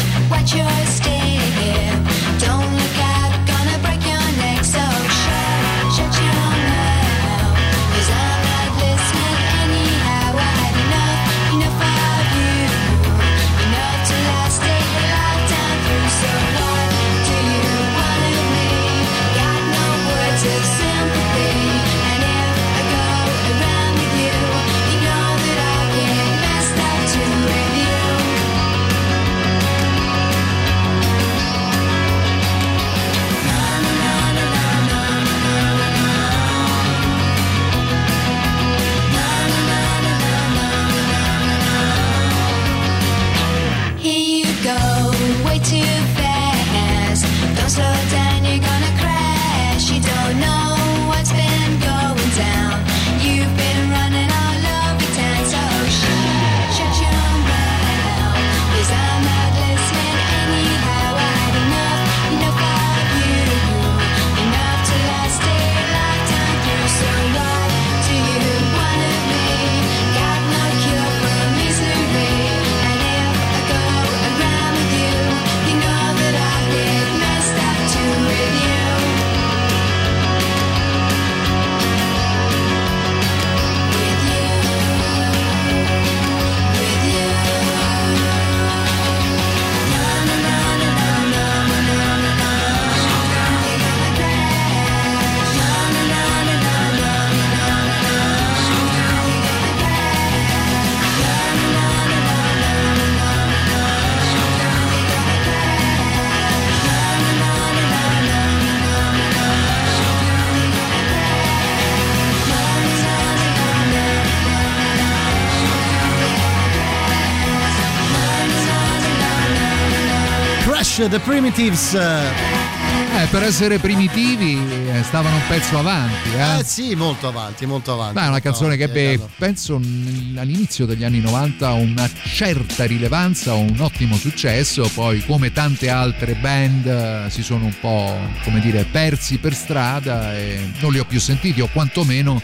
The 121.14 121.20
Primitives. 121.20 121.94
Eh, 121.94 123.28
per 123.30 123.44
essere 123.44 123.78
primitivi 123.78 124.58
eh, 124.58 125.04
stavano 125.04 125.36
un 125.36 125.44
pezzo 125.48 125.78
avanti, 125.78 126.30
eh? 126.36 126.58
Eh 126.58 126.64
sì, 126.64 126.96
molto 126.96 127.28
avanti, 127.28 127.68
molto 127.68 127.94
avanti. 127.94 128.16
Beh, 128.16 128.26
è 128.26 128.28
una 128.30 128.40
canzone 128.40 128.76
che 128.78 128.86
avanti, 128.86 129.00
ebbe, 129.00 129.18
Carlo. 129.18 129.34
penso, 129.38 129.76
all'inizio 129.76 130.88
degli 130.88 131.04
anni 131.04 131.20
90 131.20 131.72
una 131.74 132.10
certa 132.24 132.86
rilevanza, 132.86 133.54
un 133.54 133.76
ottimo 133.78 134.16
successo, 134.16 134.90
poi 134.92 135.24
come 135.24 135.52
tante 135.52 135.88
altre 135.88 136.34
band 136.34 137.28
si 137.28 137.44
sono 137.44 137.66
un 137.66 137.76
po', 137.80 138.18
come 138.44 138.60
dire, 138.60 138.84
persi 138.84 139.38
per 139.38 139.54
strada 139.54 140.36
e 140.36 140.72
non 140.80 140.92
li 140.92 140.98
ho 140.98 141.06
più 141.06 141.20
sentiti 141.20 141.62
o 141.62 141.70
quantomeno 141.72 142.42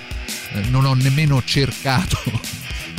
eh, 0.53 0.61
non 0.69 0.85
ho 0.85 0.93
nemmeno 0.93 1.41
cercato 1.43 2.17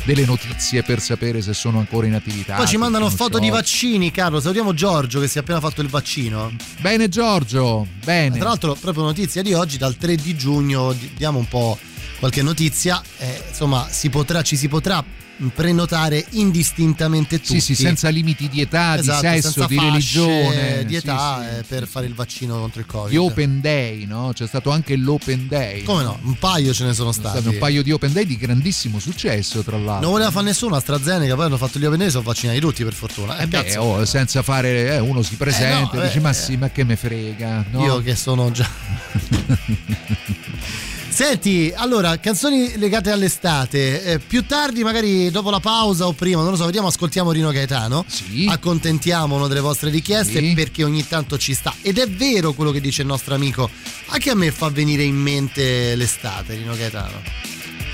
delle 0.05 0.24
notizie 0.24 0.82
per 0.82 1.01
sapere 1.01 1.42
se 1.42 1.53
sono 1.55 1.78
ancora 1.78 2.07
in 2.07 2.14
attività. 2.14 2.57
Poi 2.57 2.66
ci 2.66 2.76
mandano 2.76 3.09
foto 3.11 3.38
di 3.38 3.51
vaccini, 3.51 4.11
Carlo. 4.11 4.40
Salutiamo 4.40 4.74
Giorgio 4.74 5.20
che 5.20 5.28
si 5.28 5.38
è 5.38 5.40
appena 5.40 5.61
fatto 5.61 5.80
il 5.80 5.88
vaccino. 5.88 6.53
Bene 6.80 7.09
Giorgio, 7.09 7.86
bene. 8.05 8.38
Tra 8.38 8.48
l'altro, 8.48 8.74
proprio 8.74 9.05
notizia 9.05 9.42
di 9.42 9.53
oggi, 9.53 9.78
dal 9.78 9.96
3 9.96 10.16
di 10.16 10.36
giugno, 10.36 10.92
di- 10.92 11.12
diamo 11.16 11.38
un 11.38 11.48
po' 11.48 11.78
qualche 12.18 12.42
notizia. 12.42 13.03
eh, 13.18 13.42
insomma, 13.48 13.86
si 13.90 14.09
potrà, 14.11 14.42
ci 14.42 14.57
si 14.57 14.68
potrà 14.68 15.03
prenotare 15.55 16.24
indistintamente 16.30 17.41
tutti. 17.41 17.61
Sì, 17.61 17.74
sì, 17.74 17.82
senza 17.82 18.09
limiti 18.09 18.49
di 18.49 18.61
età, 18.61 18.99
Esatto, 18.99 19.26
di 19.26 19.41
sesso, 19.41 19.66
di 19.66 19.74
fasce 19.76 19.91
religione. 19.91 20.84
di 20.84 20.91
Sì, 20.93 20.97
età 20.97 21.43
sì. 21.49 21.57
eh, 21.59 21.62
per 21.62 21.86
fare 21.88 22.07
il 22.07 22.14
vaccino 22.14 22.59
contro 22.61 22.80
il 22.80 22.86
Covid. 22.86 23.12
Gli 23.12 23.16
Open 23.16 23.61
Day, 23.61 24.05
no? 24.07 24.32
C'è 24.34 24.47
stato 24.47 24.70
anche 24.70 24.97
l'Open 24.97 25.49
Day. 25.49 25.82
Come 25.84 26.03
no? 26.03 26.18
Un 26.22 26.34
paio 26.38 26.72
ce 26.74 26.84
ne 26.84 26.93
sono 26.93 27.11
Sono 27.11 27.12
stati. 27.12 27.38
stati 27.41 27.55
un 27.55 27.59
paio 27.61 27.82
di 27.82 27.91
Open 27.93 28.12
Day 28.12 28.26
di 28.26 28.36
grandissimo 28.36 28.99
successo, 28.99 29.62
tra 29.62 29.76
l'altro. 29.78 30.01
Non 30.03 30.11
voleva 30.11 30.30
fare 30.30 30.47
nessuno 30.47 30.76
AstraZeneca, 30.76 31.34
poi 31.34 31.47
hanno 31.47 31.57
fatto 31.57 31.78
gli 31.78 31.84
Open 31.84 31.99
Day, 31.99 32.11
sono 32.11 32.22
vaccinati 32.24 32.61
tutti 32.61 32.84
per 32.84 32.93
fortuna. 32.93 33.38
Eh, 33.38 33.45
Eh 33.45 33.47
beh, 33.47 33.76
oh, 33.78 34.05
senza 34.05 34.43
fare, 34.43 34.95
eh, 34.95 34.99
uno 34.99 35.22
si 35.22 35.36
presenta 35.36 35.93
Eh, 35.93 35.97
no, 35.97 36.03
e 36.03 36.07
dice: 36.07 36.18
eh, 36.18 36.20
Ma 36.20 36.30
eh. 36.30 36.34
sì, 36.34 36.57
ma 36.57 36.70
che 36.70 36.84
me 36.84 36.97
frega? 36.97 37.64
no?" 37.70 37.82
Io 37.84 38.03
che 38.03 38.14
sono 38.14 38.51
già. 38.51 38.68
Senti, 41.12 41.72
allora, 41.74 42.18
canzoni 42.18 42.78
legate 42.78 43.11
all'estate. 43.11 44.02
Eh, 44.04 44.18
più 44.20 44.46
tardi, 44.46 44.82
magari 44.82 45.30
dopo 45.30 45.50
la 45.50 45.61
pausa 45.61 46.06
o 46.06 46.12
prima, 46.12 46.40
non 46.40 46.52
lo 46.52 46.56
so, 46.56 46.64
vediamo, 46.64 46.86
ascoltiamo 46.86 47.30
Rino 47.32 47.50
Gaetano. 47.50 48.04
Accontentiamo 48.48 49.34
una 49.36 49.46
delle 49.48 49.61
vostre 49.61 49.90
richieste 49.90 50.38
Sì. 50.40 50.52
perché 50.54 50.82
ogni 50.84 51.06
tanto 51.06 51.36
ci 51.36 51.52
sta. 51.52 51.74
Ed 51.82 51.98
è 51.98 52.08
vero 52.08 52.52
quello 52.52 52.70
che 52.70 52.80
dice 52.80 53.02
il 53.02 53.08
nostro 53.08 53.34
amico. 53.34 53.68
Anche 54.06 54.30
a 54.30 54.34
me 54.34 54.50
fa 54.50 54.70
venire 54.70 55.02
in 55.02 55.16
mente 55.16 55.94
l'estate, 55.94 56.54
Rino 56.54 56.74
Gaetano. 56.76 57.20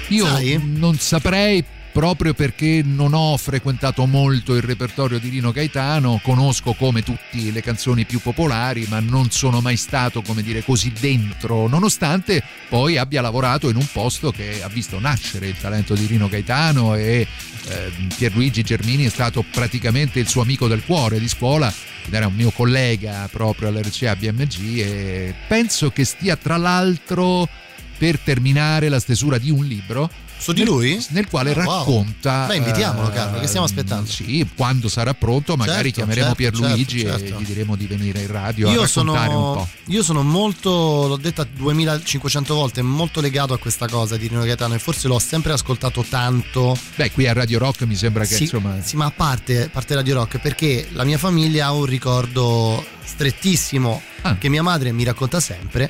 Io 0.09 0.25
Sai? 0.27 0.61
non 0.63 0.97
saprei 0.99 1.65
proprio 1.97 2.35
perché 2.35 2.83
non 2.85 3.15
ho 3.15 3.35
frequentato 3.39 4.05
molto 4.05 4.55
il 4.55 4.61
repertorio 4.61 5.19
di 5.19 5.31
Rino 5.31 5.51
Gaetano, 5.51 6.21
conosco 6.23 6.75
come 6.75 7.03
tutti 7.03 7.51
le 7.51 7.63
canzoni 7.63 8.05
più 8.05 8.21
popolari, 8.21 8.85
ma 8.87 9.01
non 9.01 9.31
sono 9.31 9.63
mai 9.63 9.79
stato, 9.79 10.21
come 10.21 10.43
dire, 10.43 10.63
così 10.63 10.93
dentro, 10.93 11.67
nonostante 11.69 12.43
poi 12.69 12.99
abbia 12.99 13.23
lavorato 13.23 13.71
in 13.71 13.77
un 13.77 13.87
posto 13.91 14.31
che 14.31 14.63
ha 14.63 14.69
visto 14.69 15.01
nascere 15.01 15.47
il 15.47 15.57
talento 15.57 15.95
di 15.95 16.05
Rino 16.05 16.29
Gaetano 16.29 16.95
e 16.97 17.27
eh, 17.67 17.93
Pierluigi 18.15 18.63
Germini 18.63 19.07
è 19.07 19.11
stato 19.11 19.43
praticamente 19.51 20.19
il 20.19 20.29
suo 20.29 20.43
amico 20.43 20.69
del 20.69 20.85
cuore 20.85 21.19
di 21.19 21.29
scuola 21.29 21.73
ed 22.05 22.13
era 22.13 22.27
un 22.27 22.35
mio 22.35 22.51
collega 22.51 23.27
proprio 23.33 23.69
all'RCA 23.69 24.17
BMG 24.17 24.79
e 24.81 25.35
penso 25.49 25.89
che 25.89 26.05
stia 26.05 26.37
tra 26.37 26.59
l'altro 26.59 27.49
per 27.97 28.19
terminare 28.19 28.91
la 28.91 29.01
stesura 29.01 29.39
di 29.39 29.51
un 29.51 29.65
libro 29.65 30.11
Su 30.39 30.53
di 30.53 30.65
lui? 30.65 31.05
nel 31.11 31.29
quale 31.29 31.53
Ah, 31.53 31.65
wow. 31.65 31.79
racconta 31.79 32.47
Beh, 32.47 32.57
invitiamolo, 32.57 33.09
eh, 33.11 33.13
Carlo, 33.13 33.41
che 33.41 33.47
stiamo 33.47 33.67
aspettando. 33.67 34.09
sì 34.11 34.47
quando 34.57 34.89
sarà 34.89 35.15
pronto 35.15 35.57
magari 35.57 35.93
Certo, 35.93 35.97
chiameremo 35.97 36.35
certo, 36.35 36.59
Pierluigi 36.59 37.01
certo, 37.01 37.17
e 37.17 37.27
certo. 37.29 37.41
gli 37.43 37.47
diremo 37.47 37.75
di 37.77 37.87
venire 37.87 38.21
in 38.21 38.27
radio 38.31 38.71
Io 38.71 38.83
a 38.83 38.87
raccontare 38.87 39.27
un 39.29 39.33
sono, 39.35 39.53
po' 39.55 39.69
io 39.89 40.03
sono 40.03 40.23
molto, 40.23 41.07
l'ho 41.09 41.17
detta 41.17 41.45
2500 41.45 42.55
volte, 42.55 42.83
molto 42.83 43.21
legato 43.21 43.55
a 43.55 43.59
questa 43.59 43.87
cosa 43.89 44.17
di 44.17 44.29
Rino 44.29 44.43
Gaetano 44.45 44.75
e 44.75 44.79
forse 44.79 45.09
l'ho 45.09 45.19
sempre 45.19 45.53
ascoltato 45.53 46.05
tanto. 46.09 46.77
beh 46.95 47.11
qui 47.13 47.27
a 47.27 47.33
Radio 47.33 47.59
Rock 47.59 47.83
mi 47.83 47.97
sembra 47.97 48.25
che 48.25 48.35
Sì, 48.35 48.43
insomma 48.45 48.77
sì, 48.83 48.97
ma 48.97 49.07
a 49.07 49.11
parte, 49.11 49.65
a 49.65 49.69
parte 49.71 49.95
Radio 49.95 50.15
Rock, 50.15 50.39
perché 50.39 50.89
la 50.93 51.05
mia 51.05 51.19
famiglia 51.19 51.67
ha 51.67 51.73
un 51.73 51.85
ricordo 51.87 52.85
strettissimo 53.05 54.03
Ah. 54.23 54.37
che 54.39 54.49
mia 54.49 54.63
madre 54.63 54.91
mi 54.93 55.05
racconta 55.05 55.39
sempre, 55.41 55.89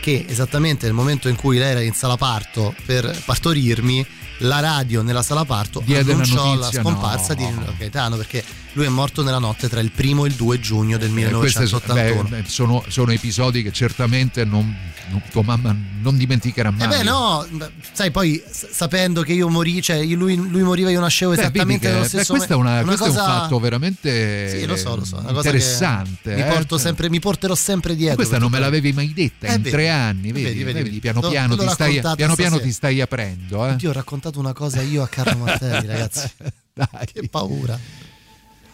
che 0.00 0.24
esattamente 0.28 0.86
nel 0.86 0.94
momento 0.94 1.28
in 1.28 1.36
cui 1.36 1.58
lei 1.58 1.70
era 1.70 1.80
in 1.80 1.92
sala 1.92 2.16
parto 2.16 2.74
per 2.84 3.22
partorirmi, 3.24 4.04
la 4.40 4.60
radio 4.60 5.02
nella 5.02 5.22
sala 5.22 5.44
parto 5.44 5.80
Diede 5.84 6.12
annunciò 6.12 6.54
la 6.56 6.70
scomparsa 6.70 7.34
no. 7.34 7.46
di 7.46 7.76
Gaetano 7.78 8.16
perché 8.16 8.44
lui 8.76 8.84
è 8.84 8.88
morto 8.90 9.22
nella 9.22 9.38
notte 9.38 9.68
tra 9.70 9.80
il 9.80 9.90
primo 9.90 10.26
e 10.26 10.28
il 10.28 10.34
2 10.34 10.60
giugno 10.60 10.98
del 10.98 11.08
Eh, 11.16 11.30
queste 11.32 11.66
so- 11.66 11.80
1981. 11.82 12.22
beh, 12.28 12.42
beh, 12.42 12.48
sono, 12.48 12.84
sono 12.88 13.10
episodi 13.10 13.62
che 13.62 13.72
certamente 13.72 14.44
non, 14.44 14.74
non- 15.08 15.22
tua 15.30 15.42
mamma 15.42 15.74
non 16.02 16.16
dimenticherà 16.18 16.70
mai 16.70 16.84
Eh 16.84 16.88
beh 16.98 17.02
no, 17.02 17.46
beh, 17.50 17.70
sai 17.92 18.10
poi 18.10 18.42
sapendo 18.50 19.22
che 19.22 19.32
io 19.32 19.48
morì, 19.48 19.80
cioè 19.80 19.96
io- 19.96 20.16
lui, 20.18 20.36
lui 20.36 20.62
moriva 20.62 20.90
io 20.90 21.00
nascevo 21.00 21.32
Beh, 21.32 21.40
esattamente 21.40 21.88
nello 21.88 22.02
beh, 22.02 22.06
stesso 22.08 22.34
questo 22.34 22.52
è, 22.52 22.56
una- 22.56 22.72
una 22.80 22.82
questo 22.84 23.04
è 23.04 23.08
cosa- 23.08 23.22
un 23.24 23.28
fatto 23.28 23.58
veramente 23.60 24.50
Sì, 24.60 24.66
lo 24.66 24.76
so, 24.76 24.96
lo 24.96 25.04
so, 25.04 25.22
è 25.26 25.30
interessante. 25.32 26.34
mi, 26.34 26.42
eh. 26.42 26.44
porto 26.44 26.76
sempre, 26.78 27.08
mi 27.08 27.18
porterò 27.18 27.54
sempre 27.54 27.96
dietro. 27.96 28.16
Questa 28.16 28.38
non 28.38 28.50
me 28.50 28.58
l'avevi 28.58 28.92
mai 28.92 29.12
detta 29.14 29.46
Eh, 29.46 29.54
in 29.54 29.62
vedi, 29.62 29.70
tre 29.70 29.88
anni, 29.88 30.32
vedi, 30.32 30.44
vedi, 30.44 30.62
vedi, 30.64 30.82
vedi, 30.82 30.98
piano 31.00 31.20
piano, 31.20 31.56
ti 31.56 31.66
stai, 31.68 32.00
piano, 32.14 32.34
piano 32.34 32.60
ti 32.60 32.72
stai 32.72 33.00
aprendo. 33.00 33.66
Eh. 33.66 33.70
Oddio, 33.70 33.88
ho 33.88 33.92
raccontato 33.94 34.38
una 34.38 34.52
cosa 34.52 34.82
io 34.82 35.02
a 35.02 35.08
Carlo 35.08 35.38
Martelli, 35.44 35.86
ragazzi. 35.86 36.28
Che 37.10 37.26
paura. 37.30 37.78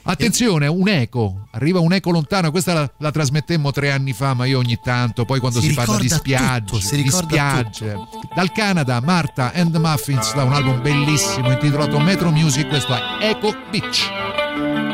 Attenzione, 0.05 0.67
un 0.67 0.89
eco, 0.89 1.47
arriva 1.53 1.79
un 1.81 1.93
eco 1.93 2.11
lontano, 2.11 2.51
questa 2.51 2.73
la, 2.73 2.93
la 2.99 3.11
trasmettemmo 3.11 3.71
tre 3.71 3.93
anni 3.93 4.13
fa, 4.13 4.35
ma 4.35 4.47
io 4.47 4.59
ogni 4.59 4.79
tanto, 4.83 5.25
poi 5.25 5.39
quando 5.39 5.61
Si 5.61 5.69
si, 5.69 5.75
parla 5.75 5.99
di 5.99 6.09
spiagge, 6.09 6.65
tutto, 6.65 6.81
si 6.81 7.03
di 7.03 7.11
spiagge. 7.11 7.97
Dal 8.35 8.51
Canada, 8.53 9.01
Marta 9.01 9.53
and 9.53 9.73
the 9.73 9.79
Muffins, 9.79 10.35
da 10.35 10.45
un 10.45 10.53
album 10.53 10.83
bellissimo 10.83 11.51
intitolato 11.51 11.99
Metro 12.01 12.31
Music, 12.31 12.69
questo 12.69 12.95
è 12.95 13.01
Echo 13.21 13.55
Beach. 13.71 14.92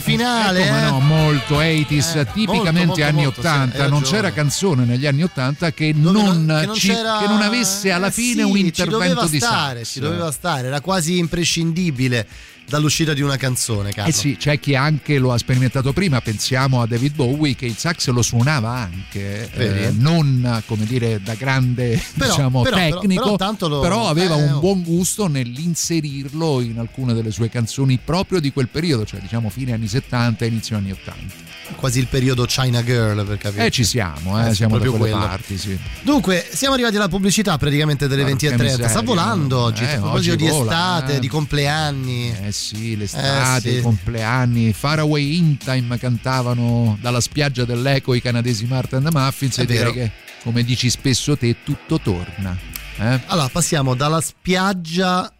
Fa- 0.00 0.10
finale, 0.10 0.64
eh, 0.64 0.66
come 0.68 0.80
eh? 0.86 0.90
no, 0.90 1.00
molto 1.00 1.54
80s, 1.58 2.32
tipicamente 2.32 2.86
molto, 2.86 3.04
anni 3.04 3.22
molto, 3.24 3.40
80. 3.40 3.84
sì, 3.84 3.90
non 3.90 4.02
c'era 4.02 4.32
canzone 4.32 4.84
negli 4.84 5.06
anni 5.06 5.22
80 5.22 5.72
che 5.72 5.92
non, 5.94 6.46
che 6.60 6.66
non 6.66 6.74
ci- 6.74 6.88
che 6.88 7.26
non 7.26 7.42
avesse 7.42 7.90
alla 7.90 8.08
Eh 8.08 8.12
fine 8.12 8.42
sì, 8.42 8.48
un 8.48 8.54
ci 8.56 8.60
intervento 8.64 8.98
doveva 9.14 9.26
di 9.26 9.38
stare, 9.38 9.78
sax. 9.84 9.92
ci 9.92 10.00
doveva 10.00 10.30
stare, 10.30 10.66
era 10.68 10.80
quasi 10.80 11.18
imprescindibile 11.18 12.26
dall'uscita 12.68 13.14
di 13.14 13.22
una 13.22 13.36
canzone, 13.36 13.92
Carlo. 13.92 14.10
Eh 14.10 14.12
sì, 14.12 14.36
c'è 14.36 14.60
chi 14.60 14.74
anche 14.74 15.18
lo 15.18 15.32
ha 15.32 15.38
sperimentato 15.38 15.92
prima, 15.92 16.20
pensiamo 16.20 16.80
a 16.82 16.86
David 16.86 17.14
Bowie 17.14 17.54
che 17.56 17.66
il 17.66 17.76
sax 17.76 18.08
lo 18.08 18.22
suonava 18.22 18.70
anche, 18.70 19.50
eh, 19.52 19.90
non 19.96 20.62
come 20.66 20.84
dire 20.84 21.20
da 21.22 21.34
grande 21.34 22.00
Però- 22.16 22.30
diciamo, 22.30 22.62
però- 22.62 22.76
però- 22.76 23.00
tecnico, 23.00 23.36
però 23.36 23.68
lo- 24.02 24.08
aveva 24.08 24.36
eh, 24.36 24.42
un 24.42 24.52
oh. 24.54 24.58
buon 24.60 24.82
gusto 24.82 25.26
nell'inserirlo 25.26 26.60
in 26.60 26.78
alcune 26.78 27.14
delle 27.14 27.30
sue 27.30 27.48
canzoni 27.48 27.98
proprio 28.02 28.40
di 28.40 28.52
quel 28.52 28.68
periodo, 28.68 29.04
cioè 29.04 29.20
diciamo 29.20 29.48
fine 29.48 29.72
anni 29.72 29.88
70 29.88 30.44
inizio 30.44 30.76
anni 30.76 30.90
80. 30.92 31.46
Quasi 31.76 31.98
il 32.00 32.06
periodo 32.08 32.44
China 32.44 32.82
Girl 32.82 33.24
per 33.26 33.38
capire. 33.38 33.66
Eh 33.66 33.70
ci 33.70 33.84
siamo, 33.84 34.42
eh, 34.44 34.48
Eh, 34.50 34.54
siamo 34.54 34.72
proprio 34.78 34.92
quelle 34.94 35.12
parti, 35.12 35.56
sì. 35.58 35.78
Dunque, 36.02 36.46
siamo 36.52 36.74
arrivati 36.74 36.96
alla 36.96 37.08
pubblicità 37.08 37.56
praticamente 37.58 38.08
delle 38.08 38.24
Porca 38.24 38.48
20.30. 38.56 38.88
Sta 38.88 39.02
volando 39.02 39.58
oggi. 39.58 39.84
Eh, 39.84 39.94
a 39.94 40.00
proposito 40.00 40.34
di 40.36 40.48
vola, 40.48 40.70
estate, 40.72 41.16
eh. 41.16 41.18
di 41.20 41.28
compleanni. 41.28 42.34
Eh 42.44 42.52
sì, 42.52 42.96
l'estate, 42.96 43.68
Eh, 43.68 43.72
sì. 43.72 43.78
i 43.78 43.80
compleanni, 43.80 44.72
Faraway 44.72 45.36
in 45.36 45.56
Time 45.58 45.98
cantavano 45.98 46.98
dalla 47.00 47.20
spiaggia 47.20 47.64
dell'Eco 47.64 48.14
i 48.14 48.20
canadesi 48.20 48.64
Martin 48.66 48.98
and 48.98 49.10
the 49.12 49.16
Muffins 49.18 49.58
È 49.58 49.62
e 49.62 49.66
direi 49.66 49.82
vero. 49.84 49.92
che, 49.92 50.10
come 50.42 50.64
dici 50.64 50.90
spesso 50.90 51.36
te, 51.36 51.56
tutto 51.62 52.00
torna. 52.00 52.56
eh? 52.98 53.20
Allora, 53.26 53.48
passiamo 53.48 53.94
dalla 53.94 54.20
spiaggia 54.20 55.32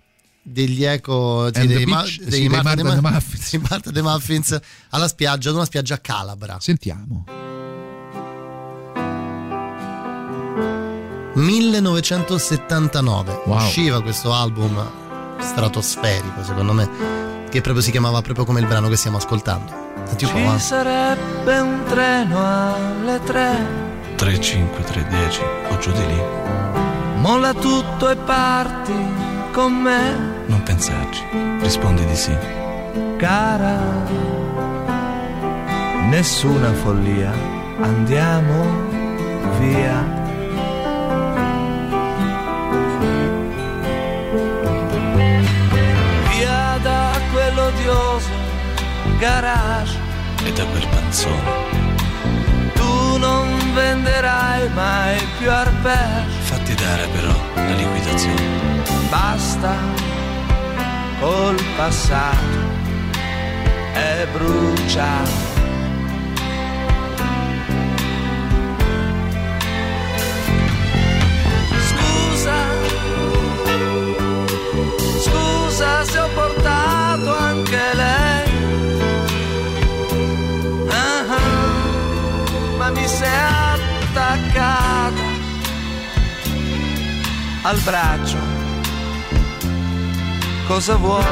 degli 0.51 0.85
eco 0.85 1.51
dei, 1.51 1.85
ma- 1.87 2.03
beach, 2.03 2.21
dei 2.23 2.43
sì, 2.43 2.49
Muffins. 2.49 3.51
dei 3.51 3.61
de 3.93 4.03
Muffins 4.03 4.59
alla 4.91 5.09
spiaggia, 5.09 5.49
ad 5.51 5.57
una 5.57 5.65
spiaggia 5.65 6.01
calabra. 6.01 6.57
Sentiamo. 6.61 7.25
1979 11.35 13.43
Wow. 13.47 13.57
usciva 13.57 14.03
questo 14.03 14.33
album 14.33 14.91
stratosferico, 15.41 16.43
secondo 16.43 16.73
me, 16.73 16.89
che 17.49 17.61
proprio 17.61 17.83
si 17.83 17.91
chiamava 17.93 18.21
proprio 18.23 18.45
come 18.45 18.59
il 18.61 18.67
brano 18.67 18.89
che 18.89 18.97
stiamo 18.97 19.19
ascoltando. 19.19 19.87
Senti 20.05 20.25
un 20.25 20.31
Ci 20.31 20.37
eh. 20.39 20.59
sarebbe 20.59 21.59
un 21.59 21.83
treno 21.87 22.75
alle 22.75 23.21
tre 23.25 23.87
3, 24.17 24.41
5, 24.41 24.85
3, 24.85 25.07
10 25.07 25.41
o 25.71 25.79
giù 25.79 25.93
di 25.93 26.07
lì. 26.07 26.21
Molla 27.21 27.53
tutto 27.55 28.09
e 28.09 28.17
parti 28.17 28.93
con 29.53 29.73
me, 29.73 30.15
Non 30.47 30.63
pensarci, 30.63 31.23
rispondi 31.61 32.05
di 32.07 32.17
sì. 32.17 32.37
cara. 33.17 33.77
Nessuna 36.11 36.73
follia, 36.73 37.33
andiamo 37.81 38.65
via. 39.59 40.17
Via 46.31 46.79
da 46.83 47.11
quell'odioso 47.33 48.29
garage. 49.19 49.97
E 50.45 50.53
da 50.53 50.65
quel 50.65 50.87
panzone. 50.89 51.51
Tu 52.75 53.17
non 53.19 53.49
venderai 53.75 54.69
mai 54.71 55.19
più 55.39 55.51
arpeggi. 55.51 56.31
Fatti 56.43 56.75
dare 56.75 57.07
però 57.09 57.35
la 57.55 57.75
liquidazione. 57.75 58.98
Basta 59.11 59.75
col 61.19 61.57
passato, 61.77 62.59
è 63.95 64.27
bruciato. 64.33 65.31
Scusa, 71.89 72.59
scusa 75.21 76.05
se 76.05 76.19
ho 76.19 76.29
portato 76.35 77.37
anche 77.37 77.81
lei. 77.95 78.51
Ah, 80.91 81.39
ma 82.77 82.91
mi 82.91 83.07
sei 83.07 83.29
attaccata 84.13 85.23
al 87.63 87.79
braccio 87.81 88.48
cosa 90.69 90.97
vuoi? 90.97 91.23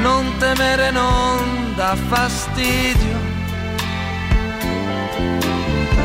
Non 0.00 0.36
temere 0.38 0.90
non 0.92 1.74
dà 1.74 1.96
fastidio. 1.96 3.18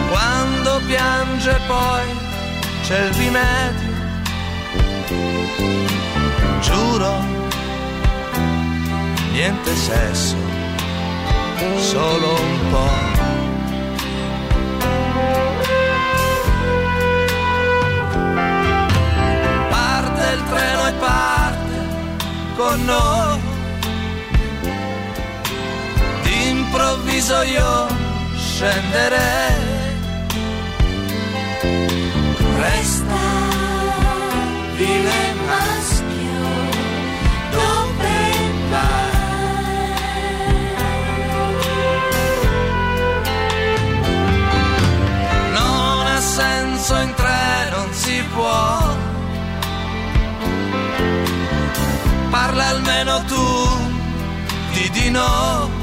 Quando 0.09 0.81
piange 0.87 1.59
poi 1.67 2.05
c'è 2.81 3.05
il 3.05 3.13
rimedio 3.13 3.89
giuro, 6.61 7.23
niente 9.31 9.75
sesso, 9.75 10.35
solo 11.77 12.33
un 12.33 12.59
po'. 12.71 13.07
Parte 19.69 20.33
il 20.33 20.43
treno 20.49 20.87
e 20.87 20.93
parte 20.99 21.77
con 22.57 22.85
noi. 22.85 23.39
D'improvviso 26.23 27.41
io 27.43 27.87
scenderei. 28.35 29.58
Può. 48.39 48.97
Parla 52.31 52.65
almeno 52.67 53.23
tu 53.25 53.45
di 54.73 54.89
di 54.95 55.09
no. 55.09 55.78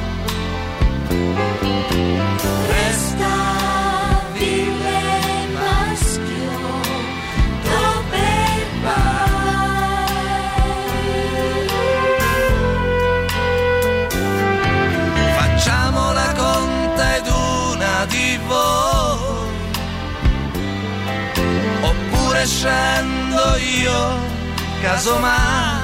Oppure 22.47 22.49
scendo 22.49 23.57
io, 23.57 24.19
casomai. 24.81 25.76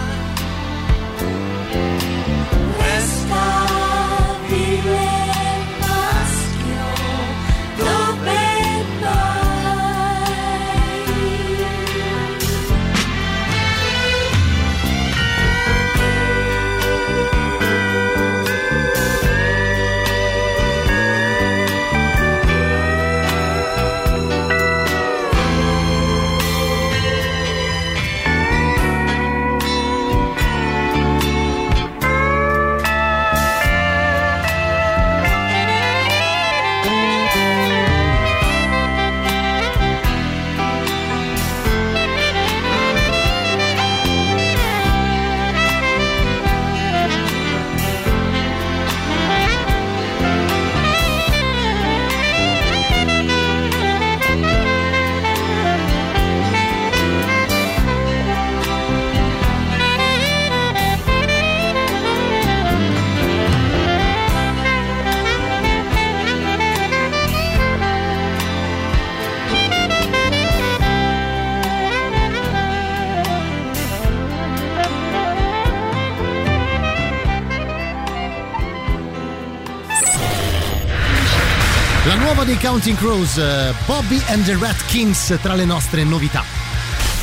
Nuova 82.43 82.59
dei 82.59 82.71
Counting 82.71 82.97
Crows, 82.97 83.37
eh, 83.37 83.73
Bobby 83.87 84.21
and 84.27 84.45
the 84.45 84.57
Rat 84.59 84.85
Kings 84.87 85.39
tra 85.41 85.55
le 85.55 85.65
nostre 85.65 86.03
novità. 86.03 86.43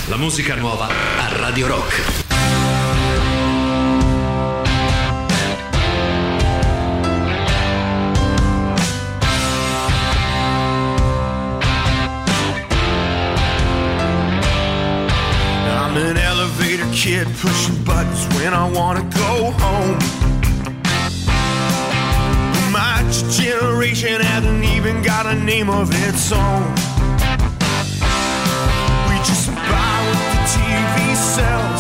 La 0.08 0.16
musica 0.16 0.56
nuova 0.56 0.88
a 0.88 1.28
Radio 1.36 1.68
Rock. 1.68 2.02
I'm 15.68 15.98
an 15.98 16.16
elevator 16.16 16.88
kid 16.92 17.28
pushing 17.42 17.84
buttons 17.84 18.26
when 18.38 18.54
I 18.54 18.70
wanna 18.72 19.06
go 19.10 19.52
home. 19.60 20.49
My 23.00 23.10
generation 23.32 24.20
hasn't 24.20 24.62
even 24.76 25.02
got 25.02 25.26
a 25.26 25.34
name 25.34 25.70
of 25.70 25.88
its 26.04 26.34
own. 26.34 26.68
We 29.08 29.16
just 29.24 29.48
buy 29.56 29.96
what 30.04 30.20
the 30.20 30.40
TV 30.52 31.16
sells 31.16 31.80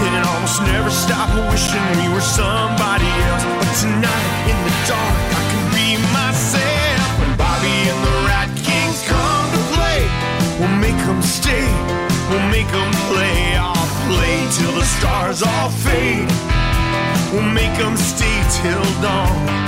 and 0.00 0.16
almost 0.24 0.64
never 0.64 0.88
stop 0.88 1.28
wishing 1.52 1.84
we 2.00 2.08
were 2.08 2.24
somebody 2.24 3.04
else. 3.28 3.44
But 3.60 3.68
tonight 3.84 4.32
in 4.48 4.56
the 4.64 4.74
dark, 4.88 5.16
I 5.36 5.42
can 5.52 5.64
be 5.76 6.00
myself. 6.16 7.04
When 7.20 7.36
Bobby 7.36 7.76
and 7.92 8.00
the 8.00 8.16
Rat 8.24 8.48
Kings 8.56 9.04
come 9.04 9.46
to 9.52 9.62
play, 9.76 10.08
we'll 10.56 10.78
make 10.80 10.96
them 11.04 11.20
stay. 11.20 11.68
We'll 12.32 12.48
make 12.48 12.72
them 12.72 12.92
play. 13.12 13.60
I'll 13.60 13.76
play 14.08 14.48
till 14.56 14.72
the 14.72 14.88
stars 14.88 15.42
all 15.42 15.68
fade. 15.84 16.24
We'll 17.28 17.44
make 17.44 17.76
them 17.76 17.98
stay 18.00 18.40
till 18.56 18.84
dawn. 19.04 19.66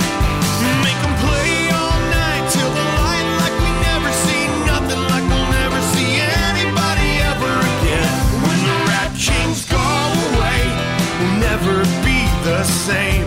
The 12.43 12.63
same. 12.63 13.25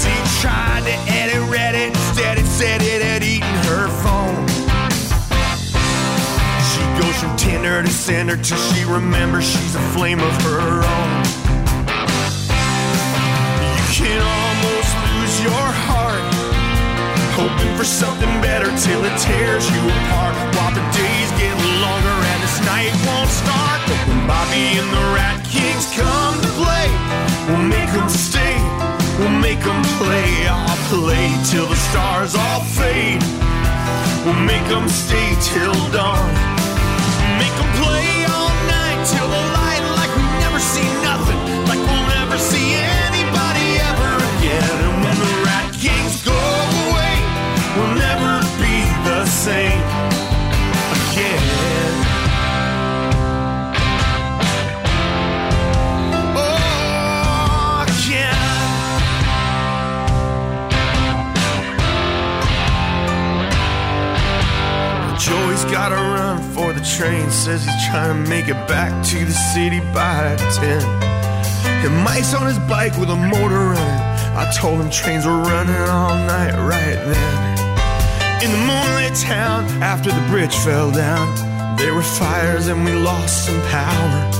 She 0.00 0.14
tried 0.40 0.82
to 0.84 0.94
edit 1.12 1.42
Reddit, 1.48 1.88
instead 1.88 2.38
it 2.38 2.46
said 2.46 2.82
it 2.82 3.02
had 3.02 3.22
eaten 3.22 3.54
her 3.70 3.88
phone. 4.02 4.46
She 6.70 6.82
goes 7.00 7.16
from 7.20 7.36
Tinder 7.36 7.82
to 7.82 7.88
Cinder 7.90 8.36
till 8.36 8.58
she 8.72 8.84
remembers 8.84 9.44
she's 9.48 9.74
a 9.74 9.84
flame 9.94 10.20
of 10.20 10.32
her 10.42 10.82
own. 10.82 11.10
You 13.76 13.86
can 13.94 14.20
almost 14.20 14.92
lose 15.06 15.36
your 15.42 15.68
heart, 15.86 16.24
hoping 17.34 17.76
for 17.76 17.84
something 17.84 18.32
better 18.40 18.70
till 18.84 19.04
it 19.04 19.16
tears 19.18 19.70
you 19.70 19.80
apart. 19.80 20.34
While 20.56 20.74
the 20.74 20.84
days 20.92 21.30
get 21.38 21.54
longer 21.80 22.16
and 22.32 22.42
this 22.42 22.58
night 22.66 22.92
won't 23.06 23.30
start. 23.30 24.05
Bobby 24.26 24.78
and 24.82 24.90
the 24.90 25.04
Rat 25.14 25.38
Kings 25.46 25.86
come 25.94 26.34
to 26.42 26.50
play, 26.58 26.88
we'll 27.46 27.62
make 27.62 27.90
them 27.94 28.08
stay, 28.08 28.56
we'll 29.18 29.38
make 29.40 29.62
them 29.62 29.82
play. 30.02 30.48
I'll 30.48 30.82
play 30.90 31.30
till 31.50 31.66
the 31.66 31.76
stars 31.88 32.34
all 32.34 32.60
fade. 32.78 33.22
We'll 34.24 34.42
make 34.42 34.66
them 34.66 34.88
stay 34.88 35.28
till 35.40 35.74
dawn. 35.90 36.26
Make 37.38 37.54
them 37.54 37.70
play 37.82 38.15
gotta 65.88 66.02
run 66.02 66.42
for 66.52 66.72
the 66.72 66.84
train. 66.84 67.30
Says 67.30 67.64
he's 67.64 67.86
trying 67.86 68.24
to 68.24 68.28
make 68.28 68.48
it 68.48 68.60
back 68.66 68.90
to 69.06 69.24
the 69.24 69.36
city 69.54 69.78
by 69.94 70.34
10. 70.58 70.82
And 71.84 71.96
Mike's 72.02 72.34
on 72.34 72.46
his 72.46 72.58
bike 72.60 72.96
with 72.98 73.08
a 73.10 73.14
motor 73.14 73.70
running. 73.70 74.02
I 74.34 74.50
told 74.58 74.80
him 74.80 74.90
trains 74.90 75.24
were 75.24 75.38
running 75.38 75.76
all 75.76 76.16
night 76.26 76.54
right 76.58 76.98
then. 77.10 78.42
In 78.42 78.50
the 78.50 78.62
moonlit 78.66 79.14
town, 79.14 79.64
after 79.80 80.10
the 80.10 80.26
bridge 80.28 80.56
fell 80.56 80.90
down, 80.90 81.26
there 81.76 81.94
were 81.94 82.02
fires 82.02 82.66
and 82.66 82.84
we 82.84 82.92
lost 82.92 83.46
some 83.46 83.60
power. 83.68 84.32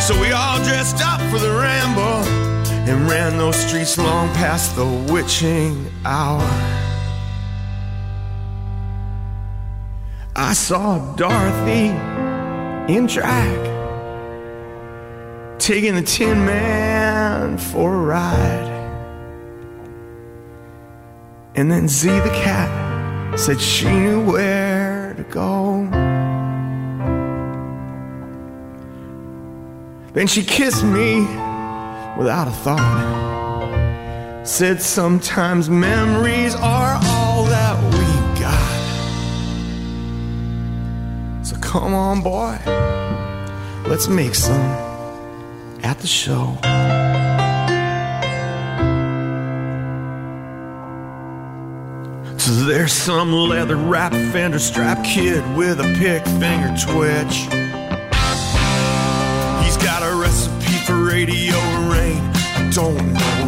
So 0.00 0.20
we 0.20 0.32
all 0.32 0.58
dressed 0.64 1.00
up 1.00 1.20
for 1.30 1.38
the 1.38 1.50
ramble 1.50 2.26
and 2.88 3.08
ran 3.08 3.36
those 3.36 3.56
streets 3.56 3.96
long 3.98 4.28
past 4.34 4.74
the 4.74 4.86
witching 5.12 5.86
hour. 6.04 6.81
I 10.44 10.54
saw 10.54 10.98
Dorothy 11.14 11.86
in 12.92 13.06
drag, 13.06 13.60
taking 15.60 15.94
the 15.94 16.02
Tin 16.02 16.44
Man 16.44 17.56
for 17.56 17.94
a 17.94 17.98
ride. 17.98 18.68
And 21.54 21.70
then 21.70 21.86
Z 21.86 22.08
the 22.08 22.34
cat 22.34 23.38
said 23.38 23.60
she 23.60 23.86
knew 23.86 24.20
where 24.32 25.14
to 25.14 25.22
go. 25.22 25.86
Then 30.12 30.26
she 30.26 30.42
kissed 30.42 30.82
me 30.82 31.20
without 32.18 32.48
a 32.48 32.56
thought. 32.64 34.42
Said 34.44 34.82
sometimes 34.82 35.70
memories 35.70 36.56
are 36.56 37.00
come 41.72 41.94
on, 41.94 42.20
boy, 42.20 42.58
let's 43.88 44.06
make 44.06 44.34
some 44.34 44.60
at 45.82 45.98
the 46.00 46.06
show. 46.06 46.58
So 52.36 52.52
there's 52.66 52.92
some 52.92 53.32
leather 53.32 53.76
wrapped 53.76 54.14
fender 54.14 54.58
strap 54.58 55.02
kid 55.02 55.42
with 55.56 55.80
a 55.80 55.84
pick 55.98 56.22
finger 56.42 56.76
twitch. 56.78 57.36
He's 59.64 59.78
got 59.78 60.02
a 60.02 60.14
recipe 60.14 60.76
for 60.84 61.02
radio 61.06 61.56
rain, 61.88 62.20
I 62.20 62.70
don't 62.74 63.14
know 63.14 63.41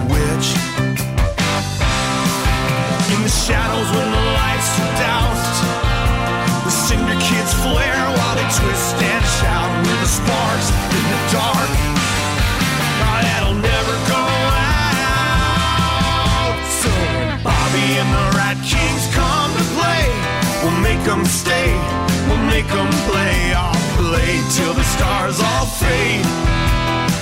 make 22.64 22.72
them 22.72 22.90
play. 23.08 23.52
I'll 23.54 23.74
play 23.96 24.40
till 24.50 24.74
the 24.74 24.84
stars 24.84 25.40
all 25.40 25.66
fade. 25.66 26.24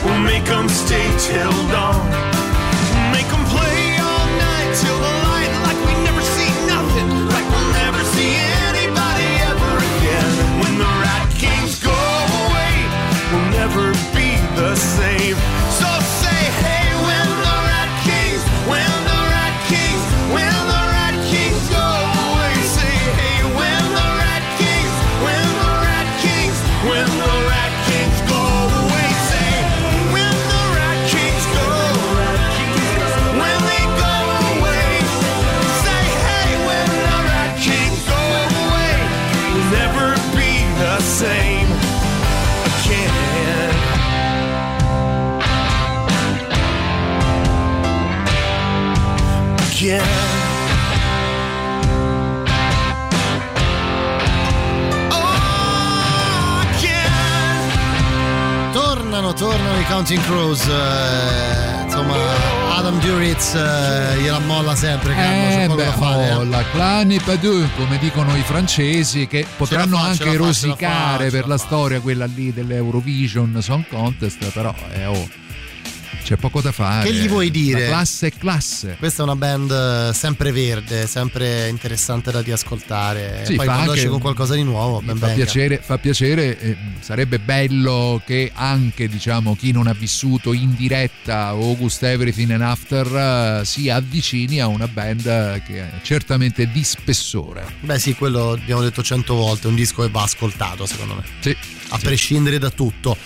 We'll 0.04 0.20
make 0.20 0.44
them 0.44 0.68
stay 0.68 1.06
till 1.18 1.52
dawn. 1.68 2.10
Make 3.12 3.26
them 3.26 3.44
play 3.46 3.96
all 3.98 4.26
night 4.38 4.74
till 4.80 4.98
the 4.98 5.21
tornano, 59.52 59.56
tornano 59.56 59.80
i 59.80 59.84
Counting 59.84 60.22
Crows. 60.22 60.66
eh, 60.66 61.82
insomma, 61.84 62.14
Adam 62.76 62.98
Duritz 63.00 63.54
eh, 63.54 64.18
gliela 64.20 64.38
molla 64.40 64.74
sempre. 64.74 65.14
C'è 65.14 65.64
Eh, 65.64 65.68
beh, 65.68 65.74
da 65.74 65.92
fare. 65.92 66.28
eh. 66.28 66.34
oh, 66.34 66.44
la 66.44 66.64
clan 66.70 67.20
Padu, 67.24 67.68
come 67.76 67.98
dicono 67.98 68.36
i 68.36 68.42
francesi, 68.42 69.26
che 69.26 69.46
potranno 69.56 69.96
fa, 69.96 70.04
anche 70.04 70.24
fa, 70.24 70.36
rosicare 70.36 71.30
fa, 71.30 71.36
per 71.36 71.48
la 71.48 71.58
storia, 71.58 72.00
quella 72.00 72.26
lì 72.26 72.52
dell'Eurovision 72.52 73.58
Song 73.60 73.86
Contest, 73.88 74.50
però 74.52 74.74
eh, 74.92 75.06
oh, 75.06 75.28
c'è 76.22 76.36
poco 76.36 76.60
da 76.60 76.72
fare. 76.72 77.08
Che 77.08 77.14
gli 77.14 77.28
vuoi 77.28 77.50
dire? 77.50 77.82
La 77.82 77.86
classe 77.88 78.28
è 78.28 78.32
classe. 78.36 78.96
Questa 78.98 79.22
è 79.22 79.24
una 79.24 79.36
band 79.36 79.70
eh, 79.70 80.14
sempre 80.14 80.52
verde, 80.52 81.06
sempre 81.06 81.68
interessante 81.68 82.30
da 82.30 82.40
riascoltare. 82.40 83.42
Sì, 83.44 83.54
Poi 83.56 83.66
fa 83.66 83.72
quando 83.74 83.92
esce 83.94 84.08
con 84.08 84.20
qualcosa 84.20 84.54
di 84.54 84.62
nuovo, 84.62 85.00
ben 85.00 85.16
Fa 85.16 85.26
venga. 85.26 85.42
piacere, 85.42 85.78
fa 85.78 85.98
piacere 85.98 86.58
eh, 86.58 86.76
sarebbe 87.00 87.38
bello 87.38 88.22
che 88.24 88.50
anche 88.54 89.08
diciamo, 89.08 89.56
chi 89.56 89.72
non 89.72 89.86
ha 89.86 89.92
vissuto 89.92 90.52
in 90.52 90.74
diretta 90.74 91.48
August 91.48 92.02
Everything 92.02 92.50
and 92.52 92.62
After 92.62 93.60
eh, 93.60 93.64
si 93.64 93.90
avvicini 93.90 94.60
a 94.60 94.66
una 94.66 94.88
band 94.88 95.62
che 95.64 95.80
è 95.80 95.90
certamente 96.02 96.70
di 96.70 96.84
spessore. 96.84 97.64
Beh 97.80 97.98
sì, 97.98 98.14
quello 98.14 98.52
abbiamo 98.52 98.82
detto 98.82 99.02
cento 99.02 99.34
volte, 99.34 99.66
un 99.66 99.74
disco 99.74 100.02
che 100.02 100.08
va 100.10 100.22
ascoltato 100.22 100.86
secondo 100.86 101.14
me. 101.14 101.22
Sì. 101.40 101.56
A 101.88 101.98
prescindere 101.98 102.58
da 102.58 102.70
tutto. 102.70 103.16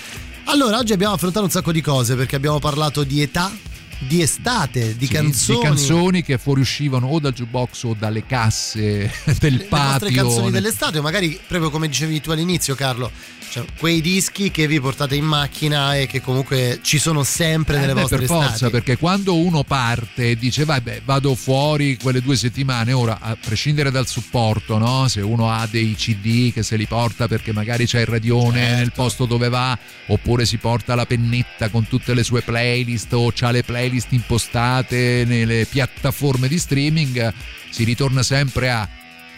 Allora, 0.48 0.78
oggi 0.78 0.92
abbiamo 0.92 1.14
affrontato 1.14 1.44
un 1.44 1.50
sacco 1.50 1.72
di 1.72 1.80
cose 1.80 2.14
perché 2.14 2.36
abbiamo 2.36 2.60
parlato 2.60 3.02
di 3.02 3.20
età, 3.20 3.50
di 3.98 4.20
estate, 4.22 4.96
di 4.96 5.06
Sì, 5.06 5.12
canzoni. 5.12 5.58
di 5.58 5.64
canzoni 5.64 6.22
che 6.22 6.38
fuoriuscivano 6.38 7.06
o 7.06 7.18
dal 7.18 7.32
jukebox 7.32 7.82
o 7.84 7.96
dalle 7.98 8.24
casse 8.26 9.10
del 9.38 9.54
le 9.56 9.64
patio. 9.64 10.10
canzoni 10.10 10.50
dell'estate 10.50 10.98
o 10.98 11.02
magari 11.02 11.38
proprio 11.46 11.70
come 11.70 11.88
dicevi 11.88 12.20
tu 12.20 12.30
all'inizio 12.30 12.74
Carlo 12.74 13.10
cioè, 13.48 13.64
quei 13.78 14.00
dischi 14.00 14.50
che 14.50 14.66
vi 14.66 14.80
portate 14.80 15.14
in 15.14 15.24
macchina 15.24 15.96
e 15.96 16.06
che 16.06 16.20
comunque 16.20 16.80
ci 16.82 16.98
sono 16.98 17.22
sempre 17.22 17.76
Eh, 17.76 17.80
nelle 17.80 17.94
beh, 17.94 18.00
vostre 18.00 18.18
per 18.18 18.26
forza, 18.26 18.52
estati 18.54 18.70
perché 18.72 18.96
quando 18.98 19.36
uno 19.36 19.62
parte 19.62 20.30
e 20.30 20.36
dice 20.36 20.64
vabbè 20.64 21.02
vado 21.04 21.34
fuori 21.34 21.96
quelle 21.96 22.20
due 22.20 22.36
settimane, 22.36 22.92
ora 22.92 23.18
a 23.20 23.36
prescindere 23.36 23.90
dal 23.90 24.06
supporto, 24.08 24.78
no? 24.78 25.08
se 25.08 25.20
uno 25.20 25.50
ha 25.50 25.66
dei 25.70 25.94
CD 25.94 26.52
che 26.52 26.62
se 26.62 26.76
li 26.76 26.86
porta 26.86 27.28
perché 27.28 27.52
magari 27.52 27.86
c'è 27.86 28.00
il 28.00 28.06
radione 28.06 28.60
Certo. 28.60 28.76
nel 28.76 28.92
posto 28.92 29.24
dove 29.26 29.48
va, 29.48 29.78
oppure 30.08 30.44
si 30.44 30.56
porta 30.58 30.94
la 30.96 31.06
pennetta 31.06 31.68
con 31.70 31.86
tutte 31.86 32.12
le 32.14 32.24
sue 32.24 32.42
playlist 32.42 33.12
o 33.12 33.30
c'ha 33.34 33.50
le 33.52 33.62
playlist 33.62 33.84
impostate 34.14 35.24
nelle 35.26 35.66
piattaforme 35.66 36.48
di 36.48 36.58
streaming, 36.58 37.32
si 37.70 37.84
ritorna 37.84 38.22
sempre 38.22 38.70
a... 38.70 38.88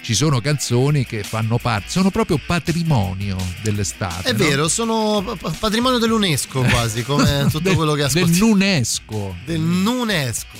Ci 0.00 0.14
sono 0.14 0.40
canzoni 0.40 1.04
che 1.04 1.22
fanno 1.24 1.58
parte, 1.58 1.90
sono 1.90 2.10
proprio 2.10 2.38
patrimonio 2.44 3.36
dell'estate. 3.62 4.30
è 4.30 4.32
no? 4.32 4.38
vero 4.38 4.68
sono 4.68 5.20
pa- 5.26 5.34
pa- 5.34 5.50
patrimonio 5.58 5.98
dell'UNESCO 5.98 6.62
quasi 6.62 7.02
come 7.02 7.42
tutto 7.50 7.58
Del- 7.58 7.74
quello 7.74 7.92
che 7.94 8.04
ascolti 8.04 8.30
Del 8.30 8.38
NUNESCO. 8.38 9.36
del 9.44 9.60
NUNESCO 9.60 10.56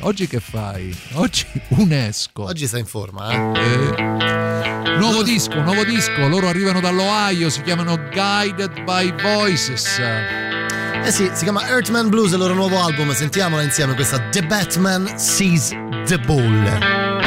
Oggi 0.00 0.28
che 0.28 0.40
fai? 0.40 0.94
Oggi 1.14 1.46
UNESCO. 1.68 2.44
oggi 2.44 2.66
sei 2.68 2.80
in 2.80 2.86
forma 2.86 3.30
eh? 3.32 3.94
Eh, 3.96 4.96
nuovo 4.98 5.22
disco, 5.22 5.60
nuovo 5.62 5.84
disco. 5.84 6.28
Loro 6.28 6.48
arrivano 6.48 6.80
dall'Ohio, 6.80 7.48
si 7.48 7.62
chiamano 7.62 7.96
Guided 8.12 8.82
by 8.84 9.12
Voices. 9.20 9.98
Eh 11.04 11.10
sì, 11.10 11.28
si 11.34 11.42
chiama 11.42 11.66
Earthman 11.66 12.08
Blues, 12.08 12.30
il 12.30 12.38
loro 12.38 12.54
nuovo 12.54 12.80
album. 12.80 13.12
Sentiamola 13.12 13.62
insieme, 13.62 13.94
questa 13.94 14.20
The 14.30 14.42
Batman 14.42 15.18
Sees 15.18 15.70
the 16.06 16.18
Bull. 16.18 17.21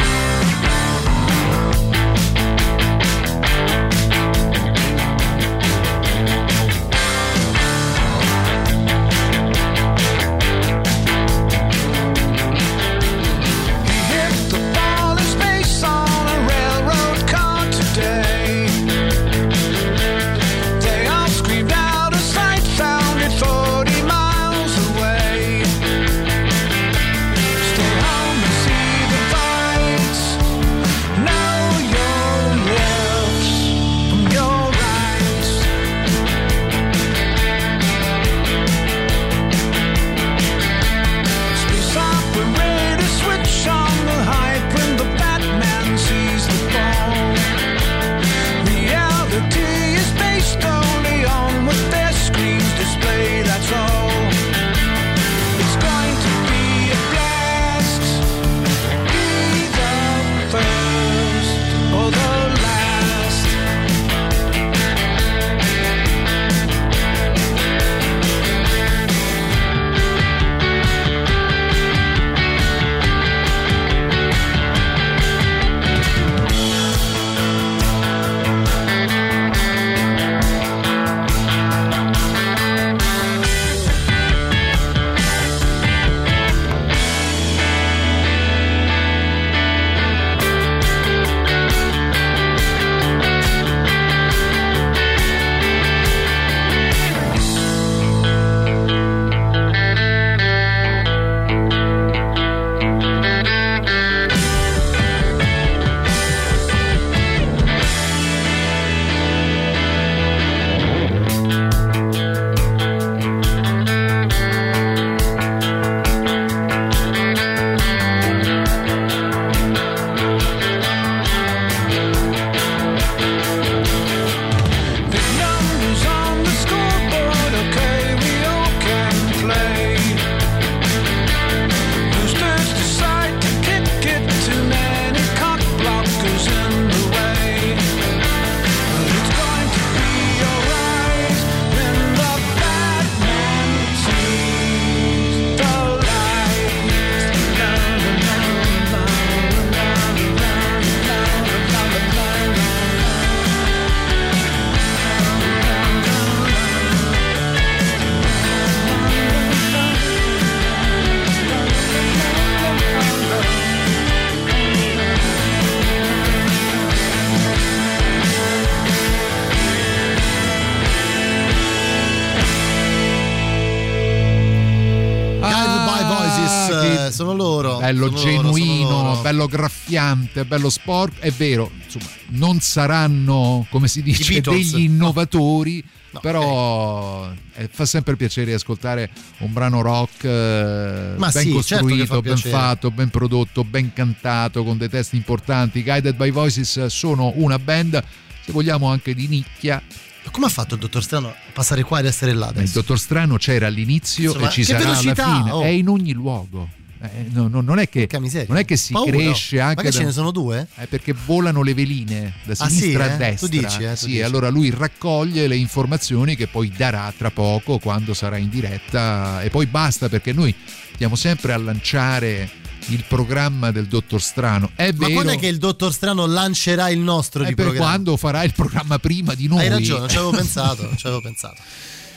Bello 177.85 178.17
sono 178.17 178.31
loro, 178.31 178.51
genuino, 178.51 178.87
sono 178.89 179.09
loro. 179.09 179.21
bello 179.21 179.45
graffiante, 179.47 180.45
bello 180.45 180.69
sporco. 180.69 181.15
È 181.19 181.31
vero, 181.31 181.71
insomma, 181.83 182.05
non 182.29 182.59
saranno, 182.59 183.65
come 183.69 183.87
si 183.87 184.01
dice, 184.01 184.41
degli 184.41 184.79
innovatori, 184.81 185.83
però 186.21 187.29
eh, 187.55 187.69
fa 187.71 187.85
sempre 187.85 188.15
piacere 188.15 188.53
ascoltare 188.53 189.09
un 189.39 189.51
brano 189.51 189.81
rock 189.81 190.23
eh, 190.23 191.13
ben 191.17 191.29
sì, 191.31 191.39
certo 191.41 191.53
costruito, 191.55 192.05
fa 192.05 192.21
ben 192.21 192.37
fatto, 192.37 192.91
ben 192.91 193.09
prodotto, 193.09 193.63
ben 193.63 193.91
cantato, 193.93 194.63
con 194.63 194.77
dei 194.77 194.89
testi 194.89 195.15
importanti. 195.15 195.83
Guided 195.83 196.15
by 196.15 196.31
Voices 196.31 196.85
sono 196.85 197.33
una 197.35 197.59
band, 197.59 198.01
se 198.43 198.51
vogliamo, 198.51 198.89
anche 198.89 199.13
di 199.13 199.27
nicchia. 199.27 199.81
Ma 200.23 200.31
come 200.31 200.47
ha 200.47 200.49
fatto 200.49 200.73
il 200.73 200.79
dottor 200.79 201.03
Strano 201.03 201.27
a 201.27 201.35
passare 201.53 201.83
qua 201.83 201.99
ed 201.99 202.07
essere 202.07 202.33
là 202.33 202.45
Il 202.45 202.57
adesso? 202.57 202.73
dottor 202.79 202.97
Strano 202.99 203.37
c'era 203.37 203.67
all'inizio 203.67 204.29
Insomma, 204.31 204.47
e 204.47 204.51
ci 204.51 204.63
sarà 204.63 204.77
alla 204.79 204.99
velocità, 204.99 205.35
fine. 205.37 205.51
oh. 205.51 205.61
È 205.61 205.67
in 205.67 205.87
ogni 205.87 206.13
luogo. 206.13 206.67
Eh, 207.11 207.25
no, 207.31 207.47
no, 207.47 207.61
non, 207.61 207.79
è 207.79 207.87
che, 207.89 208.07
non 208.47 208.57
è 208.57 208.65
che 208.65 208.75
si 208.77 208.93
Paura. 208.93 209.11
cresce 209.11 209.57
Ma 209.57 209.65
anche 209.65 209.83
che 209.83 209.89
da- 209.91 209.97
ce 209.97 210.03
ne 210.05 210.11
sono 210.11 210.31
due? 210.31 210.67
Eh, 210.77 210.87
perché 210.87 211.13
volano 211.25 211.61
le 211.61 211.73
veline 211.73 212.33
da 212.43 212.53
Ah, 212.57 212.69
sì, 212.69 212.75
sinistra 212.79 213.05
eh? 213.07 213.11
a 213.11 213.15
destra. 213.17 213.47
Tu 213.47 213.59
dici, 213.59 213.83
eh, 213.83 213.89
tu 213.91 213.95
sì, 213.95 214.05
dici. 214.07 214.21
allora 214.21 214.49
lui 214.49 214.69
raccoglie 214.69 215.47
le 215.47 215.55
informazioni 215.55 216.35
che 216.35 216.47
poi 216.47 216.71
darà 216.75 217.13
tra 217.17 217.31
poco 217.31 217.79
quando 217.79 218.13
sarà 218.13 218.37
in 218.37 218.49
diretta 218.49 219.41
e 219.41 219.49
poi 219.49 219.65
basta 219.65 220.09
perché 220.09 220.33
noi 220.33 220.53
stiamo 220.93 221.15
sempre 221.15 221.53
a 221.53 221.57
lanciare 221.57 222.49
il 222.89 223.03
programma 223.07 223.71
del 223.71 223.87
dottor 223.87 224.21
Strano. 224.21 224.69
È 224.75 224.91
Ma 224.91 225.07
vero. 225.07 225.13
quando 225.13 225.31
è 225.31 225.39
che 225.39 225.47
il 225.47 225.57
dottor 225.57 225.91
Strano 225.91 226.27
lancerà 226.27 226.89
il 226.89 226.99
nostro 226.99 227.43
è 227.43 227.47
di 227.47 227.55
per 227.55 227.65
programma? 227.65 227.89
quando 227.91 228.15
farà 228.17 228.43
il 228.43 228.53
programma 228.53 228.99
prima 228.99 229.33
di 229.33 229.47
noi. 229.47 229.59
Hai 229.61 229.69
ragione, 229.69 230.07
ci 230.07 230.17
avevo 230.17 230.31
pensato, 230.37 230.87
ci 230.95 231.07
avevo 231.07 231.21
pensato. 231.21 231.61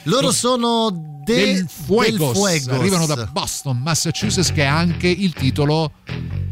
Loro 0.05 0.33
sono 0.33 0.91
de- 1.25 1.35
del 1.35 1.69
Fuegos. 1.69 2.33
del 2.33 2.37
Fuegos. 2.37 2.69
arrivano 2.69 3.07
da 3.07 3.27
Boston, 3.31 3.79
Massachusetts, 3.79 4.53
che 4.53 4.63
è 4.63 4.67
anche 4.67 5.09
il 5.09 5.33
titolo 5.35 5.93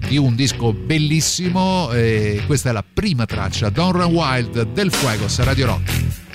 di 0.08 0.18
un 0.18 0.34
disco 0.34 0.72
bellissimo. 0.72 1.90
E 1.92 2.42
questa 2.46 2.70
è 2.70 2.72
la 2.72 2.84
prima 2.84 3.24
traccia, 3.24 3.70
Don't 3.70 3.94
Run 3.94 4.12
Wild 4.14 4.72
del 4.72 4.92
Fuegos 4.92 5.38
Radio 5.40 5.66
Rock. 5.66 6.25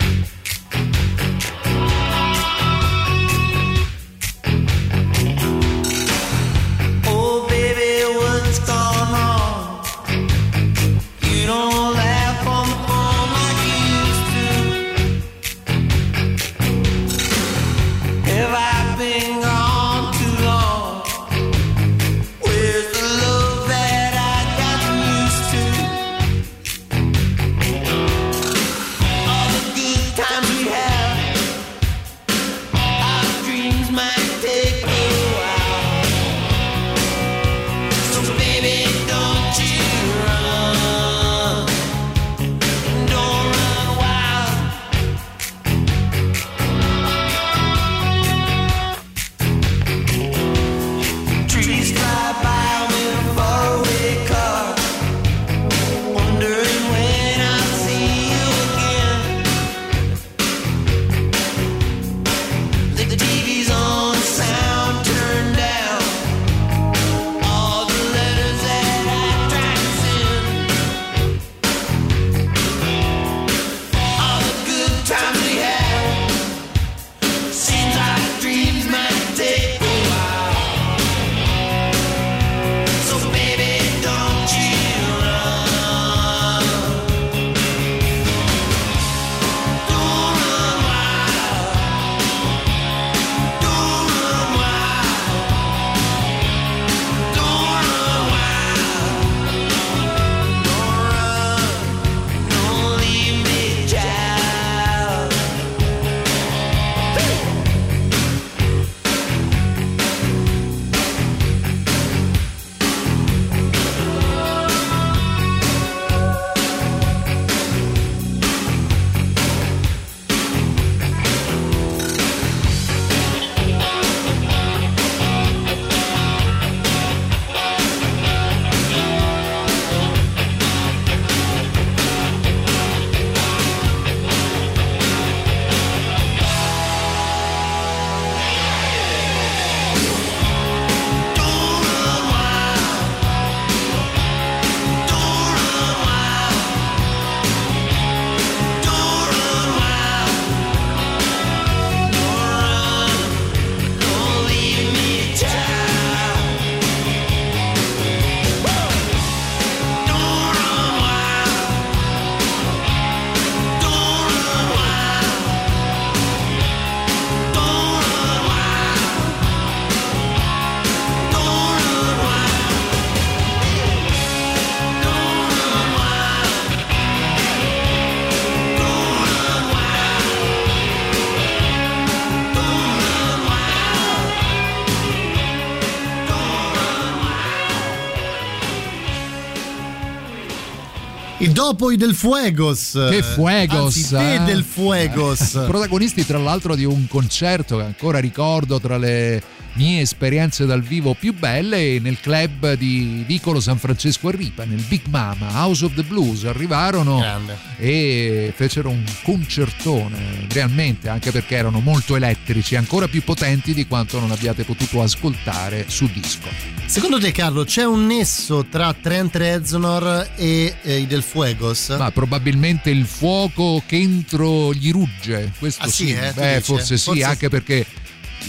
I 191.71 191.73
dopo 191.73 191.89
i 191.89 191.95
del 191.95 192.15
Fuegos. 192.15 193.07
Che 193.09 193.23
Fuegos! 193.23 194.11
Anzi, 194.11 194.15
eh? 194.15 194.43
del 194.43 194.65
Fuegos. 194.65 195.51
Protagonisti 195.65 196.25
tra 196.25 196.37
l'altro 196.37 196.75
di 196.75 196.83
un 196.83 197.07
concerto 197.07 197.77
che 197.77 197.83
ancora 197.83 198.19
ricordo 198.19 198.77
tra 198.81 198.97
le 198.97 199.41
mie 199.73 200.01
esperienze 200.01 200.65
dal 200.65 200.81
vivo 200.81 201.13
più 201.13 201.33
belle 201.33 201.99
nel 201.99 202.19
club 202.19 202.73
di 202.73 203.23
Vicolo 203.25 203.59
San 203.59 203.77
Francesco 203.77 204.27
a 204.27 204.31
Ripa, 204.31 204.65
nel 204.65 204.83
Big 204.87 205.01
Mama, 205.09 205.47
House 205.53 205.85
of 205.85 205.93
the 205.95 206.03
Blues. 206.03 206.45
Arrivarono 206.45 207.19
Grande. 207.19 207.57
e 207.77 208.53
fecero 208.55 208.89
un 208.89 209.03
concertone, 209.23 210.47
realmente, 210.49 211.09
anche 211.09 211.31
perché 211.31 211.55
erano 211.55 211.79
molto 211.79 212.15
elettrici, 212.15 212.75
ancora 212.75 213.07
più 213.07 213.23
potenti 213.23 213.73
di 213.73 213.87
quanto 213.87 214.19
non 214.19 214.31
abbiate 214.31 214.63
potuto 214.63 215.01
ascoltare 215.01 215.85
su 215.87 216.09
disco. 216.11 216.49
Secondo 216.85 217.19
te, 217.19 217.31
Carlo, 217.31 217.63
c'è 217.63 217.85
un 217.85 218.05
nesso 218.05 218.65
tra 218.69 218.93
Trent 218.93 219.35
Reznor 219.35 220.31
e 220.35 220.75
eh, 220.81 220.97
i 220.99 221.07
del 221.07 221.23
Fuegos? 221.23 221.95
Ma 221.97 222.11
probabilmente 222.11 222.89
il 222.89 223.05
fuoco 223.05 223.81
che 223.85 223.95
entro 223.95 224.73
gli 224.73 224.91
rugge, 224.91 225.51
questo 225.57 225.83
Ah, 225.83 225.87
sì, 225.87 226.07
sì, 226.07 226.13
eh, 226.13 226.31
Beh, 226.33 226.61
forse 226.61 226.95
eh? 226.95 226.97
sì, 226.97 227.03
Forse 227.05 227.23
anche 227.23 227.47
perché 227.49 227.85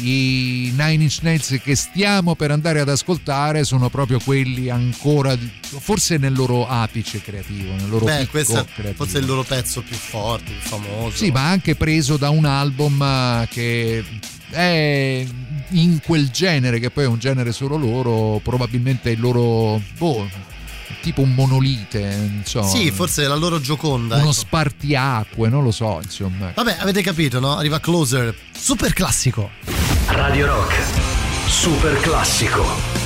i 0.00 0.72
Nine 0.76 1.02
Inch 1.02 1.18
Nails 1.22 1.58
che 1.62 1.74
stiamo 1.76 2.34
per 2.34 2.50
andare 2.50 2.80
ad 2.80 2.88
ascoltare 2.88 3.64
sono 3.64 3.88
proprio 3.90 4.18
quelli 4.24 4.68
ancora 4.70 5.36
forse 5.62 6.16
nel 6.16 6.32
loro 6.32 6.66
apice 6.66 7.20
creativo 7.20 7.72
nel 7.74 7.88
loro 7.88 8.04
Beh, 8.06 8.26
questo 8.28 8.58
è 8.60 8.64
creativo. 8.64 8.94
forse 9.04 9.18
il 9.18 9.26
loro 9.26 9.42
pezzo 9.42 9.82
più 9.82 9.94
forte, 9.96 10.44
più 10.52 10.60
famoso. 10.60 11.16
sì 11.16 11.30
ma 11.30 11.48
anche 11.48 11.74
preso 11.74 12.16
da 12.16 12.30
un 12.30 12.44
album 12.44 13.00
eh, 13.02 13.48
che 13.50 14.04
è 14.50 15.26
in 15.70 16.00
quel 16.04 16.28
genere 16.30 16.78
che 16.78 16.90
poi 16.90 17.04
è 17.04 17.08
un 17.08 17.18
genere 17.18 17.52
solo 17.52 17.76
loro 17.76 18.40
probabilmente 18.42 19.10
il 19.10 19.20
loro 19.20 19.80
boh 19.98 20.28
tipo 21.02 21.20
un 21.20 21.34
monolite 21.34 22.00
insomma 22.38 22.66
Sì, 22.68 22.90
forse 22.90 23.26
la 23.28 23.34
loro 23.34 23.60
gioconda. 23.60 24.14
uno 24.16 24.24
ecco. 24.24 24.32
spartiacque 24.32 25.48
non 25.50 25.62
lo 25.62 25.70
so 25.70 26.00
insomma 26.02 26.52
Vabbè, 26.54 26.76
avete 26.80 27.02
capito, 27.02 27.40
no? 27.40 27.56
Arriva 27.58 27.78
Closer, 27.80 28.34
super 28.56 28.92
classico. 28.94 29.50
Radio 30.06 30.46
Rock. 30.46 30.74
Super 31.46 32.00
classico. 32.00 33.01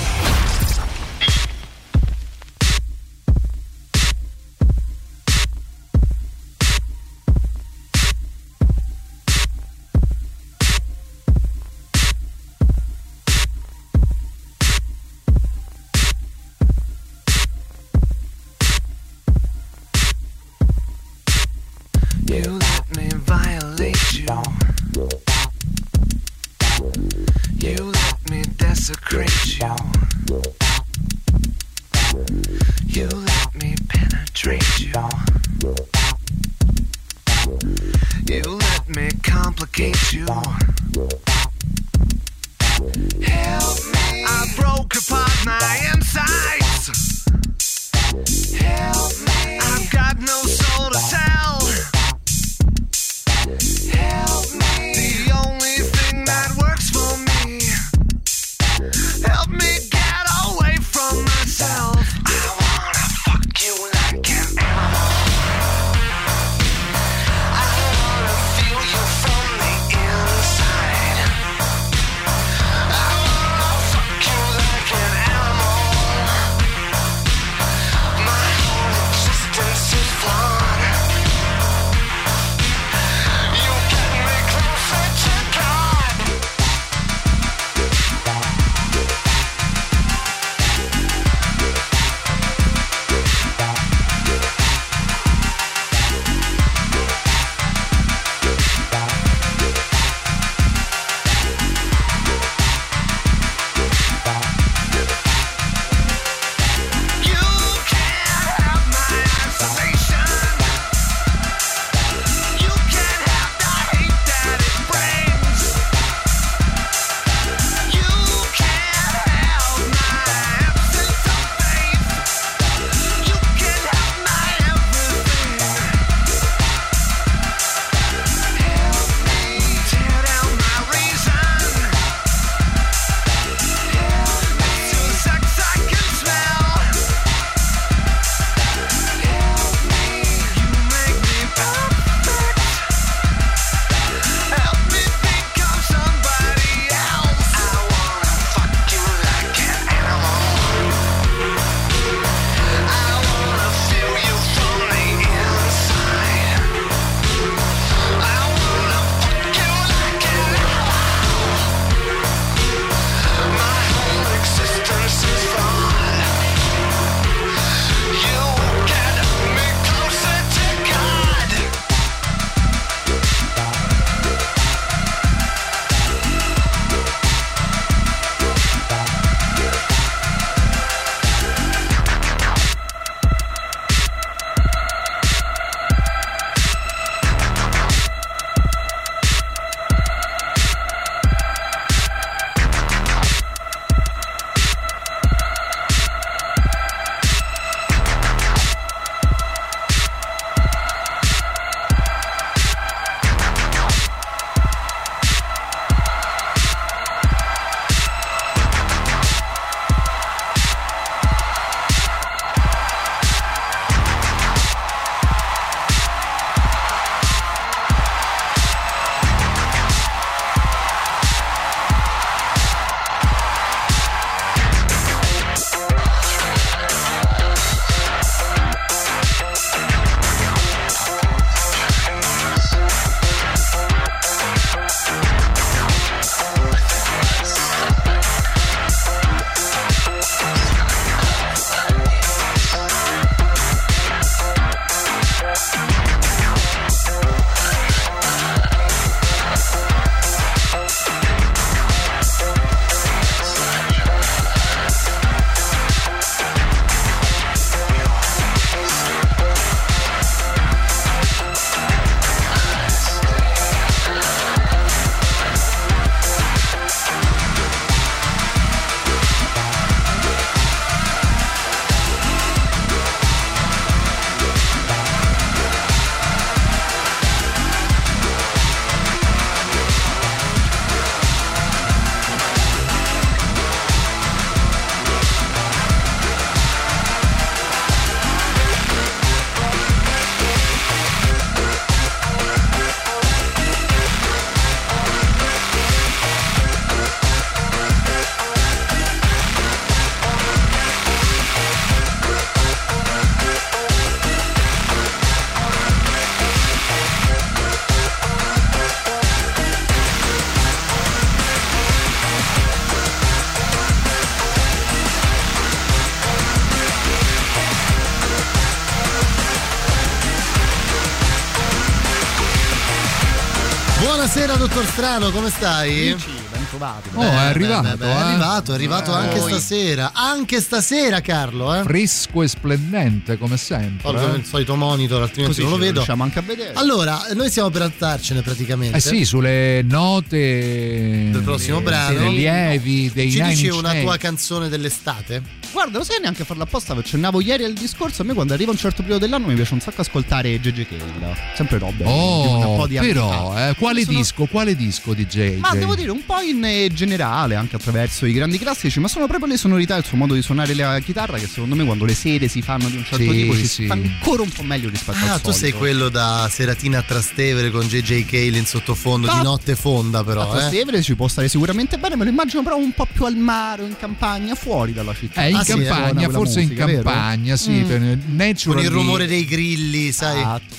Dottor 324.76 324.92
Strano, 324.92 325.30
come 325.30 325.48
stai? 325.48 326.14
ben 326.14 326.35
trovati. 326.76 327.08
Oh, 327.14 327.22
è 327.22 327.26
arrivato, 327.44 327.88
beh, 327.88 327.96
beh, 327.96 328.06
eh. 328.06 328.08
è 328.08 328.16
arrivato, 328.16 328.72
è 328.72 328.74
arrivato 328.74 329.12
Eh, 329.12 329.16
anche 329.16 329.38
poi. 329.38 329.50
stasera. 329.50 330.10
Anche 330.14 330.60
stasera, 330.60 331.20
Carlo, 331.20 331.74
eh. 331.74 331.82
Fresco 331.82 332.42
e 332.42 332.48
splendente 332.48 333.38
come 333.38 333.56
sempre. 333.56 334.08
Ovvio, 334.08 334.34
il 334.34 334.44
solito 334.44 334.76
monitor, 334.76 335.22
altrimenti 335.22 335.54
Così 335.56 335.62
non 335.68 335.78
lo 335.78 335.84
vedo. 335.84 335.92
riusciamo 335.94 336.22
anche 336.22 336.38
a 336.38 336.42
vedere. 336.42 336.72
Allora, 336.74 337.26
noi 337.34 337.48
stiamo 337.50 337.70
per 337.70 337.82
andarcene 337.82 338.42
praticamente. 338.42 338.96
Eh 338.96 339.00
sì, 339.00 339.24
sulle 339.24 339.82
note 339.82 341.30
Del 341.32 341.42
prossimo 341.42 341.76
dei 341.76 341.84
brano. 341.84 342.28
rilievi 342.28 343.10
dei 343.12 343.30
Ci 343.30 343.42
dici 343.42 343.68
una 343.68 343.88
Nails. 343.88 344.02
tua 344.04 344.16
canzone 344.16 344.68
dell'estate? 344.68 345.42
Guarda, 345.72 345.98
lo 345.98 346.04
sai 346.04 346.20
neanche 346.20 346.42
a 346.42 346.44
farla 346.44 346.62
apposta, 346.62 346.94
accennavo 346.94 347.40
ieri 347.40 347.64
al 347.64 347.74
discorso, 347.74 348.22
a 348.22 348.24
me 348.24 348.32
quando 348.32 348.54
arriva 348.54 348.70
un 348.70 348.78
certo 348.78 349.02
periodo 349.02 349.24
dell'anno 349.26 349.46
mi 349.48 349.54
piace 349.54 349.74
un 349.74 349.80
sacco 349.80 350.00
ascoltare 350.00 350.58
JJ 350.58 350.86
Cale. 350.86 351.36
Sempre 351.54 351.78
robe 351.78 351.96
di 351.98 352.02
un 352.04 352.62
Oh, 352.64 352.76
po' 352.76 352.86
di 352.86 352.96
però, 352.96 353.54
eh, 353.58 353.74
quale 353.78 354.02
Sono- 354.04 354.16
disco? 354.16 354.46
Quale 354.46 354.74
disco 354.74 355.12
di 355.12 355.26
JJ? 355.26 355.58
Ma 355.58 355.74
devo 355.74 355.94
dire 355.94 356.10
un 356.10 356.24
po' 356.24 356.40
in 356.40 356.58
eh, 356.66 356.90
generale, 356.92 357.54
anche 357.54 357.76
attraverso 357.76 358.26
i 358.26 358.32
grandi 358.32 358.58
classici, 358.58 359.00
ma 359.00 359.08
sono 359.08 359.26
proprio 359.26 359.48
le 359.48 359.56
sonorità 359.56 359.96
il 359.96 360.04
suo 360.04 360.16
modo 360.16 360.34
di 360.34 360.42
suonare 360.42 360.74
la 360.74 360.98
chitarra 361.00 361.38
che 361.38 361.46
secondo 361.46 361.74
me 361.74 361.84
quando 361.84 362.04
le 362.04 362.14
serie 362.14 362.48
si 362.48 362.62
fanno 362.62 362.88
di 362.88 362.96
un 362.96 363.04
certo 363.04 363.24
Sì, 363.24 363.30
tipo 363.32 363.54
ci 363.56 363.66
sì. 363.66 363.86
fa 363.86 363.94
ancora 363.94 364.42
un 364.42 364.50
po' 364.50 364.62
meglio 364.62 364.88
rispetto 364.88 365.18
Ah, 365.24 365.34
al 365.34 365.40
tu 365.40 365.50
sei 365.50 365.58
solito. 365.60 365.78
quello 365.78 366.08
da 366.08 366.48
seratina 366.50 366.98
a 366.98 367.02
Trastevere 367.02 367.70
con 367.70 367.86
JJ 367.86 368.24
Cale 368.24 368.58
in 368.58 368.66
sottofondo, 368.66 369.28
di 369.28 369.36
No. 369.36 369.42
notte 369.42 369.76
fonda 369.76 370.22
però, 370.24 370.42
A 370.42 370.46
eh. 370.46 370.58
Trastevere 370.58 371.02
ci 371.02 371.14
può 371.14 371.28
stare 371.28 371.48
sicuramente 371.48 371.98
bene, 371.98 372.16
me 372.16 372.24
lo 372.24 372.30
immagino 372.30 372.62
però 372.62 372.76
un 372.76 372.92
po' 372.92 373.06
più 373.12 373.24
al 373.24 373.36
mare 373.36 373.82
o 373.82 373.86
in 373.86 373.96
campagna, 373.98 374.54
fuori 374.54 374.92
dalla 374.92 375.14
città. 375.14 375.44
Eh, 375.44 375.50
in 375.50 375.56
Ah, 375.56 375.64
sì, 375.64 375.72
campagna, 375.72 376.12
quella 376.24 376.28
forse 376.32 376.60
musica, 376.60 376.80
in 376.82 376.86
vero? 376.90 377.02
campagna, 377.02 377.56
sì, 377.56 377.70
Mm. 377.70 377.84
per 377.86 378.54
Con 378.64 378.78
il 378.78 378.90
rumore 378.90 379.26
dei 379.26 379.44
grilli, 379.44 380.12
sai? 380.12 380.38
Esatto. 380.38 380.74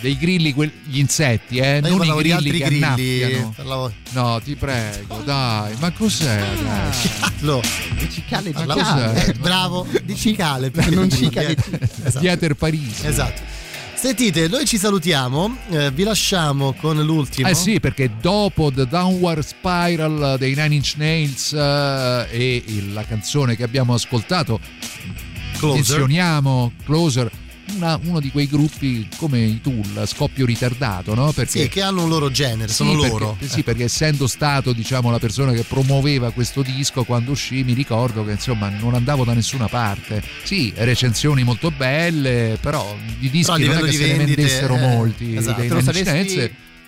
Dei 0.00 0.16
grilli, 0.18 0.52
quel- 0.52 0.72
gli 0.84 0.98
insetti, 0.98 1.58
eh, 1.58 1.80
non 1.80 2.02
i 2.04 2.10
di 2.12 2.16
grilli 2.18 2.58
che 2.58 2.64
grilli, 2.66 2.82
annaffiano. 2.84 3.52
parlavo- 3.56 3.92
No, 4.12 4.40
ti 4.42 4.54
prego, 4.56 5.22
dai, 5.24 5.74
ma 5.78 5.90
cos'è? 5.92 6.42
Carlo, 7.20 7.60
di 7.98 8.10
cicale, 8.10 8.50
Ma 8.52 8.64
parlavo- 8.64 8.80
cos'è? 8.80 9.28
eh, 9.28 9.32
bravo, 9.34 9.86
di 10.02 10.16
cicale, 10.16 10.70
per 10.70 10.90
Non 10.94 11.10
cicale. 11.10 11.56
Esatto. 12.04 12.18
Dieter 12.18 12.54
Parisi. 12.54 13.06
Esatto. 13.06 13.58
Sentite, 13.94 14.48
noi 14.48 14.64
ci 14.64 14.78
salutiamo, 14.78 15.58
eh, 15.72 15.90
vi 15.90 16.04
lasciamo 16.04 16.72
con 16.72 16.96
l'ultimo. 17.04 17.46
Eh 17.48 17.54
sì, 17.54 17.80
perché 17.80 18.10
dopo 18.18 18.72
The 18.72 18.86
Downward 18.86 19.42
Spiral 19.42 20.36
dei 20.38 20.54
Nine 20.54 20.74
Inch 20.76 20.94
Nails 20.96 21.52
eh, 21.52 22.26
e 22.30 22.62
il- 22.66 22.94
la 22.94 23.04
canzone 23.04 23.56
che 23.56 23.62
abbiamo 23.62 23.92
ascoltato, 23.92 24.58
Closer. 25.58 25.74
menzioniamo 25.74 26.72
Closer, 26.86 27.30
una- 27.74 27.98
uno 28.04 28.20
di 28.20 28.30
quei 28.30 28.46
gruppi 28.48 29.06
come 29.16 29.40
i 29.40 29.60
Tool, 29.60 29.96
a 29.96 30.06
scoppio 30.06 30.46
ritardato, 30.46 31.14
no? 31.14 31.32
Perché 31.32 31.62
Sì, 31.62 31.68
che 31.68 31.82
hanno 31.82 32.02
un 32.04 32.08
loro 32.08 32.30
genere, 32.30 32.72
sono 32.72 32.90
Sì, 32.90 32.96
loro. 33.08 33.36
Perché, 33.38 33.54
sì, 33.54 33.62
perché 33.62 33.84
essendo 33.84 34.26
stato 34.26 34.72
diciamo, 34.72 35.10
la 35.10 35.18
persona 35.18 35.52
che 35.52 35.62
promuoveva 35.62 36.30
questo 36.32 36.62
disco 36.62 37.04
quando 37.04 37.32
uscì, 37.32 37.62
mi 37.64 37.72
ricordo 37.72 38.24
che 38.24 38.32
insomma 38.32 38.68
non 38.68 38.94
andavo 38.94 39.24
da 39.24 39.32
nessuna 39.34 39.68
parte. 39.68 40.22
Sì, 40.42 40.72
recensioni 40.76 41.42
molto 41.42 41.70
belle, 41.70 42.58
però 42.60 42.96
di 43.18 43.30
dischi 43.30 43.60
Però 43.60 43.72
non 43.72 43.78
è 43.78 43.84
che 43.84 43.90
di 43.90 43.96
se 43.96 44.06
ne 44.06 44.16
vendite, 44.16 44.42
vendessero 44.42 44.74
eh, 44.76 44.78
molti 44.78 45.36
esatto. 45.36 45.60
dei 45.60 45.68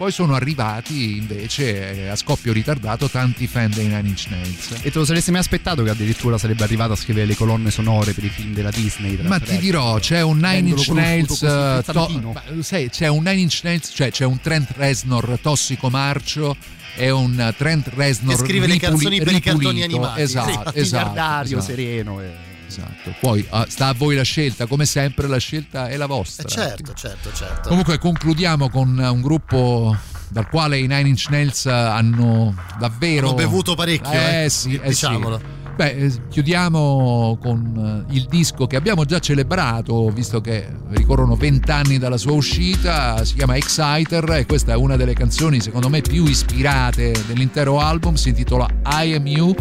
Poi 0.03 0.11
sono 0.11 0.35
arrivati 0.35 1.17
invece 1.17 2.07
eh, 2.07 2.09
a 2.09 2.17
scoppio 2.17 2.53
ritardato 2.53 3.09
tanti 3.09 3.47
fan 3.47 3.71
dei 3.71 3.87
Nine 3.87 4.09
Inch 4.09 4.27
Nails. 4.31 4.71
E 4.83 4.91
te 4.91 4.99
lo 4.99 5.05
saresti 5.05 5.31
mai 5.31 5.39
aspettato 5.39 5.85
che 5.85 5.91
addirittura 5.91 6.39
sarebbe 6.39 6.65
arrivato 6.65 6.95
a 6.95 6.97
scrivere 6.97 7.25
le 7.25 7.37
colonne 7.37 7.71
sonore 7.71 8.13
per 8.13 8.25
i 8.25 8.29
film 8.29 8.53
della 8.53 8.73
Disney? 8.73 9.17
Ma 9.23 9.39
ti 9.39 9.57
dirò, 9.59 10.01
c'è 10.01 10.21
un 10.21 10.39
Nine 10.39 10.71
Inch 10.71 10.89
Nails. 10.89 11.43
eh, 11.45 11.83
to- 11.87 12.35
sai, 12.63 12.91
c'è 12.91 13.07
un 13.07 13.23
Nine 13.23 13.43
Inch 13.43 13.61
Nails, 13.63 13.93
cioè 13.95 14.11
c'è 14.11 14.25
un 14.25 14.41
Trent 14.41 14.73
Reznor 14.75 15.39
tossico 15.41 15.89
marcio 15.89 16.57
e 16.97 17.11
un 17.11 17.55
Trent 17.57 17.89
Reznor 17.95 18.35
Che 18.35 18.41
scrive 18.45 18.67
le 18.67 18.73
ripuli- 18.73 18.91
canzoni 18.91 19.23
per 19.23 19.33
i 19.35 19.41
cartoni 19.41 19.83
animati. 19.85 20.21
Esatto, 20.21 20.73
Sì, 20.73 20.79
esatto, 20.81 21.45
esatto. 21.45 21.61
sereno. 21.61 22.21
E... 22.21 22.52
Esatto. 22.81 23.15
Poi 23.21 23.47
ah, 23.51 23.67
sta 23.69 23.89
a 23.89 23.95
voi 23.95 24.17
la 24.17 24.23
scelta, 24.23 24.67
come 24.67 24.87
sempre 24.87 25.27
la 25.29 25.39
scelta 25.39 25.89
è 25.89 25.97
la 25.97 26.07
vostra. 26.07 26.47
Eh, 26.47 26.51
certo, 26.51 26.93
certo, 26.95 27.33
certo. 27.33 27.69
Comunque 27.69 27.99
concludiamo 27.99 28.71
con 28.71 28.99
un 28.99 29.21
gruppo 29.21 29.97
dal 30.29 30.49
quale 30.49 30.79
i 30.79 30.87
Nine 30.87 31.09
Inch 31.09 31.27
Nails 31.29 31.67
hanno 31.67 32.55
davvero 32.79 33.29
Hanno 33.29 33.37
bevuto 33.37 33.75
parecchio, 33.75 34.11
Eh 34.11 34.45
eh, 34.45 34.49
sì, 34.49 34.81
eh 34.83 34.89
diciamolo. 34.89 35.39
sì. 35.39 35.62
Beh, 35.75 35.91
eh, 35.91 36.13
chiudiamo 36.29 37.39
con 37.41 38.05
eh, 38.09 38.15
il 38.15 38.27
disco 38.29 38.67
che 38.67 38.77
abbiamo 38.77 39.05
già 39.05 39.19
celebrato, 39.19 40.11
visto 40.11 40.41
che 40.41 40.67
ricorrono 40.91 41.35
vent'anni 41.35 41.99
dalla 41.99 42.19
sua 42.19 42.33
uscita, 42.33 43.25
si 43.25 43.35
chiama 43.35 43.57
Exciter 43.57 44.31
e 44.33 44.47
questa 44.47 44.73
è 44.73 44.77
una 44.77 44.97
delle 44.97 45.15
canzoni 45.15 45.61
secondo 45.61 45.89
me 45.89 46.03
più 46.03 46.27
ispirate 46.27 47.13
dell'intero 47.27 47.81
album, 47.81 48.15
si 48.15 48.29
intitola 48.29 48.69
I 48.85 49.15
Am 49.15 49.27
You 49.27 49.55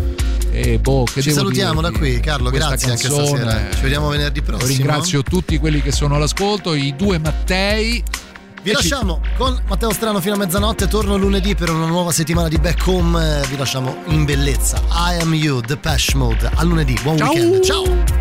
e 0.52 0.80
boh, 0.80 1.06
che 1.06 1.22
Ci 1.22 1.32
salutiamo 1.32 1.80
da 1.80 1.92
qui, 1.92 2.20
Carlo. 2.20 2.50
Grazie 2.50 2.92
anche 2.92 3.08
canzone- 3.08 3.28
stasera. 3.28 3.74
Ci 3.74 3.82
vediamo 3.82 4.10
venerdì 4.10 4.42
prossimo. 4.42 4.68
Ringrazio 4.68 5.24
tutti 5.24 5.58
quelli 5.58 5.82
che 5.82 5.94
sono 5.94 6.16
all'ascolto, 6.16 6.74
i 6.74 6.94
due 6.98 7.18
Mattei. 7.20 8.04
Vi 8.64 8.72
lasciamo 8.72 9.20
con 9.38 9.60
Matteo 9.68 9.92
Strano 9.92 10.20
fino 10.20 10.36
a 10.36 10.38
mezzanotte. 10.38 10.88
Torno 10.88 11.18
lunedì 11.18 11.56
per 11.56 11.72
una 11.72 11.88
nuova 11.88 12.12
settimana 12.12 12.48
di 12.48 12.58
Back 12.60 12.86
Home. 12.86 13.42
Vi 13.50 13.58
lasciamo 13.58 14.04
in 14.06 14.24
bellezza. 14.24 14.80
I 14.92 15.20
am 15.20 15.34
you, 15.34 15.62
The 15.62 15.78
Pesh 15.78 16.14
Mode. 16.14 16.52
A 16.54 16.64
lunedì. 16.64 16.96
Buon 17.02 17.18
Ciao. 17.18 17.32
weekend. 17.32 17.64
Ciao. 17.64 18.21